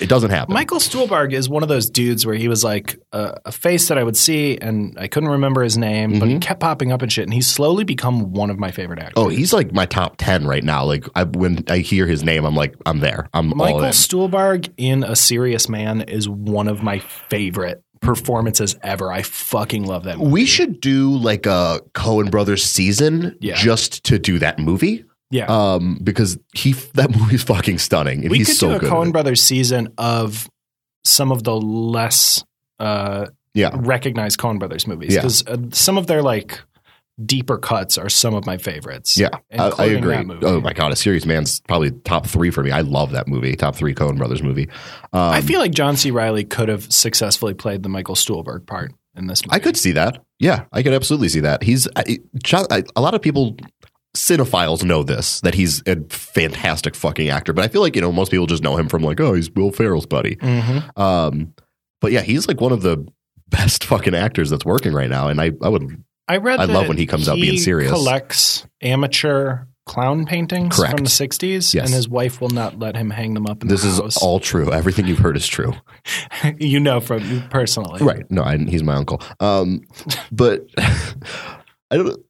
it 0.00 0.08
doesn't 0.08 0.30
happen. 0.30 0.54
Michael 0.54 0.78
Stuhlbarg 0.78 1.32
is 1.32 1.48
one 1.48 1.62
of 1.62 1.68
those 1.68 1.88
dudes 1.88 2.26
where 2.26 2.34
he 2.34 2.48
was 2.48 2.64
like 2.64 2.98
a, 3.12 3.38
a 3.46 3.52
face 3.52 3.88
that 3.88 3.98
I 3.98 4.02
would 4.02 4.16
see 4.16 4.58
and 4.58 4.96
I 4.98 5.06
couldn't 5.06 5.30
remember 5.30 5.62
his 5.62 5.78
name, 5.78 6.18
but 6.18 6.26
he 6.28 6.34
mm-hmm. 6.34 6.40
kept 6.40 6.60
popping 6.60 6.92
up 6.92 7.02
and 7.02 7.12
shit. 7.12 7.24
And 7.24 7.34
he's 7.34 7.46
slowly 7.46 7.84
become 7.84 8.32
one 8.32 8.50
of 8.50 8.58
my 8.58 8.70
favorite 8.70 8.98
actors. 8.98 9.14
oh, 9.16 9.28
he's 9.28 9.52
like 9.52 9.72
my 9.72 9.86
top 9.86 10.16
10 10.18 10.46
right 10.46 10.64
now. 10.64 10.84
Like 10.84 11.06
I, 11.14 11.24
when 11.24 11.64
I 11.68 11.78
hear 11.78 12.06
his 12.06 12.24
name, 12.24 12.44
I'm 12.44 12.56
like, 12.56 12.74
I'm 12.86 13.00
there. 13.00 13.28
I'm 13.32 13.52
all 13.52 13.58
Michael 13.58 13.84
in. 13.84 13.90
Stuhlbarg 13.90 14.72
in 14.76 15.04
A 15.04 15.16
Serious 15.16 15.68
Man 15.68 16.02
is 16.02 16.28
one 16.28 16.68
of 16.68 16.82
my 16.82 16.98
favorite 16.98 17.82
performances 18.00 18.76
ever. 18.82 19.10
I 19.10 19.22
fucking 19.22 19.84
love 19.86 20.04
that 20.04 20.18
movie. 20.18 20.30
we 20.30 20.44
should 20.44 20.80
do 20.80 21.16
like 21.16 21.46
a 21.46 21.80
Coen 21.94 22.30
Brothers 22.30 22.62
season 22.64 23.36
Yeah. 23.40 23.54
just 23.54 24.04
to 24.04 24.18
do 24.18 24.38
that 24.40 24.58
movie. 24.58 25.04
Yeah. 25.34 25.46
Um, 25.46 25.98
because 26.02 26.38
he 26.54 26.72
that 26.94 27.10
movie's 27.18 27.42
fucking 27.42 27.78
stunning 27.78 28.20
and 28.22 28.30
we 28.30 28.38
he's 28.38 28.48
could 28.48 28.56
so 28.56 28.68
do 28.70 28.76
a 28.76 28.78
good. 28.78 28.90
Coen. 28.90 29.12
Brothers 29.12 29.42
season 29.42 29.88
of 29.98 30.48
some 31.04 31.32
of 31.32 31.42
the 31.42 31.54
less 31.54 32.44
uh, 32.78 33.26
yeah. 33.52 33.70
recognized 33.74 34.38
Coen 34.38 34.58
Brothers 34.58 34.86
movies 34.86 35.14
Yeah. 35.14 35.20
because 35.20 35.46
uh, 35.46 35.56
some 35.72 35.98
of 35.98 36.06
their 36.06 36.22
like 36.22 36.60
deeper 37.24 37.58
cuts 37.58 37.98
are 37.98 38.08
some 38.08 38.34
of 38.34 38.46
my 38.46 38.58
favorites. 38.58 39.16
Yeah, 39.16 39.30
I, 39.52 39.70
I 39.78 39.84
agree. 39.86 40.16
Oh 40.42 40.60
my 40.60 40.72
god, 40.72 40.92
a 40.92 40.96
serious 40.96 41.26
man's 41.26 41.60
probably 41.60 41.90
top 41.90 42.26
three 42.26 42.50
for 42.50 42.62
me. 42.62 42.70
I 42.70 42.80
love 42.80 43.12
that 43.12 43.28
movie. 43.28 43.54
Top 43.56 43.76
three 43.76 43.94
Coen 43.94 44.16
Brothers 44.18 44.42
movie. 44.42 44.68
Um, 45.12 45.20
I 45.30 45.40
feel 45.40 45.60
like 45.60 45.72
John 45.72 45.96
C. 45.96 46.10
Reilly 46.10 46.44
could 46.44 46.68
have 46.68 46.92
successfully 46.92 47.54
played 47.54 47.82
the 47.82 47.88
Michael 47.88 48.14
Stuhlbarg 48.16 48.66
part 48.66 48.92
in 49.16 49.26
this 49.26 49.44
movie. 49.44 49.54
I 49.54 49.58
could 49.60 49.76
see 49.76 49.92
that. 49.92 50.24
Yeah, 50.38 50.64
I 50.72 50.82
could 50.82 50.92
absolutely 50.92 51.28
see 51.28 51.40
that. 51.40 51.62
He's 51.62 51.86
I, 51.96 52.18
John, 52.42 52.66
I, 52.70 52.82
a 52.96 53.00
lot 53.00 53.14
of 53.14 53.22
people, 53.22 53.56
cinephiles 54.14 54.84
know 54.84 55.02
this 55.02 55.40
that 55.42 55.54
he's 55.54 55.82
a 55.86 55.96
fantastic 56.08 56.94
fucking 56.94 57.28
actor. 57.28 57.52
But 57.52 57.64
I 57.64 57.68
feel 57.68 57.80
like 57.80 57.94
you 57.96 58.02
know 58.02 58.12
most 58.12 58.30
people 58.30 58.46
just 58.46 58.62
know 58.62 58.76
him 58.76 58.88
from 58.88 59.02
like 59.02 59.20
oh 59.20 59.34
he's 59.34 59.50
Will 59.50 59.70
Ferrell's 59.72 60.06
buddy. 60.06 60.36
Mhm. 60.36 60.98
Um, 60.98 61.54
but 62.00 62.12
yeah, 62.12 62.20
he's 62.22 62.46
like 62.48 62.60
one 62.60 62.72
of 62.72 62.82
the 62.82 63.06
best 63.48 63.84
fucking 63.84 64.14
actors 64.14 64.50
that's 64.50 64.64
working 64.64 64.92
right 64.92 65.10
now. 65.10 65.28
And 65.28 65.40
I 65.40 65.52
I 65.62 65.68
would 65.68 66.02
I 66.28 66.38
read. 66.38 66.58
I 66.60 66.64
love 66.64 66.88
when 66.88 66.96
he 66.96 67.06
comes 67.06 67.28
out 67.28 67.36
being 67.36 67.58
serious. 67.58 67.90
Collects 67.92 68.66
amateur 68.80 69.64
clown 69.86 70.24
paintings 70.24 70.74
Correct. 70.76 70.94
from 70.96 71.04
the 71.04 71.10
'60s, 71.10 71.74
Yes. 71.74 71.84
and 71.84 71.92
his 71.94 72.08
wife 72.08 72.40
will 72.40 72.48
not 72.48 72.78
let 72.78 72.96
him 72.96 73.10
hang 73.10 73.34
them 73.34 73.46
up 73.46 73.60
in 73.62 73.68
this 73.68 73.82
the 73.82 73.88
is 73.88 73.98
house. 73.98 74.16
all 74.22 74.40
true. 74.40 74.72
Everything 74.72 75.06
you've 75.06 75.18
heard 75.18 75.36
is 75.36 75.46
true. 75.46 75.74
you 76.58 76.80
know 76.80 77.00
from 77.00 77.42
personally, 77.50 78.02
Right. 78.02 78.24
No, 78.30 78.42
I, 78.42 78.56
he's 78.56 78.82
my 78.82 78.94
uncle. 78.94 79.20
Um, 79.40 79.82
but 80.32 80.66
I 80.78 81.96
don't. 81.98 82.24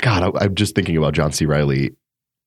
God, 0.00 0.34
I, 0.36 0.44
I'm 0.44 0.54
just 0.54 0.74
thinking 0.74 0.96
about 0.96 1.14
John 1.14 1.32
C. 1.32 1.46
Reilly 1.46 1.90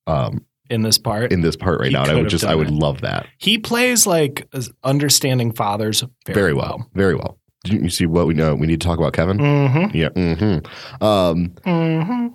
um, 0.06 0.44
In 0.70 0.82
this 0.82 0.98
part, 0.98 1.32
in 1.32 1.40
this 1.42 1.56
part 1.56 1.80
right 1.80 1.92
now, 1.92 2.02
and 2.02 2.10
I 2.10 2.14
would 2.14 2.28
just, 2.28 2.44
I 2.44 2.54
would 2.54 2.68
it. 2.68 2.72
love 2.74 3.00
that 3.02 3.26
he 3.38 3.58
plays 3.58 4.06
like 4.06 4.48
understanding 4.82 5.52
fathers 5.52 6.02
very, 6.26 6.34
very, 6.34 6.54
well. 6.54 6.88
very 6.94 7.14
well. 7.14 7.38
Didn't 7.64 7.84
you 7.84 7.90
see 7.90 8.06
what 8.06 8.26
we 8.26 8.34
know? 8.34 8.54
We 8.54 8.66
need 8.66 8.80
to 8.80 8.86
talk 8.86 8.98
about 8.98 9.12
Kevin. 9.14 9.38
Mm-hmm. 9.38 9.96
Yeah. 9.96 10.08
hmm 10.10 11.04
Um, 11.04 11.48
Mm-hmm. 11.64 12.26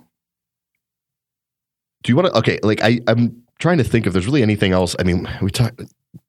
do 2.02 2.12
you 2.12 2.16
want 2.16 2.28
to? 2.28 2.38
Okay, 2.38 2.58
like 2.62 2.80
I, 2.82 3.00
I'm 3.06 3.42
trying 3.58 3.78
to 3.78 3.84
think 3.84 4.06
if 4.06 4.12
there's 4.12 4.26
really 4.26 4.42
anything 4.42 4.72
else. 4.72 4.96
I 4.98 5.02
mean, 5.04 5.28
we 5.42 5.50
talk. 5.50 5.78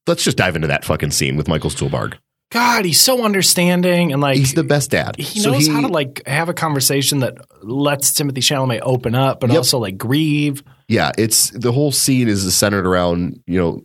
Let's 0.06 0.22
just 0.24 0.36
dive 0.36 0.54
into 0.56 0.68
that 0.68 0.84
fucking 0.84 1.10
scene 1.12 1.36
with 1.36 1.48
Michael 1.48 1.70
Stuhlbarg. 1.70 2.14
God, 2.52 2.84
he's 2.84 3.00
so 3.00 3.24
understanding 3.24 4.12
and 4.12 4.20
like 4.20 4.36
He's 4.36 4.54
the 4.54 4.62
best 4.64 4.90
dad. 4.90 5.16
he 5.18 5.40
So 5.40 5.50
knows 5.52 5.68
how 5.68 5.80
to 5.80 5.88
like 5.88 6.22
have 6.26 6.48
a 6.48 6.54
conversation 6.54 7.20
that 7.20 7.34
lets 7.62 8.12
Timothy 8.12 8.40
Chalamet 8.40 8.80
open 8.82 9.14
up, 9.14 9.40
but 9.40 9.50
Yep. 9.50 9.56
also 9.56 9.78
like 9.78 9.96
grieve. 9.96 10.62
Yeah, 10.88 11.12
it's 11.16 11.50
the 11.50 11.72
whole 11.72 11.92
scene 11.92 12.28
is 12.28 12.54
centered 12.54 12.86
around 12.86 13.40
you 13.46 13.58
know 13.58 13.82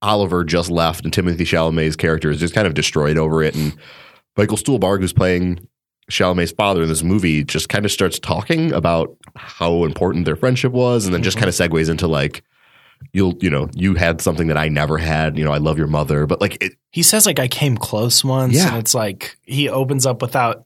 Oliver 0.00 0.44
just 0.44 0.70
left 0.70 1.04
and 1.04 1.12
Timothy 1.12 1.44
Chalamet's 1.44 1.96
character 1.96 2.30
is 2.30 2.38
just 2.40 2.54
kind 2.54 2.66
of 2.66 2.74
destroyed 2.74 3.18
over 3.18 3.42
it, 3.42 3.54
and 3.54 3.74
Michael 4.36 4.56
Stuhlbarg, 4.56 5.00
who's 5.00 5.12
playing 5.12 5.58
Chalamet's 6.10 6.52
father 6.52 6.82
in 6.84 6.88
this 6.88 7.02
movie, 7.02 7.44
just 7.44 7.68
kind 7.68 7.84
of 7.84 7.90
starts 7.92 8.18
talking 8.18 8.72
about 8.72 9.14
how 9.36 9.84
important 9.84 10.24
their 10.24 10.36
friendship 10.36 10.72
was, 10.72 11.04
and 11.04 11.12
then 11.12 11.22
just 11.22 11.36
Mhm. 11.36 11.40
kind 11.40 11.48
of 11.48 11.54
segues 11.54 11.90
into 11.90 12.06
like 12.06 12.42
you'll 13.12 13.34
you 13.40 13.50
know 13.50 13.68
you 13.74 13.94
had 13.94 14.20
something 14.20 14.48
that 14.48 14.56
I 14.56 14.68
never 14.68 14.98
had. 14.98 15.36
You 15.38 15.44
know, 15.44 15.52
I 15.52 15.58
love 15.58 15.78
your 15.78 15.86
mother, 15.86 16.26
but 16.26 16.40
like 16.40 16.62
it, 16.62 16.72
He 16.92 17.02
says 17.02 17.26
like 17.26 17.38
I 17.38 17.48
came 17.48 17.76
close 17.76 18.24
once, 18.24 18.54
Yeah. 18.56 18.68
and 18.68 18.78
it's 18.78 18.94
like 18.94 19.36
he 19.42 19.68
opens 19.68 20.06
up 20.06 20.22
without 20.22 20.64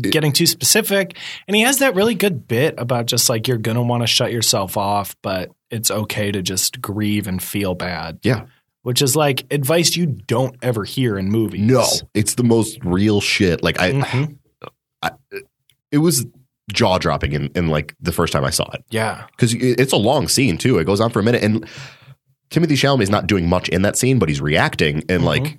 getting 0.00 0.32
too 0.32 0.46
specific, 0.46 1.16
and 1.48 1.56
he 1.56 1.62
has 1.62 1.78
that 1.78 1.94
really 1.94 2.14
good 2.14 2.46
bit 2.48 2.74
about 2.78 3.06
just 3.06 3.28
like 3.28 3.48
you're 3.48 3.56
gonna 3.58 3.82
want 3.82 4.02
to 4.02 4.06
shut 4.06 4.32
yourself 4.32 4.76
off, 4.76 5.16
but 5.22 5.50
it's 5.70 5.90
okay 5.90 6.30
to 6.32 6.42
just 6.42 6.80
grieve 6.80 7.26
and 7.26 7.42
feel 7.42 7.74
bad. 7.74 8.18
Yeah. 8.22 8.46
which 8.82 9.00
is 9.00 9.16
like 9.16 9.46
advice 9.50 9.96
you 9.96 10.04
don't 10.04 10.56
ever 10.60 10.84
hear 10.84 11.16
in 11.16 11.30
movies. 11.30 11.62
No, 11.62 11.86
it's 12.12 12.34
the 12.34 12.44
most 12.44 12.78
real 12.84 13.18
shit. 13.22 13.62
Like 13.62 13.80
I, 13.80 13.92
Mhm. 13.92 14.36
it 15.90 15.98
was 15.98 16.26
jaw 16.72 16.98
dropping 16.98 17.32
in, 17.32 17.46
in 17.54 17.68
like 17.68 17.94
the 18.00 18.12
first 18.12 18.32
time 18.32 18.44
I 18.44 18.50
saw 18.50 18.68
it 18.72 18.84
Yeah. 18.90 19.26
because 19.32 19.54
it's 19.54 19.92
a 19.92 19.96
long 19.96 20.28
scene 20.28 20.56
too. 20.58 20.78
It 20.78 20.84
goes 20.84 21.00
on 21.00 21.10
for 21.10 21.20
a 21.20 21.22
minute, 21.22 21.42
and 21.42 21.66
Timothée 22.50 22.68
Chalamet 22.76 23.02
is 23.02 23.10
not 23.10 23.26
doing 23.26 23.48
much 23.48 23.68
in 23.68 23.82
that 23.82 23.96
scene, 23.96 24.18
but 24.18 24.28
he's 24.28 24.40
reacting 24.40 25.02
and 25.08 25.22
Mhm. 25.22 25.24
like 25.24 25.58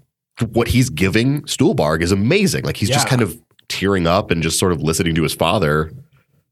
what 0.51 0.67
he's 0.69 0.89
giving 0.89 1.41
Stuhlbarg 1.43 2.01
is 2.01 2.11
amazing. 2.11 2.63
Like 2.63 2.77
he's 2.77 2.89
just 2.89 3.07
kind 3.07 3.21
of 3.21 3.37
tearing 3.67 4.05
up 4.07 4.31
and 4.31 4.43
just 4.43 4.59
sort 4.59 4.71
of 4.71 4.81
listening 4.81 5.15
to 5.15 5.23
his 5.23 5.33
father. 5.33 5.91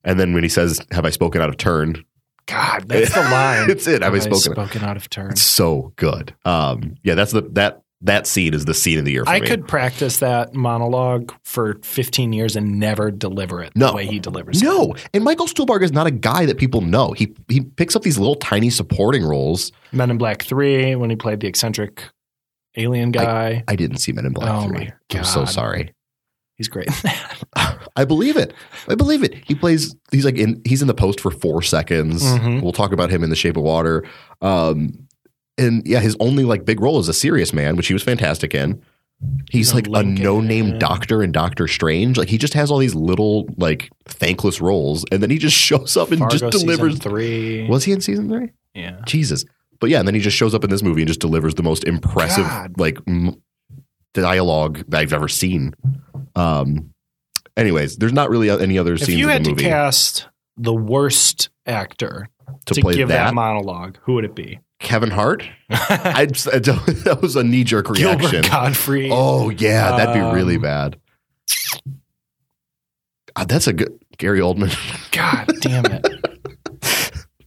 And 0.03 0.19
then 0.19 0.33
when 0.33 0.43
he 0.43 0.49
says, 0.49 0.79
"Have 0.91 1.05
I 1.05 1.09
spoken 1.11 1.41
out 1.41 1.49
of 1.49 1.57
turn?" 1.57 2.03
God, 2.45 2.85
that's 2.87 3.13
the 3.13 3.21
line. 3.31 3.69
It's 3.69 3.87
it. 3.87 4.01
Have 4.01 4.13
I 4.13 4.19
spoken? 4.19 4.39
spoken 4.53 4.83
out 4.83 4.97
of 4.97 5.09
turn. 5.09 5.31
It's 5.31 5.41
so 5.41 5.93
good. 5.95 6.33
Um, 6.43 6.95
yeah, 7.03 7.15
that's 7.15 7.31
the 7.31 7.41
that 7.53 7.82
that 8.03 8.27
scene 8.27 8.53
is 8.53 8.65
the 8.65 8.73
scene 8.73 8.99
of 8.99 9.05
the 9.05 9.11
year 9.11 9.23
for 9.25 9.31
I 9.31 9.39
me. 9.39 9.47
could 9.47 9.67
practice 9.67 10.17
that 10.17 10.53
monologue 10.53 11.33
for 11.43 11.79
15 11.83 12.33
years 12.33 12.55
and 12.55 12.79
never 12.79 13.09
deliver 13.11 13.63
it 13.63 13.71
No. 13.75 13.87
the 13.87 13.93
way 13.95 14.05
he 14.05 14.19
delivers 14.19 14.61
it. 14.61 14.65
No, 14.65 14.93
and 15.13 15.23
Michael 15.23 15.47
Stuhlbarg 15.47 15.83
is 15.83 15.91
not 15.91 16.05
a 16.05 16.11
guy 16.11 16.45
that 16.45 16.57
people 16.57 16.81
know. 16.81 17.13
He 17.13 17.33
he 17.49 17.61
picks 17.61 17.95
up 17.95 18.03
these 18.03 18.17
little 18.19 18.35
tiny 18.35 18.69
supporting 18.69 19.23
roles. 19.23 19.71
Men 19.91 20.11
in 20.11 20.17
Black 20.17 20.43
3, 20.43 20.95
when 20.95 21.09
he 21.09 21.15
played 21.15 21.39
the 21.39 21.47
eccentric 21.47 22.03
alien 22.75 23.11
guy. 23.11 23.63
I 23.67 23.75
didn't 23.75 23.97
see 23.97 24.11
Men 24.11 24.25
in 24.25 24.33
Black 24.33 24.49
Oh 24.49 24.67
three. 24.67 24.77
my 25.11 25.17
I'm 25.19 25.23
so 25.23 25.45
sorry. 25.45 25.93
He's 26.57 26.67
great. 26.67 26.87
I 27.95 28.05
believe 28.05 28.37
it. 28.37 28.53
I 28.87 28.95
believe 28.95 29.23
it. 29.23 29.33
He 29.47 29.55
plays. 29.55 29.95
He's 30.11 30.25
like 30.25 30.37
in. 30.37 30.61
He's 30.65 30.81
in 30.81 30.87
the 30.87 30.93
post 30.93 31.19
for 31.19 31.31
four 31.31 31.61
seconds. 31.61 32.23
Mhm. 32.23 32.61
We'll 32.61 32.71
talk 32.71 32.91
about 32.91 33.09
him 33.09 33.23
in 33.23 33.29
The 33.29 33.35
Shape 33.35 33.57
of 33.57 33.63
Water. 33.63 34.03
Um, 34.41 35.02
and 35.57 35.85
yeah, 35.85 35.99
his 35.99 36.15
only 36.19 36.43
like 36.43 36.65
big 36.65 36.79
role 36.79 36.99
is 36.99 37.07
a 37.09 37.13
serious 37.13 37.53
man, 37.53 37.75
which 37.75 37.87
he 37.87 37.93
was 37.93 38.03
fantastic 38.03 38.53
in. 38.55 38.81
He's 39.49 39.69
The 39.69 39.75
like 39.75 39.87
a 39.87 39.91
Lincoln. 39.91 40.23
no-name 40.23 40.79
doctor 40.79 41.23
in 41.23 41.31
Doctor 41.31 41.67
Strange. 41.67 42.17
Like 42.17 42.27
he 42.27 42.37
just 42.37 42.53
has 42.55 42.69
all 42.71 42.77
these 42.79 42.95
little 42.95 43.47
like 43.57 43.89
thankless 44.05 44.59
roles, 44.59 45.05
and 45.11 45.23
then 45.23 45.29
he 45.29 45.37
just 45.37 45.55
shows 45.69 45.95
up 45.95 46.11
and 46.11 46.19
Fargo 46.19 46.37
just 46.49 46.59
delivers. 46.59 46.99
3. 46.99 47.67
Was 47.69 47.85
he 47.85 47.91
in 47.93 48.01
season 48.01 48.27
three? 48.29 48.49
yeah. 48.73 48.99
Jesus. 49.05 49.45
But 49.79 49.89
yeah, 49.89 49.99
and 49.99 50.07
then 50.07 50.15
he 50.15 50.21
just 50.21 50.35
shows 50.37 50.53
up 50.55 50.63
in 50.63 50.69
this 50.69 50.81
movie 50.83 51.01
and 51.01 51.07
just 51.07 51.19
delivers 51.19 51.55
the 51.55 51.63
most 51.63 51.83
impressive 51.83 52.45
God. 52.45 52.79
like 52.79 52.97
m- 53.07 53.41
dialogue 54.13 54.83
that 54.87 54.99
I've 55.01 55.13
ever 55.13 55.27
seen. 55.27 55.73
Um. 56.35 56.89
Anyways, 57.55 57.97
there's 57.97 58.13
not 58.13 58.29
really 58.31 58.49
any 58.49 58.79
other 58.79 58.93
If 58.95 59.01
scenes 59.03 59.19
you 59.19 59.25
in 59.27 59.31
had 59.33 59.45
the 59.45 59.53
to 59.53 59.61
cast 59.63 60.27
the 60.57 60.73
worst 60.73 61.49
actor 61.67 62.27
to, 62.65 62.73
to, 62.73 62.81
play 62.81 62.95
give 62.95 63.09
that. 63.09 63.25
that. 63.27 63.33
monologue, 63.35 63.97
who 64.01 64.15
would 64.15 64.25
it 64.25 64.33
be? 64.33 64.59
Kevin 64.83 65.09
Hart. 65.09 65.43
I 65.69 66.27
just, 66.27 66.47
I 66.53 66.59
don't- 66.59 66.85
that 67.05 67.19
was 67.21 67.35
a 67.35 67.43
knee 67.43 67.63
jerk 67.63 67.89
reaction. 67.89 68.29
Gilbert 68.31 68.49
Gottfried. 68.49 69.09
Oh 69.11 69.49
yeah, 69.49 69.97
that'd 69.97 70.13
be 70.13 70.19
really 70.35 70.55
Um, 70.57 70.61
bad. 70.61 70.99
Ah, 73.35 73.45
that's 73.45 73.65
a 73.67 73.73
good 73.73 73.97
Gary 74.17 74.39
Oldman. 74.39 74.71
God 75.11 75.49
damn 75.61 75.85
it. 75.85 76.07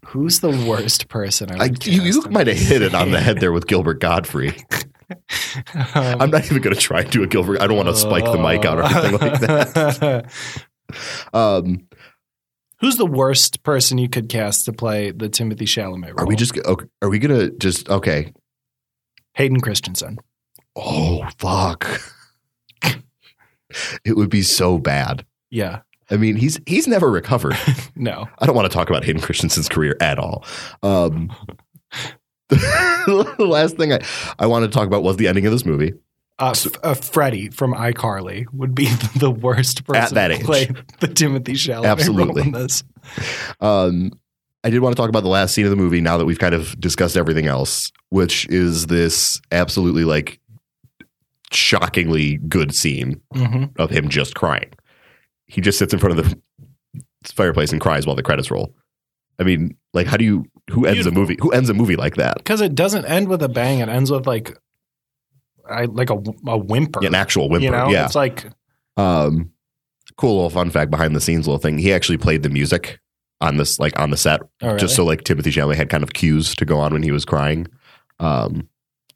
Who's 0.07 0.41
the 0.41 0.51
worst 0.51 1.09
person? 1.09 1.51
I 1.61 1.65
I, 1.65 1.71
you 1.83 2.03
you 2.03 2.23
might 2.31 2.47
have 2.49 2.57
hit 2.57 2.83
it 2.83 2.95
on 2.95 3.11
the 3.13 3.21
head 3.21 3.39
there 3.39 3.53
with 3.53 3.67
Gilbert 3.67 4.01
Gottfried. 4.01 4.57
Um, 5.75 6.21
I'm 6.21 6.31
not 6.31 6.45
even 6.47 6.61
going 6.63 6.75
to 6.75 6.81
try 6.81 7.03
and 7.03 7.11
do 7.11 7.23
a 7.23 7.27
Gilbert. 7.29 7.61
I 7.61 7.67
don't 7.69 7.77
want 7.77 7.89
to 7.89 7.95
spike 7.95 8.25
the 8.25 8.39
mic 8.39 8.65
out 8.65 8.79
or 8.79 8.83
anything 8.83 9.13
like 9.31 9.41
that. 9.41 9.75
that. 10.01 11.35
Um, 11.35 11.86
Who's 12.81 12.97
the 12.97 13.07
worst 13.07 13.63
person 13.63 13.99
you 13.99 14.09
could 14.09 14.29
cast 14.29 14.67
to 14.67 14.73
play 14.73 15.11
the 15.11 15.29
Timothée 15.29 15.63
Chalamet 15.63 16.09
role? 16.09 16.21
are 16.21 16.27
we 16.27 16.37
just 16.37 16.57
okay, 16.59 16.87
are 17.03 17.09
we 17.09 17.19
to 17.19 17.51
just 17.53 17.89
okay? 17.89 18.33
Hayden 19.35 19.61
Christensen? 19.61 20.19
Oh 20.75 21.27
fuck! 21.39 21.87
it 24.05 24.17
would 24.17 24.31
be 24.31 24.43
so 24.43 24.79
bad. 24.79 25.25
Yeah. 25.51 25.81
I 26.11 26.17
mean, 26.17 26.37
he's 26.37 26.61
he's 26.67 26.87
never 26.87 27.11
recovered. 27.11 27.57
No. 27.99 28.29
I 28.39 28.45
don't 28.45 28.55
want 28.55 28.71
to 28.71 28.75
talk 28.75 28.91
about 28.91 29.05
Hayden 29.05 29.23
Christensen's 29.23 29.71
career 29.71 29.97
at 30.03 30.19
all. 30.19 30.45
Um, 30.83 31.33
the 32.51 33.35
last 33.39 33.79
thing 33.79 33.95
I, 33.95 34.01
I 34.39 34.47
wanted 34.47 34.67
to 34.67 34.73
talk 34.75 34.87
about 34.87 35.03
was 35.03 35.17
the 35.17 35.29
ending 35.29 35.47
of 35.47 35.53
this 35.53 35.65
movie. 35.65 35.95
Uh, 36.39 36.55
uh, 36.83 36.95
Freddie 36.95 37.49
from 37.49 37.73
iCarly 37.73 38.45
would 38.53 38.75
be 38.75 38.87
the 39.17 39.31
worst 39.31 39.85
person 39.85 40.15
that 40.15 40.29
to 40.29 40.35
age. 40.35 40.43
play 40.45 40.67
the 41.01 41.09
Timothée 41.09 41.55
Chalamet 41.55 41.87
Absolutely. 41.87 42.27
role 42.27 42.39
in 42.39 42.53
this. 42.53 42.85
Um, 43.61 44.13
I 44.63 44.71
did 44.71 44.81
want 44.81 44.95
to 44.95 45.01
talk 45.01 45.09
about 45.09 45.23
the 45.23 45.29
last 45.31 45.55
scene 45.55 45.65
of 45.65 45.71
the 45.71 45.77
movie 45.77 46.01
now 46.01 46.19
that 46.19 46.25
we've 46.27 46.39
kind 46.39 46.55
of 46.55 46.79
discussed 46.81 47.17
everything 47.17 47.47
else, 47.47 47.91
which 48.11 48.47
is 48.49 48.87
this 48.89 49.41
absolutely 49.53 50.05
like 50.05 50.41
shockingly 51.53 52.37
good 52.49 52.75
scene 52.75 53.21
hmm 53.33 53.65
of 53.79 53.91
him 53.91 54.09
just 54.09 54.35
crying. 54.35 54.71
He 55.47 55.61
just 55.61 55.79
sits 55.79 55.93
in 55.93 56.01
front 56.01 56.19
of 56.19 56.25
the 56.29 56.39
fireplace 57.25 57.73
and 57.73 57.81
cries 57.81 58.07
while 58.07 58.17
the 58.17 58.23
credits 58.23 58.51
roll. 58.51 58.75
I 59.39 59.45
mean, 59.45 59.77
like, 59.95 60.07
how 60.07 60.17
do 60.17 60.25
you? 60.25 60.47
Who 60.71 60.85
ends 60.87 60.97
Beautiful. 61.05 61.13
a 61.19 61.21
movie? 61.21 61.37
Who 61.41 61.53
ends 61.53 61.69
a 61.71 61.75
movie 61.75 61.95
like 61.97 62.17
that? 62.17 62.39
Because 62.39 62.61
it 62.61 62.75
doesn't 62.75 63.05
end 63.05 63.29
with 63.29 63.43
a 63.43 63.49
bang. 63.49 63.79
It 63.79 63.89
ends 63.89 64.11
with 64.11 64.27
like, 64.27 64.59
I 65.71 65.85
like 65.85 66.11
a, 66.11 66.23
a 66.47 66.59
whimper. 66.59 67.05
An 67.05 67.15
actual 67.15 67.49
whimper. 67.49 67.65
You 67.65 67.71
know, 67.71 67.89
yeah. 67.91 68.07
it's 68.07 68.15
like 68.15 68.47
Um, 68.97 69.53
cool 70.17 70.37
little 70.37 70.51
fun 70.51 70.71
fact 70.71 70.91
behind 70.91 71.15
the 71.15 71.21
scenes 71.21 71.47
little 71.47 71.59
thing. 71.59 71.79
He 71.79 71.93
actually 71.93 72.19
played 72.19 72.43
the 72.43 72.49
music 72.49 72.99
on 73.41 73.59
this, 73.59 73.79
like 73.79 73.99
on 73.99 74.11
the 74.11 74.17
set, 74.17 74.41
oh, 74.63 74.67
really? 74.69 74.79
just 74.79 74.97
so 74.97 75.05
like 75.05 75.23
Timothée 75.25 75.53
Chalamet 75.53 75.77
had 75.77 75.91
kind 75.91 76.03
of 76.03 76.15
cues 76.15 76.55
to 76.55 76.65
go 76.65 76.79
on 76.79 76.93
when 76.93 77.03
he 77.03 77.11
was 77.11 77.25
crying. 77.25 77.67
Um, 78.19 78.69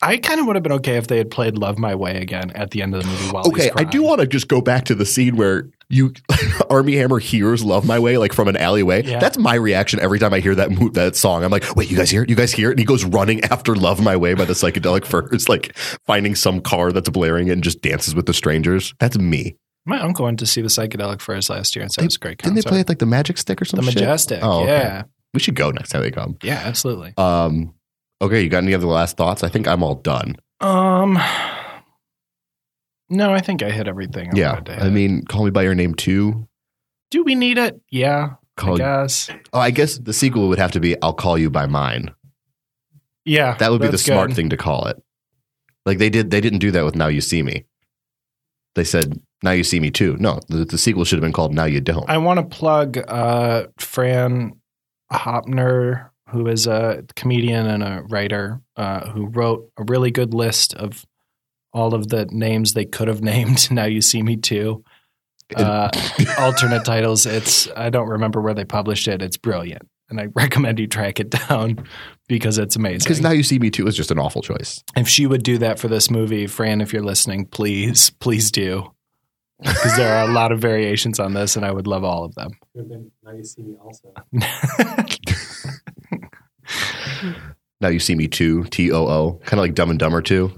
I 0.03 0.17
kind 0.17 0.41
of 0.41 0.47
would 0.47 0.57
have 0.57 0.63
been 0.63 0.73
okay 0.73 0.97
if 0.97 1.07
they 1.09 1.19
had 1.19 1.31
played 1.31 1.59
"Love 1.59 1.79
My 1.79 1.95
Way" 1.95 2.17
again 2.21 2.51
at 2.53 2.71
the 2.71 2.81
end 2.83 2.95
of 2.95 3.03
the 3.03 3.09
movie. 3.09 3.31
While 3.33 3.47
okay, 3.49 3.71
I 3.77 3.85
do 3.85 4.03
want 4.03 4.21
to 4.21 4.27
just 4.27 4.49
go 4.49 4.61
back 4.61 4.87
to 4.87 4.95
the 4.95 5.05
scene 5.05 5.37
where 5.37 5.69
you 5.91 6.15
Armie 6.71 6.97
Hammer 6.97 7.19
hears 7.19 7.63
"Love 7.65 7.85
My 7.87 7.99
Way" 7.99 8.17
like 8.17 8.33
from 8.33 8.49
an 8.49 8.57
alleyway. 8.57 9.03
Yeah. 9.05 9.19
That's 9.19 9.37
my 9.37 9.55
reaction 9.55 10.01
every 10.01 10.19
time 10.19 10.33
I 10.33 10.41
hear 10.41 10.55
that 10.55 10.71
mo- 10.71 10.89
that 10.91 11.17
song. 11.17 11.45
I'm 11.45 11.51
like, 11.51 11.77
wait, 11.77 11.91
you 11.91 11.97
guys 11.97 12.11
hear 12.11 12.23
it? 12.23 12.31
You 12.31 12.37
guys 12.37 12.51
hear 12.53 12.69
it? 12.71 12.73
And 12.73 12.79
he 12.79 12.85
goes 12.87 13.05
running 13.05 13.43
after 13.51 13.75
"Love 13.75 14.03
My 14.03 14.17
Way" 14.17 14.33
by 14.35 14.47
the 14.47 14.55
psychedelic 14.55 15.05
furs, 15.05 15.49
like 15.51 15.77
finding 16.07 16.35
some 16.35 16.61
car 16.63 16.93
that's 16.93 17.11
blaring 17.11 17.51
and 17.51 17.63
just 17.63 17.83
dances 17.83 18.15
with 18.15 18.27
the 18.27 18.35
strangers. 18.35 18.95
That's 19.01 19.19
me. 19.19 19.57
My 19.85 20.01
uncle 20.01 20.25
went 20.27 20.39
to 20.39 20.47
see 20.47 20.61
the 20.63 20.69
psychedelic 20.69 21.21
furs 21.21 21.51
last 21.51 21.75
year 21.77 21.83
and 21.83 21.93
said 21.93 22.03
They- 22.03 22.05
it 22.05 22.09
was 22.09 22.17
great 22.19 22.39
Didn't 22.39 22.55
they 22.57 22.63
play 22.63 22.81
at 22.81 22.89
like 22.89 22.99
the 23.01 23.07
Magic 23.07 23.37
Stick 23.39 23.61
or 23.61 23.65
something? 23.65 23.87
the? 23.87 24.01
Majestic? 24.01 24.41
Oh, 24.43 24.63
okay. 24.63 24.73
Yeah, 24.73 25.03
We 25.35 25.41
should 25.41 25.57
go 25.57 25.71
next 25.71 25.89
time 25.91 26.03
they 26.03 26.11
come. 26.11 26.37
yeah, 26.43 26.61
absolutely. 26.65 27.15
Um, 27.17 27.75
okay, 28.21 28.43
you 28.43 28.49
got 28.49 28.63
any 28.63 28.75
other 28.75 28.87
last 28.87 29.17
thoughts? 29.17 29.43
I 29.43 29.49
think 29.49 29.67
I'm 29.69 29.83
all 29.83 29.95
done. 29.97 30.37
Um, 30.61 31.19
no, 33.09 33.33
I 33.33 33.41
think 33.41 33.63
I 33.63 33.71
hit 33.71 33.89
everything. 33.89 34.29
I 34.33 34.37
yeah, 34.39 34.49
wanted 34.53 34.67
to 34.67 34.75
hit. 34.75 34.83
I 34.85 34.91
mean, 34.91 35.25
call 35.25 35.45
me 35.45 35.51
by 35.51 35.63
your 35.63 35.75
name 35.75 35.95
too. 35.95 36.47
do 37.11 37.23
we 37.25 37.35
need 37.35 37.59
it? 37.59 37.81
Yeah, 37.91 38.35
I 38.57 38.61
Call 38.61 38.77
guess. 38.77 39.31
oh, 39.53 39.59
I 39.59 39.71
guess 39.71 39.99
the 39.99 40.13
sequel 40.13 40.49
would 40.49 40.59
have 40.59 40.73
to 40.73 40.81
be 40.81 41.01
"I'll 41.03 41.13
Call 41.15 41.37
You 41.39 41.51
by 41.51 41.67
Mine." 41.67 42.11
Yeah, 43.25 43.55
That 43.57 43.71
would 43.71 43.81
be 43.83 43.89
the 43.89 43.99
smart 43.99 44.29
good. 44.31 44.37
thing 44.37 44.49
to 44.51 44.57
call 44.57 44.87
it. 44.87 45.01
Like 45.87 45.99
they 45.99 46.09
did, 46.11 46.31
they 46.31 46.41
didn't 46.41 46.59
do 46.61 46.71
that 46.73 46.85
with 46.85 46.95
"Now 46.95 47.09
You 47.09 47.21
See 47.21 47.43
Me." 47.43 47.65
They 48.77 48.85
said 48.85 49.21
"Now 49.43 49.51
You 49.53 49.65
See 49.65 49.81
Me 49.81 49.91
Too." 49.91 50.17
No, 50.19 50.41
the, 50.49 50.65
the 50.65 50.79
sequel 50.79 51.05
should 51.05 51.17
have 51.17 51.23
been 51.23 51.33
called 51.33 51.55
"Now 51.55 51.65
You 51.65 51.81
Don't." 51.81 52.09
I 52.09 52.19
want 52.19 52.39
to 52.39 52.45
plug 52.57 52.99
uh, 53.09 53.67
Fran 53.79 54.61
Hoepfner, 55.13 56.10
who 56.31 56.47
is 56.47 56.67
a 56.67 57.05
comedian 57.17 57.67
and 57.67 57.83
a 57.83 58.03
writer, 58.09 58.61
uh, 58.77 59.09
who 59.11 59.27
wrote 59.27 59.71
a 59.77 59.85
really 59.89 60.11
good 60.11 60.33
list 60.35 60.75
of 60.75 61.05
all 61.73 61.95
of 61.95 62.09
the 62.09 62.27
names 62.31 62.73
they 62.75 62.85
could 62.85 63.09
have 63.09 63.23
named. 63.35 63.71
Now 63.71 63.85
you 63.85 64.01
see 64.01 64.23
me 64.23 64.37
too. 64.37 64.85
Uh, 65.57 65.91
alternate 66.39 66.85
titles. 66.85 67.27
It's 67.27 67.69
I 67.77 67.91
don't 67.91 68.09
remember 68.09 68.41
where 68.41 68.55
they 68.55 68.65
published 68.65 69.09
it. 69.09 69.21
It's 69.21 69.37
brilliant, 69.37 69.83
and 70.09 70.21
I 70.21 70.27
recommend 70.35 70.79
you 70.79 70.87
track 70.87 71.19
it 71.19 71.31
down 71.31 71.85
because 72.29 72.57
it's 72.59 72.77
amazing. 72.77 73.01
Because 73.01 73.21
"Now 73.21 73.33
You 73.33 73.43
See 73.43 73.59
Me 73.59 73.69
Too" 73.71 73.87
is 73.89 73.97
just 73.97 74.13
an 74.13 74.19
awful 74.21 74.43
choice. 74.43 74.83
if 74.97 75.09
she 75.09 75.27
would 75.27 75.43
do 75.43 75.59
that 75.59 75.81
for 75.81 75.89
this 75.89 76.09
movie, 76.11 76.47
Fran, 76.47 76.81
if 76.81 76.93
you're 76.93 77.03
listening, 77.03 77.47
please, 77.47 78.11
please 78.11 78.53
do. 78.53 78.93
Because 79.61 79.97
there 79.97 80.15
are 80.15 80.27
a 80.27 80.33
lot 80.33 80.53
of 80.53 80.61
variations 80.61 81.19
on 81.21 81.35
this, 81.35 81.57
and 81.57 81.67
I 81.67 81.71
would 81.71 81.87
love 81.87 82.03
all 82.05 82.25
of 82.25 82.35
them. 82.35 82.53
now 82.75 83.33
you 83.33 83.45
see 83.45 83.63
me 83.63 83.75
also. 83.83 84.15
"Now 87.81 87.89
You 87.89 87.99
See 88.01 88.15
Me 88.15 88.27
Too," 88.29 88.65
T 88.65 88.91
O 88.93 89.07
O, 89.07 89.33
kind 89.45 89.55
of 89.55 89.61
like 89.61 89.75
Dumb 89.75 89.91
and 89.91 89.99
Dumber 89.99 90.23
Two. 90.23 90.53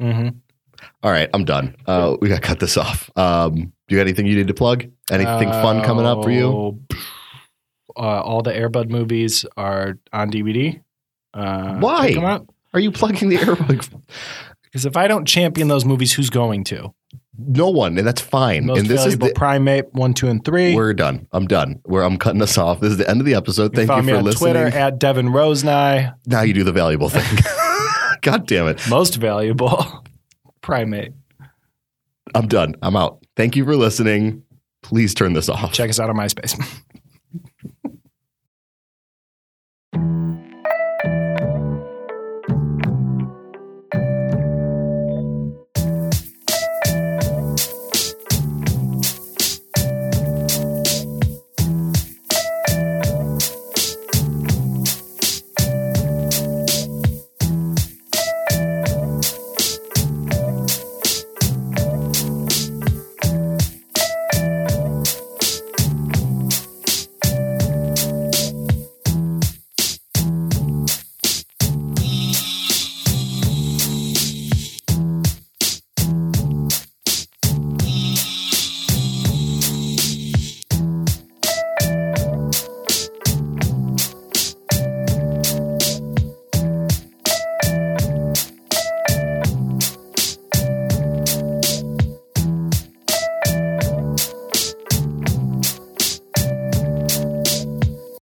hmm 0.00 0.28
All 1.02 1.10
right, 1.10 1.28
I'm 1.34 1.44
done. 1.44 1.74
Uh, 1.86 2.16
we 2.20 2.28
got 2.28 2.36
to 2.36 2.40
cut 2.40 2.60
this 2.60 2.76
off. 2.76 3.10
Um, 3.16 3.72
you 3.88 3.96
got 3.96 4.02
anything 4.02 4.26
you 4.26 4.36
need 4.36 4.48
to 4.48 4.54
plug? 4.54 4.86
Anything 5.10 5.50
fun 5.50 5.82
coming 5.82 6.04
up 6.06 6.22
for 6.22 6.30
you? 6.30 6.78
Uh, 7.96 8.20
all 8.22 8.42
the 8.42 8.52
Airbud 8.52 8.90
movies 8.90 9.44
are 9.56 9.98
on 10.12 10.30
DVD. 10.30 10.80
Uh, 11.34 11.78
Why? 11.78 12.14
Are 12.74 12.80
you 12.80 12.92
plugging 12.92 13.28
the 13.28 13.36
airbag? 13.36 13.88
Because 14.64 14.84
if 14.84 14.98
I 14.98 15.08
don't 15.08 15.24
champion 15.24 15.68
those 15.68 15.86
movies, 15.86 16.12
who's 16.12 16.28
going 16.28 16.62
to? 16.64 16.92
No 17.38 17.70
one, 17.70 17.96
and 17.98 18.06
that's 18.06 18.20
fine. 18.20 18.66
Most 18.66 18.80
and 18.80 18.88
this 18.88 19.06
is 19.06 19.16
the, 19.18 19.32
Primate 19.32 19.92
one, 19.94 20.12
two, 20.12 20.28
and 20.28 20.44
three. 20.44 20.74
we're 20.74 20.92
done. 20.92 21.28
I'm 21.32 21.46
done. 21.46 21.80
Where 21.84 22.02
I'm 22.02 22.16
cutting 22.18 22.42
us 22.42 22.58
off. 22.58 22.80
This 22.80 22.90
is 22.90 22.96
the 22.98 23.08
end 23.08 23.20
of 23.20 23.26
the 23.26 23.34
episode. 23.34 23.72
Thank 23.74 23.82
you 23.84 23.94
Follow 23.94 24.02
me 24.02 24.12
for 24.12 24.18
on 24.18 24.24
listening. 24.24 24.52
Twitter 24.54 24.76
at 24.76 24.98
Devin 24.98 25.28
Rosenai. 25.30 26.10
now 26.26 26.42
you 26.42 26.52
do 26.52 26.64
the 26.64 26.72
valuable 26.72 27.08
thing. 27.08 27.24
God 28.22 28.46
damn 28.48 28.66
it. 28.66 28.80
Most 28.88 29.14
valuable 29.16 29.84
primate. 30.62 31.12
I'm 32.34 32.48
done. 32.48 32.74
I'm 32.82 32.96
out. 32.96 33.24
Thank 33.36 33.54
you 33.56 33.64
for 33.64 33.76
listening. 33.76 34.42
Please 34.82 35.14
turn 35.14 35.32
this 35.32 35.48
off. 35.48 35.72
Check 35.72 35.90
us 35.90 36.00
out 36.00 36.10
on 36.10 36.16
MySpace. 36.16 36.60